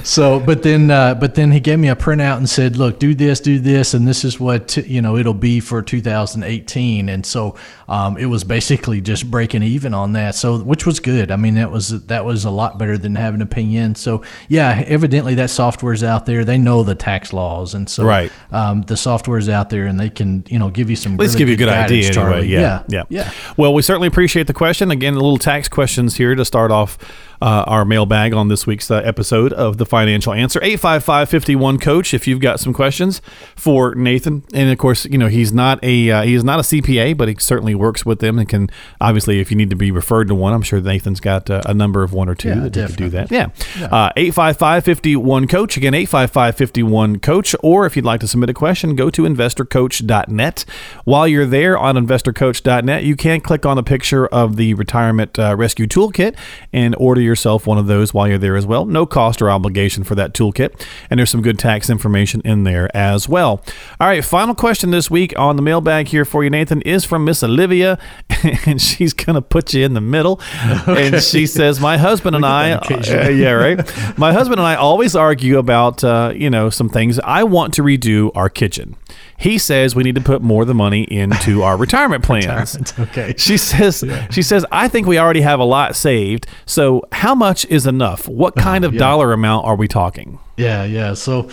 so, 0.04 0.40
but 0.40 0.62
then, 0.62 0.90
uh, 0.90 1.14
but 1.14 1.34
then 1.34 1.52
he 1.52 1.60
gave 1.60 1.78
me 1.78 1.88
a 1.88 1.96
printout 1.96 2.38
and 2.38 2.48
said, 2.48 2.76
look, 2.76 2.98
do 2.98 3.14
this, 3.14 3.40
do 3.40 3.58
this, 3.58 3.94
and 3.94 4.06
this 4.06 4.24
is 4.24 4.40
what 4.40 4.76
you 4.76 5.00
know 5.00 5.16
it'll 5.16 5.34
be 5.34 5.60
for 5.60 5.82
2018. 5.82 7.08
And 7.08 7.24
so 7.24 7.56
um, 7.88 8.16
it 8.16 8.26
was 8.26 8.44
basically 8.44 9.00
just 9.00 9.30
breaking 9.30 9.62
even 9.62 9.94
on 9.94 10.12
that. 10.12 10.34
So, 10.34 10.58
which 10.58 10.86
was 10.86 11.00
good. 11.00 11.30
I 11.30 11.36
mean, 11.36 11.54
that 11.54 11.70
was 11.70 12.06
that 12.06 12.24
was 12.24 12.44
a 12.44 12.50
lot 12.50 12.78
better 12.78 12.98
than 12.98 13.14
having 13.14 13.40
to 13.40 13.46
pay 13.46 13.62
in. 13.74 13.94
So, 13.94 14.22
yeah, 14.48 14.82
evidently 14.86 15.34
that 15.36 15.50
software's 15.50 16.02
out 16.02 16.26
there. 16.26 16.44
They 16.44 16.58
know 16.58 16.82
the 16.82 16.94
tax 16.94 17.32
laws, 17.32 17.74
and 17.74 17.88
so 17.88 18.04
right. 18.04 18.32
Um, 18.50 18.82
the 18.82 18.96
software 18.96 19.27
software's 19.28 19.48
out 19.48 19.68
there 19.70 19.86
and 19.86 20.00
they 20.00 20.08
can 20.08 20.44
you 20.48 20.58
know 20.58 20.70
give 20.70 20.88
you 20.90 20.96
some. 20.96 21.16
Let's 21.16 21.34
really 21.34 21.38
give 21.38 21.48
you 21.48 21.54
a 21.54 21.58
good 21.58 21.68
idea 21.68 22.08
anyway. 22.10 22.46
Yeah. 22.46 22.60
yeah, 22.60 22.84
yeah, 22.88 23.04
yeah. 23.08 23.32
Well, 23.56 23.74
we 23.74 23.82
certainly 23.82 24.08
appreciate 24.08 24.46
the 24.46 24.54
question. 24.54 24.90
Again, 24.90 25.14
a 25.14 25.16
little 25.16 25.38
tax 25.38 25.68
questions 25.68 26.16
here 26.16 26.34
to 26.34 26.44
start 26.44 26.70
off 26.70 26.98
uh, 27.40 27.64
our 27.66 27.84
mailbag 27.84 28.32
on 28.32 28.48
this 28.48 28.66
week's 28.66 28.90
uh, 28.90 28.96
episode 28.96 29.52
of 29.52 29.78
the 29.78 29.86
Financial 29.86 30.32
Answer. 30.32 30.60
855 30.62 31.80
coach. 31.80 32.14
If 32.14 32.26
you've 32.26 32.40
got 32.40 32.60
some 32.60 32.72
questions 32.72 33.20
for 33.56 33.94
Nathan, 33.94 34.44
and 34.52 34.70
of 34.70 34.78
course, 34.78 35.04
you 35.04 35.18
know 35.18 35.28
he's 35.28 35.52
not 35.52 35.82
a 35.82 36.10
uh, 36.10 36.22
he's 36.22 36.44
not 36.44 36.58
a 36.58 36.62
CPA, 36.62 37.16
but 37.16 37.28
he 37.28 37.36
certainly 37.38 37.74
works 37.74 38.04
with 38.04 38.20
them 38.20 38.38
and 38.38 38.48
can 38.48 38.70
obviously 39.00 39.40
if 39.40 39.50
you 39.50 39.56
need 39.56 39.70
to 39.70 39.76
be 39.76 39.90
referred 39.90 40.28
to 40.28 40.34
one, 40.34 40.52
I'm 40.52 40.62
sure 40.62 40.80
Nathan's 40.80 41.20
got 41.20 41.50
uh, 41.50 41.62
a 41.66 41.74
number 41.74 42.02
of 42.02 42.12
one 42.12 42.28
or 42.28 42.34
two 42.34 42.48
yeah, 42.48 42.60
that 42.60 42.72
definitely. 42.72 43.10
could 43.10 43.28
do 43.28 43.38
that. 43.38 43.52
Yeah, 43.78 43.86
uh, 43.86 44.10
855 44.16 45.48
coach. 45.48 45.76
Again, 45.76 45.94
855 45.94 47.20
coach. 47.20 47.54
Or 47.62 47.86
if 47.86 47.96
you'd 47.96 48.04
like 48.04 48.20
to 48.20 48.28
submit 48.28 48.50
a 48.50 48.54
question, 48.54 48.96
go 48.96 49.10
to 49.10 49.22
investorcoach.net. 49.22 50.64
While 51.04 51.28
you're 51.28 51.46
there 51.46 51.78
on 51.78 51.96
investorcoach.net, 51.96 53.04
you 53.04 53.16
can 53.16 53.40
click 53.40 53.66
on 53.66 53.78
a 53.78 53.82
picture 53.82 54.26
of 54.26 54.56
the 54.56 54.74
retirement 54.74 55.38
uh, 55.38 55.56
rescue 55.56 55.86
toolkit 55.86 56.36
and 56.72 56.94
order 56.96 57.27
yourself 57.28 57.66
one 57.66 57.78
of 57.78 57.86
those 57.86 58.12
while 58.12 58.26
you're 58.26 58.38
there 58.38 58.56
as 58.56 58.66
well. 58.66 58.84
No 58.84 59.06
cost 59.06 59.40
or 59.40 59.50
obligation 59.50 60.02
for 60.02 60.14
that 60.16 60.32
toolkit. 60.34 60.84
And 61.10 61.18
there's 61.18 61.30
some 61.30 61.42
good 61.42 61.58
tax 61.58 61.88
information 61.88 62.40
in 62.44 62.64
there 62.64 62.94
as 62.96 63.28
well. 63.28 63.62
All 64.00 64.08
right, 64.08 64.24
final 64.24 64.54
question 64.54 64.90
this 64.90 65.10
week 65.10 65.38
on 65.38 65.56
the 65.56 65.62
mailbag 65.62 66.08
here 66.08 66.24
for 66.24 66.42
you, 66.42 66.50
Nathan, 66.50 66.82
is 66.82 67.04
from 67.04 67.24
Miss 67.24 67.42
Olivia. 67.42 67.98
And 68.66 68.80
she's 68.80 69.14
going 69.14 69.34
to 69.34 69.42
put 69.42 69.74
you 69.74 69.84
in 69.84 69.94
the 69.94 70.00
middle. 70.00 70.40
Okay. 70.86 71.08
And 71.08 71.22
she 71.22 71.46
says, 71.46 71.80
My 71.80 71.98
husband 71.98 72.36
and 72.36 72.46
I, 72.46 72.72
uh, 72.72 72.80
yeah, 73.28 73.50
right. 73.50 73.78
My 74.16 74.32
husband 74.32 74.60
and 74.60 74.66
I 74.66 74.76
always 74.76 75.16
argue 75.16 75.58
about, 75.58 76.04
uh, 76.04 76.32
you 76.34 76.48
know, 76.48 76.70
some 76.70 76.88
things. 76.88 77.18
I 77.20 77.42
want 77.42 77.74
to 77.74 77.82
redo 77.82 78.30
our 78.34 78.48
kitchen. 78.48 78.96
He 79.38 79.56
says 79.56 79.94
we 79.94 80.02
need 80.02 80.16
to 80.16 80.20
put 80.20 80.42
more 80.42 80.62
of 80.62 80.68
the 80.68 80.74
money 80.74 81.02
into 81.04 81.62
our 81.62 81.76
retirement 81.86 82.24
plans. 82.24 82.74
retirement, 82.74 82.98
okay. 82.98 83.34
She 83.38 83.56
says 83.56 84.02
yeah. 84.02 84.28
she 84.30 84.42
says 84.42 84.66
I 84.72 84.88
think 84.88 85.06
we 85.06 85.16
already 85.16 85.42
have 85.42 85.60
a 85.60 85.64
lot 85.64 85.94
saved. 85.94 86.46
So 86.66 87.04
how 87.12 87.36
much 87.36 87.64
is 87.66 87.86
enough? 87.86 88.28
What 88.28 88.56
kind 88.56 88.84
of 88.84 88.94
yeah. 88.94 88.98
dollar 88.98 89.32
amount 89.32 89.64
are 89.64 89.76
we 89.76 89.86
talking? 89.86 90.40
Yeah, 90.56 90.84
yeah. 90.84 91.14
So 91.14 91.50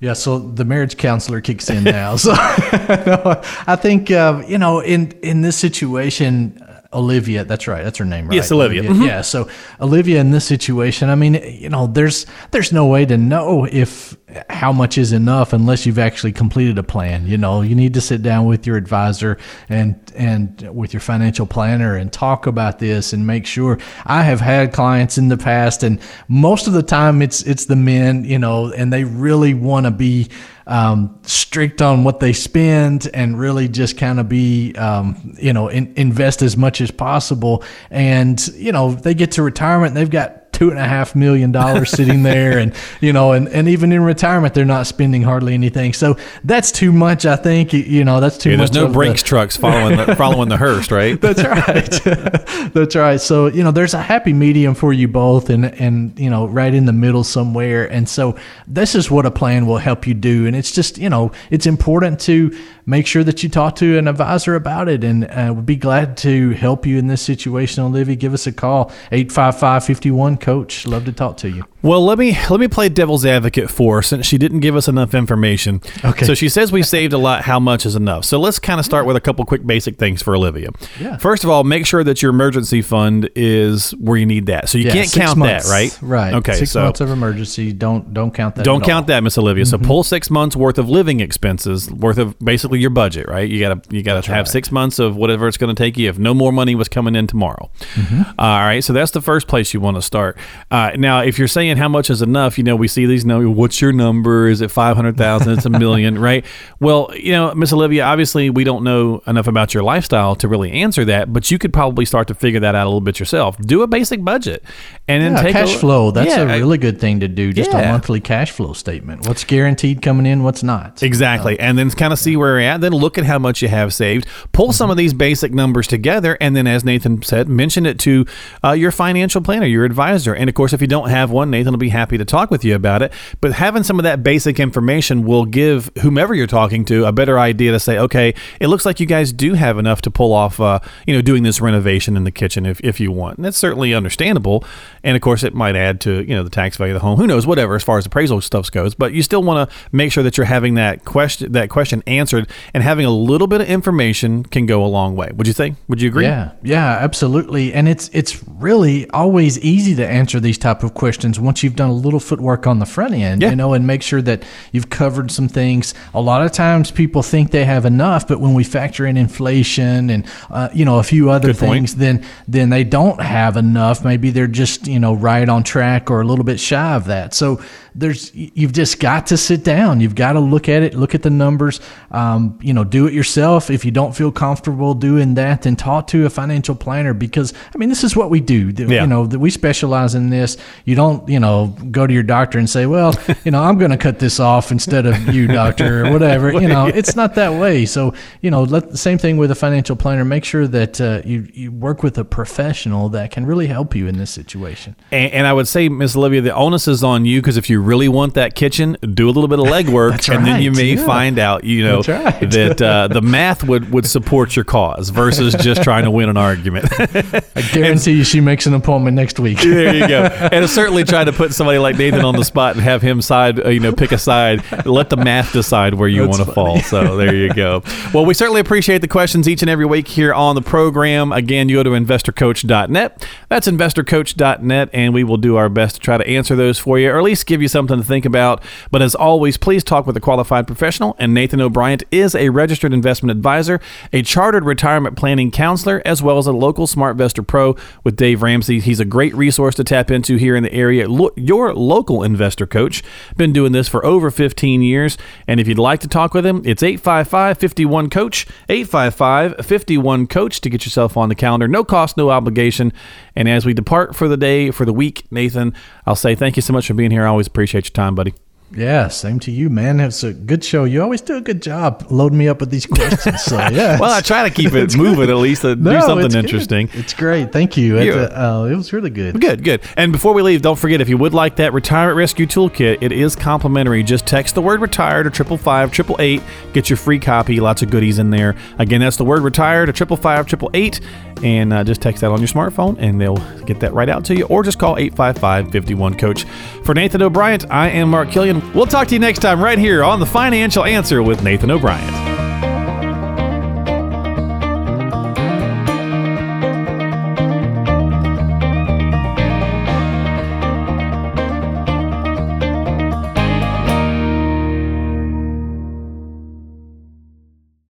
yeah, 0.00 0.14
so 0.14 0.40
the 0.40 0.64
marriage 0.64 0.96
counselor 0.96 1.40
kicks 1.40 1.70
in 1.70 1.84
now. 1.84 2.16
so 2.16 2.32
I 2.34 3.76
think 3.80 4.10
uh, 4.10 4.42
you 4.48 4.58
know 4.58 4.80
in 4.80 5.12
in 5.22 5.42
this 5.42 5.56
situation, 5.56 6.60
Olivia. 6.92 7.44
That's 7.44 7.66
right. 7.68 7.82
That's 7.82 7.98
her 7.98 8.04
name, 8.04 8.28
right? 8.28 8.34
Yes, 8.34 8.52
Olivia. 8.52 8.80
Olivia. 8.80 8.96
Mm-hmm. 8.96 9.06
Yeah. 9.06 9.20
So 9.22 9.48
Olivia, 9.80 10.20
in 10.20 10.30
this 10.30 10.44
situation, 10.44 11.08
I 11.08 11.14
mean, 11.14 11.34
you 11.34 11.68
know, 11.68 11.86
there's 11.86 12.26
there's 12.50 12.72
no 12.72 12.86
way 12.86 13.06
to 13.06 13.16
know 13.16 13.64
if 13.64 14.16
how 14.48 14.72
much 14.72 14.96
is 14.96 15.12
enough 15.12 15.52
unless 15.52 15.84
you've 15.84 15.98
actually 15.98 16.32
completed 16.32 16.78
a 16.78 16.82
plan. 16.82 17.26
You 17.26 17.36
know, 17.36 17.62
you 17.62 17.74
need 17.74 17.94
to 17.94 18.00
sit 18.00 18.22
down 18.22 18.46
with 18.46 18.66
your 18.66 18.76
advisor 18.76 19.38
and 19.68 20.00
and 20.16 20.68
with 20.74 20.92
your 20.92 21.00
financial 21.00 21.46
planner 21.46 21.96
and 21.96 22.12
talk 22.12 22.46
about 22.46 22.78
this 22.78 23.12
and 23.12 23.26
make 23.26 23.46
sure. 23.46 23.78
I 24.04 24.22
have 24.22 24.40
had 24.40 24.72
clients 24.72 25.18
in 25.18 25.28
the 25.28 25.36
past, 25.36 25.82
and 25.82 26.00
most 26.28 26.66
of 26.66 26.72
the 26.72 26.82
time 26.82 27.22
it's 27.22 27.42
it's 27.42 27.66
the 27.66 27.76
men, 27.76 28.24
you 28.24 28.38
know, 28.38 28.72
and 28.72 28.92
they 28.92 29.04
really 29.04 29.54
want 29.54 29.86
to 29.86 29.90
be 29.90 30.28
um, 30.66 31.18
strict 31.22 31.82
on 31.82 32.04
what 32.04 32.20
they 32.20 32.32
spend 32.32 33.08
and 33.12 33.38
really 33.38 33.68
just 33.68 33.96
kind 33.98 34.20
of 34.20 34.28
be, 34.28 34.74
um, 34.76 35.36
you 35.40 35.52
know, 35.52 35.68
in, 35.68 35.92
invest 35.96 36.42
as 36.42 36.56
much 36.56 36.80
as 36.80 36.90
possible. 36.90 37.64
And, 37.90 38.44
you 38.54 38.72
know, 38.72 38.92
they 38.92 39.14
get 39.14 39.32
to 39.32 39.42
retirement, 39.42 39.94
they've 39.94 40.10
got 40.10 40.41
two 40.62 40.70
and 40.70 40.78
a 40.78 40.86
half 40.86 41.16
million 41.16 41.50
dollars 41.50 41.90
sitting 41.90 42.22
there 42.22 42.56
and 42.56 42.72
you 43.00 43.12
know 43.12 43.32
and, 43.32 43.48
and 43.48 43.68
even 43.68 43.90
in 43.90 44.00
retirement 44.00 44.54
they're 44.54 44.64
not 44.64 44.86
spending 44.86 45.20
hardly 45.20 45.54
anything. 45.54 45.92
So 45.92 46.16
that's 46.44 46.70
too 46.70 46.92
much 46.92 47.26
i 47.26 47.34
think. 47.34 47.72
You 47.72 48.04
know 48.04 48.20
that's 48.20 48.38
too 48.38 48.50
yeah, 48.50 48.58
much 48.58 48.70
there's 48.70 48.86
no 48.86 48.92
brinks 48.92 49.22
the, 49.22 49.28
trucks 49.28 49.56
following 49.56 49.96
the, 49.96 50.14
following 50.14 50.48
the 50.48 50.56
hearse 50.56 50.92
right? 50.92 51.20
That's 51.20 51.42
right. 51.42 52.72
That's 52.74 52.94
right. 52.94 53.20
So 53.20 53.46
you 53.46 53.64
know 53.64 53.72
there's 53.72 53.94
a 53.94 54.02
happy 54.02 54.32
medium 54.32 54.76
for 54.76 54.92
you 54.92 55.08
both 55.08 55.50
and 55.50 55.64
and 55.64 56.16
you 56.16 56.30
know 56.30 56.46
right 56.46 56.72
in 56.72 56.86
the 56.86 56.92
middle 56.92 57.24
somewhere. 57.24 57.90
And 57.90 58.08
so 58.08 58.38
this 58.68 58.94
is 58.94 59.10
what 59.10 59.26
a 59.26 59.32
plan 59.32 59.66
will 59.66 59.78
help 59.78 60.06
you 60.06 60.14
do. 60.14 60.46
And 60.46 60.54
it's 60.54 60.70
just 60.70 60.96
you 60.96 61.10
know 61.10 61.32
it's 61.50 61.66
important 61.66 62.20
to 62.20 62.56
make 62.86 63.06
sure 63.06 63.24
that 63.24 63.42
you 63.42 63.48
talk 63.48 63.76
to 63.76 63.98
an 63.98 64.08
advisor 64.08 64.54
about 64.54 64.88
it. 64.88 65.02
And 65.04 65.24
uh, 65.24 65.52
we'd 65.54 65.66
be 65.66 65.76
glad 65.76 66.16
to 66.18 66.50
help 66.50 66.86
you 66.86 66.98
in 66.98 67.08
this 67.08 67.22
situation 67.22 67.82
olivia. 67.82 68.14
Give 68.14 68.34
us 68.34 68.46
a 68.46 68.52
call 68.52 68.92
855 69.10 69.84
51 69.84 70.36
coach 70.52 70.86
love 70.86 71.04
to 71.04 71.12
talk 71.12 71.36
to 71.36 71.48
you 71.48 71.64
well, 71.82 72.04
let 72.04 72.16
me 72.16 72.36
let 72.48 72.60
me 72.60 72.68
play 72.68 72.88
devil's 72.88 73.26
advocate 73.26 73.68
for 73.68 73.96
her 73.96 74.02
since 74.02 74.24
she 74.24 74.38
didn't 74.38 74.60
give 74.60 74.76
us 74.76 74.86
enough 74.86 75.14
information. 75.14 75.80
Okay. 76.04 76.24
So 76.24 76.34
she 76.34 76.48
says 76.48 76.70
we 76.70 76.82
saved 76.84 77.12
a 77.12 77.18
lot. 77.18 77.42
How 77.42 77.58
much 77.58 77.84
is 77.84 77.96
enough? 77.96 78.24
So 78.24 78.38
let's 78.38 78.60
kind 78.60 78.78
of 78.78 78.86
start 78.86 79.04
with 79.04 79.16
a 79.16 79.20
couple 79.20 79.44
quick 79.44 79.66
basic 79.66 79.96
things 79.96 80.22
for 80.22 80.36
Olivia. 80.36 80.70
Yeah. 81.00 81.16
First 81.16 81.42
of 81.42 81.50
all, 81.50 81.64
make 81.64 81.84
sure 81.84 82.04
that 82.04 82.22
your 82.22 82.30
emergency 82.30 82.82
fund 82.82 83.28
is 83.34 83.90
where 83.92 84.16
you 84.16 84.26
need 84.26 84.46
that. 84.46 84.68
So 84.68 84.78
you 84.78 84.84
yeah, 84.84 84.92
can't 84.92 85.12
count 85.12 85.38
months. 85.38 85.68
that, 85.68 85.74
right? 85.74 85.98
Right. 86.02 86.34
Okay. 86.34 86.54
Six 86.54 86.70
so 86.70 86.84
months 86.84 87.00
of 87.00 87.10
emergency. 87.10 87.72
Don't 87.72 88.14
don't 88.14 88.32
count 88.32 88.54
that. 88.54 88.64
Don't 88.64 88.84
count 88.84 89.04
all. 89.04 89.08
that, 89.08 89.24
Miss 89.24 89.36
Olivia. 89.36 89.64
Mm-hmm. 89.64 89.82
So 89.82 89.88
pull 89.88 90.04
six 90.04 90.30
months 90.30 90.54
worth 90.54 90.78
of 90.78 90.88
living 90.88 91.18
expenses, 91.18 91.90
worth 91.90 92.18
of 92.18 92.38
basically 92.38 92.78
your 92.78 92.90
budget, 92.90 93.26
right? 93.26 93.48
You 93.48 93.58
gotta 93.58 93.82
you 93.90 94.04
gotta 94.04 94.24
have 94.28 94.46
right. 94.46 94.48
six 94.48 94.70
months 94.70 95.00
of 95.00 95.16
whatever 95.16 95.48
it's 95.48 95.56
going 95.56 95.74
to 95.74 95.80
take 95.80 95.96
you. 95.96 96.08
If 96.08 96.18
no 96.18 96.32
more 96.32 96.52
money 96.52 96.76
was 96.76 96.88
coming 96.88 97.16
in 97.16 97.26
tomorrow. 97.26 97.72
Mm-hmm. 97.94 98.38
All 98.38 98.60
right. 98.60 98.84
So 98.84 98.92
that's 98.92 99.10
the 99.10 99.20
first 99.20 99.48
place 99.48 99.74
you 99.74 99.80
want 99.80 99.96
to 99.96 100.02
start. 100.02 100.31
Uh, 100.70 100.92
now, 100.96 101.20
if 101.20 101.38
you're 101.38 101.48
saying 101.48 101.76
how 101.76 101.88
much 101.88 102.10
is 102.10 102.22
enough 102.22 102.42
enough, 102.42 102.58
you 102.58 102.64
know, 102.64 102.76
we 102.76 102.88
see 102.88 103.06
these 103.06 103.24
numbers. 103.24 103.50
What's 103.50 103.80
your 103.80 103.92
number? 103.92 104.48
Is 104.48 104.60
it 104.60 104.70
500,000? 104.70 105.52
It's 105.52 105.66
a 105.66 105.70
million, 105.70 106.18
right? 106.28 106.44
Well, 106.80 107.10
you 107.14 107.32
know, 107.32 107.54
Miss 107.54 107.72
Olivia, 107.72 108.04
obviously 108.04 108.50
we 108.50 108.64
don't 108.64 108.84
know 108.84 109.22
enough 109.26 109.46
about 109.46 109.74
your 109.74 109.82
lifestyle 109.82 110.34
to 110.36 110.48
really 110.48 110.72
answer 110.72 111.04
that, 111.04 111.32
but 111.32 111.50
you 111.50 111.58
could 111.58 111.72
probably 111.72 112.04
start 112.04 112.28
to 112.28 112.34
figure 112.34 112.60
that 112.60 112.74
out 112.74 112.86
a 112.86 112.88
little 112.88 113.00
bit 113.00 113.18
yourself. 113.18 113.56
Do 113.58 113.82
a 113.82 113.86
basic 113.86 114.24
budget 114.24 114.64
and 115.12 115.22
then 115.22 115.32
yeah, 115.32 115.42
take 115.42 115.52
cash 115.52 115.74
a, 115.74 115.78
flow. 115.78 116.10
That's 116.10 116.28
yeah, 116.28 116.42
a 116.42 116.46
really 116.46 116.78
good 116.78 117.00
thing 117.00 117.20
to 117.20 117.28
do. 117.28 117.52
Just 117.52 117.70
yeah. 117.70 117.80
a 117.80 117.92
monthly 117.92 118.20
cash 118.20 118.50
flow 118.50 118.74
statement. 118.74 119.26
What's 119.26 119.44
guaranteed 119.44 120.02
coming 120.02 120.26
in, 120.26 120.42
what's 120.42 120.62
not. 120.62 121.02
Exactly. 121.02 121.58
Uh, 121.58 121.62
and 121.62 121.78
then 121.78 121.90
kind 121.90 122.12
of 122.12 122.18
see 122.18 122.36
where 122.36 122.60
you're 122.60 122.68
at. 122.68 122.80
Then 122.82 122.92
look 122.92 123.16
at 123.16 123.24
how 123.24 123.38
much 123.38 123.62
you 123.62 123.68
have 123.68 123.94
saved. 123.94 124.26
Pull 124.52 124.66
mm-hmm. 124.66 124.72
some 124.72 124.90
of 124.90 124.98
these 124.98 125.14
basic 125.14 125.52
numbers 125.54 125.86
together. 125.86 126.36
And 126.38 126.54
then, 126.54 126.66
as 126.66 126.84
Nathan 126.84 127.22
said, 127.22 127.48
mention 127.48 127.86
it 127.86 127.98
to 128.00 128.26
uh, 128.62 128.72
your 128.72 128.90
financial 128.90 129.40
planner, 129.40 129.66
your 129.66 129.86
advisor. 129.86 130.34
And 130.34 130.50
of 130.50 130.54
course, 130.54 130.74
if 130.74 130.82
you 130.82 130.86
don't 130.86 131.08
have 131.08 131.30
one, 131.30 131.50
Nathan 131.50 131.72
will 131.72 131.78
be 131.78 131.88
happy 131.88 132.18
to 132.18 132.24
talk 132.26 132.42
talk 132.42 132.50
with 132.50 132.64
you 132.64 132.74
about 132.74 133.02
it. 133.02 133.12
But 133.40 133.52
having 133.52 133.82
some 133.82 133.98
of 133.98 134.02
that 134.02 134.22
basic 134.22 134.58
information 134.58 135.24
will 135.24 135.44
give 135.44 135.90
whomever 136.02 136.34
you're 136.34 136.46
talking 136.46 136.84
to 136.86 137.04
a 137.04 137.12
better 137.12 137.38
idea 137.38 137.72
to 137.72 137.80
say, 137.80 137.98
okay, 137.98 138.34
it 138.60 138.66
looks 138.66 138.84
like 138.84 139.00
you 139.00 139.06
guys 139.06 139.32
do 139.32 139.54
have 139.54 139.78
enough 139.78 140.02
to 140.02 140.10
pull 140.10 140.32
off, 140.32 140.60
uh, 140.60 140.80
you 141.06 141.14
know, 141.14 141.22
doing 141.22 141.42
this 141.42 141.60
renovation 141.60 142.16
in 142.16 142.24
the 142.24 142.30
kitchen 142.30 142.66
if, 142.66 142.80
if 142.80 143.00
you 143.00 143.12
want. 143.12 143.38
And 143.38 143.44
that's 143.44 143.56
certainly 143.56 143.94
understandable. 143.94 144.64
And 145.04 145.16
of 145.16 145.22
course, 145.22 145.42
it 145.42 145.54
might 145.54 145.76
add 145.76 146.00
to, 146.02 146.22
you 146.22 146.34
know, 146.34 146.42
the 146.42 146.50
tax 146.50 146.76
value 146.76 146.94
of 146.94 147.00
the 147.00 147.06
home. 147.06 147.18
Who 147.18 147.26
knows, 147.26 147.46
whatever, 147.46 147.74
as 147.74 147.82
far 147.82 147.98
as 147.98 148.06
appraisal 148.06 148.40
stuff 148.40 148.70
goes. 148.70 148.94
But 148.94 149.12
you 149.12 149.22
still 149.22 149.42
want 149.42 149.68
to 149.68 149.76
make 149.90 150.12
sure 150.12 150.22
that 150.22 150.36
you're 150.36 150.46
having 150.46 150.74
that 150.74 151.04
question, 151.04 151.52
that 151.52 151.70
question 151.70 152.02
answered 152.06 152.48
and 152.72 152.82
having 152.82 153.04
a 153.04 153.10
little 153.10 153.46
bit 153.46 153.60
of 153.60 153.68
information 153.68 154.44
can 154.44 154.66
go 154.66 154.84
a 154.84 154.86
long 154.86 155.16
way. 155.16 155.30
Would 155.34 155.46
you 155.46 155.52
think? 155.52 155.76
Would 155.88 156.00
you 156.00 156.08
agree? 156.08 156.24
Yeah, 156.24 156.52
yeah, 156.62 156.98
absolutely. 157.00 157.72
And 157.72 157.88
it's, 157.88 158.08
it's 158.12 158.42
really 158.48 159.08
always 159.10 159.58
easy 159.60 159.94
to 159.96 160.06
answer 160.06 160.38
these 160.40 160.58
type 160.58 160.82
of 160.82 160.94
questions 160.94 161.40
once 161.40 161.62
you've 161.62 161.76
done 161.76 161.90
a 161.90 161.94
little 161.94 162.20
footwork 162.20 162.66
on 162.66 162.78
the 162.78 162.86
front 162.86 163.14
end, 163.14 163.42
yeah. 163.42 163.50
you 163.50 163.56
know, 163.56 163.74
and 163.74 163.86
make 163.86 164.02
sure 164.02 164.22
that 164.22 164.44
you've 164.70 164.90
covered 164.90 165.30
some 165.30 165.48
things. 165.48 165.94
A 166.14 166.20
lot 166.20 166.44
of 166.44 166.52
times 166.52 166.90
people 166.90 167.22
think 167.22 167.50
they 167.50 167.64
have 167.64 167.84
enough, 167.84 168.28
but 168.28 168.40
when 168.40 168.54
we 168.54 168.64
factor 168.64 169.06
in 169.06 169.16
inflation 169.16 170.10
and 170.10 170.26
uh, 170.50 170.68
you 170.72 170.84
know 170.84 170.98
a 170.98 171.02
few 171.02 171.30
other 171.30 171.48
Good 171.48 171.56
things, 171.56 171.92
point. 171.92 172.00
then 172.00 172.24
then 172.48 172.70
they 172.70 172.84
don't 172.84 173.20
have 173.20 173.56
enough. 173.56 174.04
Maybe 174.04 174.30
they're 174.30 174.46
just 174.46 174.88
you 174.92 175.00
know 175.00 175.14
right 175.14 175.48
on 175.48 175.62
track 175.62 176.10
or 176.10 176.20
a 176.20 176.24
little 176.24 176.44
bit 176.44 176.60
shy 176.60 176.94
of 176.94 177.06
that. 177.06 177.32
So 177.32 177.62
there's 177.94 178.34
you've 178.34 178.72
just 178.72 179.00
got 179.00 179.26
to 179.28 179.36
sit 179.36 179.64
down. 179.64 180.00
You've 180.00 180.14
got 180.14 180.32
to 180.32 180.40
look 180.40 180.68
at 180.68 180.82
it, 180.82 180.94
look 180.94 181.14
at 181.14 181.22
the 181.22 181.30
numbers. 181.30 181.80
Um, 182.10 182.58
you 182.62 182.72
know, 182.72 182.84
do 182.84 183.06
it 183.06 183.12
yourself. 183.12 183.70
If 183.70 183.84
you 183.84 183.90
don't 183.90 184.14
feel 184.14 184.32
comfortable 184.32 184.94
doing 184.94 185.34
that, 185.34 185.62
then 185.62 185.76
talk 185.76 186.06
to 186.08 186.26
a 186.26 186.30
financial 186.30 186.74
planner 186.74 187.14
because 187.14 187.52
I 187.74 187.78
mean 187.78 187.88
this 187.88 188.04
is 188.04 188.16
what 188.16 188.30
we 188.30 188.40
do. 188.40 188.70
Yeah. 188.70 189.02
You 189.02 189.06
know, 189.06 189.22
we 189.22 189.50
specialize 189.50 190.14
in 190.14 190.30
this. 190.30 190.56
You 190.84 190.94
don't 190.94 191.26
you 191.28 191.40
know 191.40 191.76
go 191.90 192.06
to 192.06 192.12
your 192.12 192.22
doctor 192.22 192.58
and 192.58 192.68
say, 192.68 192.86
well, 192.86 193.14
you 193.44 193.50
know, 193.50 193.62
I'm 193.62 193.78
going 193.78 193.90
to 193.90 193.96
cut 193.96 194.18
this 194.18 194.40
off 194.40 194.72
instead 194.72 195.06
of 195.06 195.34
you, 195.34 195.46
doctor, 195.46 196.06
or 196.06 196.12
whatever. 196.12 196.52
You 196.62 196.68
know, 196.68 196.86
it's 196.86 197.16
not 197.16 197.34
that 197.36 197.60
way. 197.60 197.86
So 197.86 198.14
you 198.40 198.50
know, 198.50 198.62
let 198.62 198.90
the 198.90 198.98
same 198.98 199.18
thing 199.18 199.36
with 199.36 199.50
a 199.50 199.54
financial 199.54 199.96
planner. 199.96 200.24
Make 200.24 200.44
sure 200.44 200.68
that 200.68 201.00
uh, 201.00 201.22
you 201.24 201.48
you 201.52 201.72
work 201.72 202.02
with 202.02 202.18
a 202.18 202.24
professional 202.24 203.08
that 203.08 203.32
can 203.32 203.46
really 203.46 203.66
help 203.66 203.96
you 203.96 204.06
in 204.06 204.16
this 204.18 204.30
situation. 204.30 204.81
And, 205.10 205.32
and 205.32 205.46
I 205.46 205.52
would 205.52 205.68
say, 205.68 205.88
Miss 205.88 206.16
Olivia, 206.16 206.40
the 206.40 206.54
onus 206.54 206.88
is 206.88 207.04
on 207.04 207.24
you 207.24 207.40
because 207.40 207.56
if 207.56 207.70
you 207.70 207.80
really 207.80 208.08
want 208.08 208.34
that 208.34 208.54
kitchen, 208.54 208.96
do 209.14 209.28
a 209.28 209.32
little 209.32 209.48
bit 209.48 209.58
of 209.58 209.66
legwork, 209.72 210.28
and 210.28 210.38
right, 210.38 210.44
then 210.44 210.62
you 210.62 210.70
may 210.72 210.94
yeah. 210.94 211.06
find 211.06 211.38
out, 211.38 211.64
you 211.64 211.84
know, 211.84 212.02
right. 212.02 212.50
that 212.50 212.82
uh, 212.82 213.08
the 213.08 213.22
math 213.22 213.64
would, 213.64 213.92
would 213.92 214.06
support 214.06 214.56
your 214.56 214.64
cause 214.64 215.10
versus 215.10 215.54
just 215.54 215.82
trying 215.84 216.04
to 216.04 216.10
win 216.10 216.28
an 216.28 216.36
argument. 216.36 216.86
I 217.00 217.62
guarantee 217.72 218.10
and, 218.10 218.18
you, 218.18 218.24
she 218.24 218.40
makes 218.40 218.66
an 218.66 218.74
appointment 218.74 219.16
next 219.16 219.38
week. 219.38 219.58
there 219.58 219.94
you 219.94 220.08
go. 220.08 220.24
And 220.24 220.68
certainly 220.68 221.04
trying 221.04 221.26
to 221.26 221.32
put 221.32 221.52
somebody 221.52 221.78
like 221.78 221.96
Nathan 221.96 222.24
on 222.24 222.36
the 222.36 222.44
spot 222.44 222.74
and 222.74 222.82
have 222.82 223.02
him 223.02 223.22
side, 223.22 223.64
uh, 223.64 223.68
you 223.68 223.80
know, 223.80 223.92
pick 223.92 224.12
a 224.12 224.18
side. 224.18 224.62
Let 224.86 225.10
the 225.10 225.16
math 225.16 225.52
decide 225.52 225.94
where 225.94 226.08
you 226.08 226.26
want 226.26 226.44
to 226.44 226.52
fall. 226.52 226.80
So 226.80 227.16
there 227.16 227.34
you 227.34 227.52
go. 227.52 227.82
Well, 228.12 228.24
we 228.24 228.34
certainly 228.34 228.60
appreciate 228.60 228.98
the 228.98 229.08
questions 229.08 229.48
each 229.48 229.62
and 229.62 229.70
every 229.70 229.86
week 229.86 230.08
here 230.08 230.32
on 230.32 230.54
the 230.54 230.62
program. 230.62 231.32
Again, 231.32 231.68
you 231.68 231.76
go 231.76 231.82
to 231.82 231.90
investorcoach.net. 231.90 233.26
That's 233.48 233.68
investorcoach.net, 233.68 234.62
and 234.92 235.14
we 235.14 235.24
will 235.24 235.36
do 235.36 235.56
our 235.56 235.68
best 235.68 235.96
to 235.96 236.00
try 236.00 236.16
to 236.16 236.26
answer 236.26 236.56
those 236.56 236.78
for 236.78 236.98
you, 236.98 237.10
or 237.10 237.18
at 237.18 237.24
least 237.24 237.46
give 237.46 237.62
you 237.62 237.68
something 237.68 237.96
to 237.98 238.04
think 238.04 238.24
about. 238.24 238.62
But 238.90 239.02
as 239.02 239.14
always, 239.14 239.56
please 239.56 239.84
talk 239.84 240.06
with 240.06 240.16
a 240.16 240.20
qualified 240.20 240.66
professional. 240.66 241.16
And 241.18 241.34
Nathan 241.34 241.60
O'Brien 241.60 242.00
is 242.10 242.34
a 242.34 242.48
registered 242.48 242.92
investment 242.92 243.30
advisor, 243.30 243.80
a 244.12 244.22
chartered 244.22 244.64
retirement 244.64 245.16
planning 245.16 245.50
counselor, 245.50 246.02
as 246.04 246.22
well 246.22 246.38
as 246.38 246.46
a 246.46 246.52
local 246.52 246.86
SmartVestor 246.86 247.46
Pro 247.46 247.76
with 248.04 248.16
Dave 248.16 248.42
Ramsey. 248.42 248.80
He's 248.80 249.00
a 249.00 249.04
great 249.04 249.34
resource 249.34 249.74
to 249.76 249.84
tap 249.84 250.10
into 250.10 250.36
here 250.36 250.56
in 250.56 250.62
the 250.62 250.72
area. 250.72 251.06
your 251.36 251.74
local 251.74 252.22
investor 252.22 252.66
coach. 252.66 253.02
Been 253.36 253.52
doing 253.52 253.72
this 253.72 253.88
for 253.88 254.04
over 254.04 254.30
15 254.30 254.82
years. 254.82 255.18
And 255.46 255.60
if 255.60 255.68
you'd 255.68 255.78
like 255.78 256.00
to 256.00 256.08
talk 256.08 256.34
with 256.34 256.46
him, 256.46 256.62
it's 256.64 256.82
855 256.82 257.58
51 257.58 258.10
Coach, 258.10 258.46
855 258.68 259.66
51 259.66 260.26
Coach 260.26 260.60
to 260.60 260.70
get 260.70 260.84
yourself 260.84 261.16
on 261.16 261.28
the 261.28 261.34
calendar. 261.34 261.68
No 261.68 261.84
cost, 261.84 262.16
no 262.16 262.30
obligation. 262.30 262.92
And 263.34 263.48
as 263.48 263.64
we 263.64 263.74
depart 263.74 264.14
for 264.14 264.28
the 264.28 264.36
day, 264.36 264.61
for 264.70 264.84
the 264.84 264.92
week. 264.92 265.24
Nathan, 265.30 265.74
I'll 266.06 266.16
say 266.16 266.34
thank 266.34 266.56
you 266.56 266.62
so 266.62 266.72
much 266.72 266.86
for 266.86 266.94
being 266.94 267.10
here. 267.10 267.24
I 267.24 267.28
always 267.28 267.46
appreciate 267.46 267.86
your 267.86 267.92
time, 267.92 268.14
buddy. 268.14 268.34
Yeah, 268.76 269.08
same 269.08 269.38
to 269.40 269.50
you, 269.50 269.68
man. 269.68 270.00
It's 270.00 270.24
a 270.24 270.32
good 270.32 270.64
show. 270.64 270.84
You 270.84 271.02
always 271.02 271.20
do 271.20 271.36
a 271.36 271.40
good 271.40 271.60
job 271.60 272.06
loading 272.10 272.38
me 272.38 272.48
up 272.48 272.60
with 272.60 272.70
these 272.70 272.86
questions. 272.86 273.42
So 273.42 273.56
yeah. 273.70 273.98
well, 273.98 274.10
I 274.10 274.20
try 274.20 274.48
to 274.48 274.54
keep 274.54 274.72
it 274.72 274.96
moving 274.96 275.28
at 275.28 275.36
least. 275.36 275.62
To 275.62 275.76
no, 275.76 275.92
do 275.92 276.00
something 276.00 276.26
it's 276.26 276.34
interesting. 276.34 276.86
Good. 276.86 277.00
It's 277.00 277.14
great. 277.14 277.52
Thank 277.52 277.76
you. 277.76 277.98
It, 277.98 278.14
uh, 278.14 278.68
it, 278.70 278.74
was 278.74 278.92
really 278.92 279.10
good. 279.10 279.40
Good, 279.40 279.62
good. 279.62 279.82
And 279.96 280.10
before 280.10 280.32
we 280.32 280.42
leave, 280.42 280.62
don't 280.62 280.78
forget 280.78 281.00
if 281.00 281.08
you 281.08 281.18
would 281.18 281.34
like 281.34 281.56
that 281.56 281.72
retirement 281.72 282.16
rescue 282.16 282.46
toolkit, 282.46 282.98
it 283.02 283.12
is 283.12 283.36
complimentary. 283.36 284.02
Just 284.02 284.26
text 284.26 284.54
the 284.54 284.62
word 284.62 284.80
retired 284.80 285.24
to 285.24 285.30
triple 285.30 285.58
five 285.58 285.92
triple 285.92 286.16
eight. 286.18 286.42
Get 286.72 286.88
your 286.88 286.96
free 286.96 287.18
copy. 287.18 287.60
Lots 287.60 287.82
of 287.82 287.90
goodies 287.90 288.18
in 288.18 288.30
there. 288.30 288.56
Again, 288.78 289.00
that's 289.00 289.16
the 289.16 289.24
word 289.24 289.42
retired 289.42 289.86
to 289.86 289.92
triple 289.92 290.16
five 290.16 290.46
triple 290.46 290.70
eight, 290.72 291.00
and 291.42 291.72
uh, 291.72 291.84
just 291.84 292.00
text 292.00 292.22
that 292.22 292.30
on 292.30 292.38
your 292.38 292.48
smartphone, 292.48 292.96
and 292.98 293.20
they'll 293.20 293.36
get 293.64 293.80
that 293.80 293.92
right 293.92 294.08
out 294.08 294.24
to 294.26 294.36
you. 294.36 294.46
Or 294.46 294.62
just 294.62 294.78
call 294.78 294.96
855 294.96 295.70
51 295.70 296.16
Coach. 296.16 296.44
For 296.84 296.94
Nathan 296.94 297.22
O'Brien, 297.22 297.60
I 297.70 297.90
am 297.90 298.10
Mark 298.10 298.30
Killian. 298.30 298.61
We'll 298.74 298.86
talk 298.86 299.08
to 299.08 299.14
you 299.14 299.20
next 299.20 299.40
time 299.40 299.60
right 299.60 299.78
here 299.78 300.02
on 300.02 300.20
The 300.20 300.26
Financial 300.26 300.84
Answer 300.84 301.22
with 301.22 301.42
Nathan 301.42 301.70
O'Brien. 301.70 302.41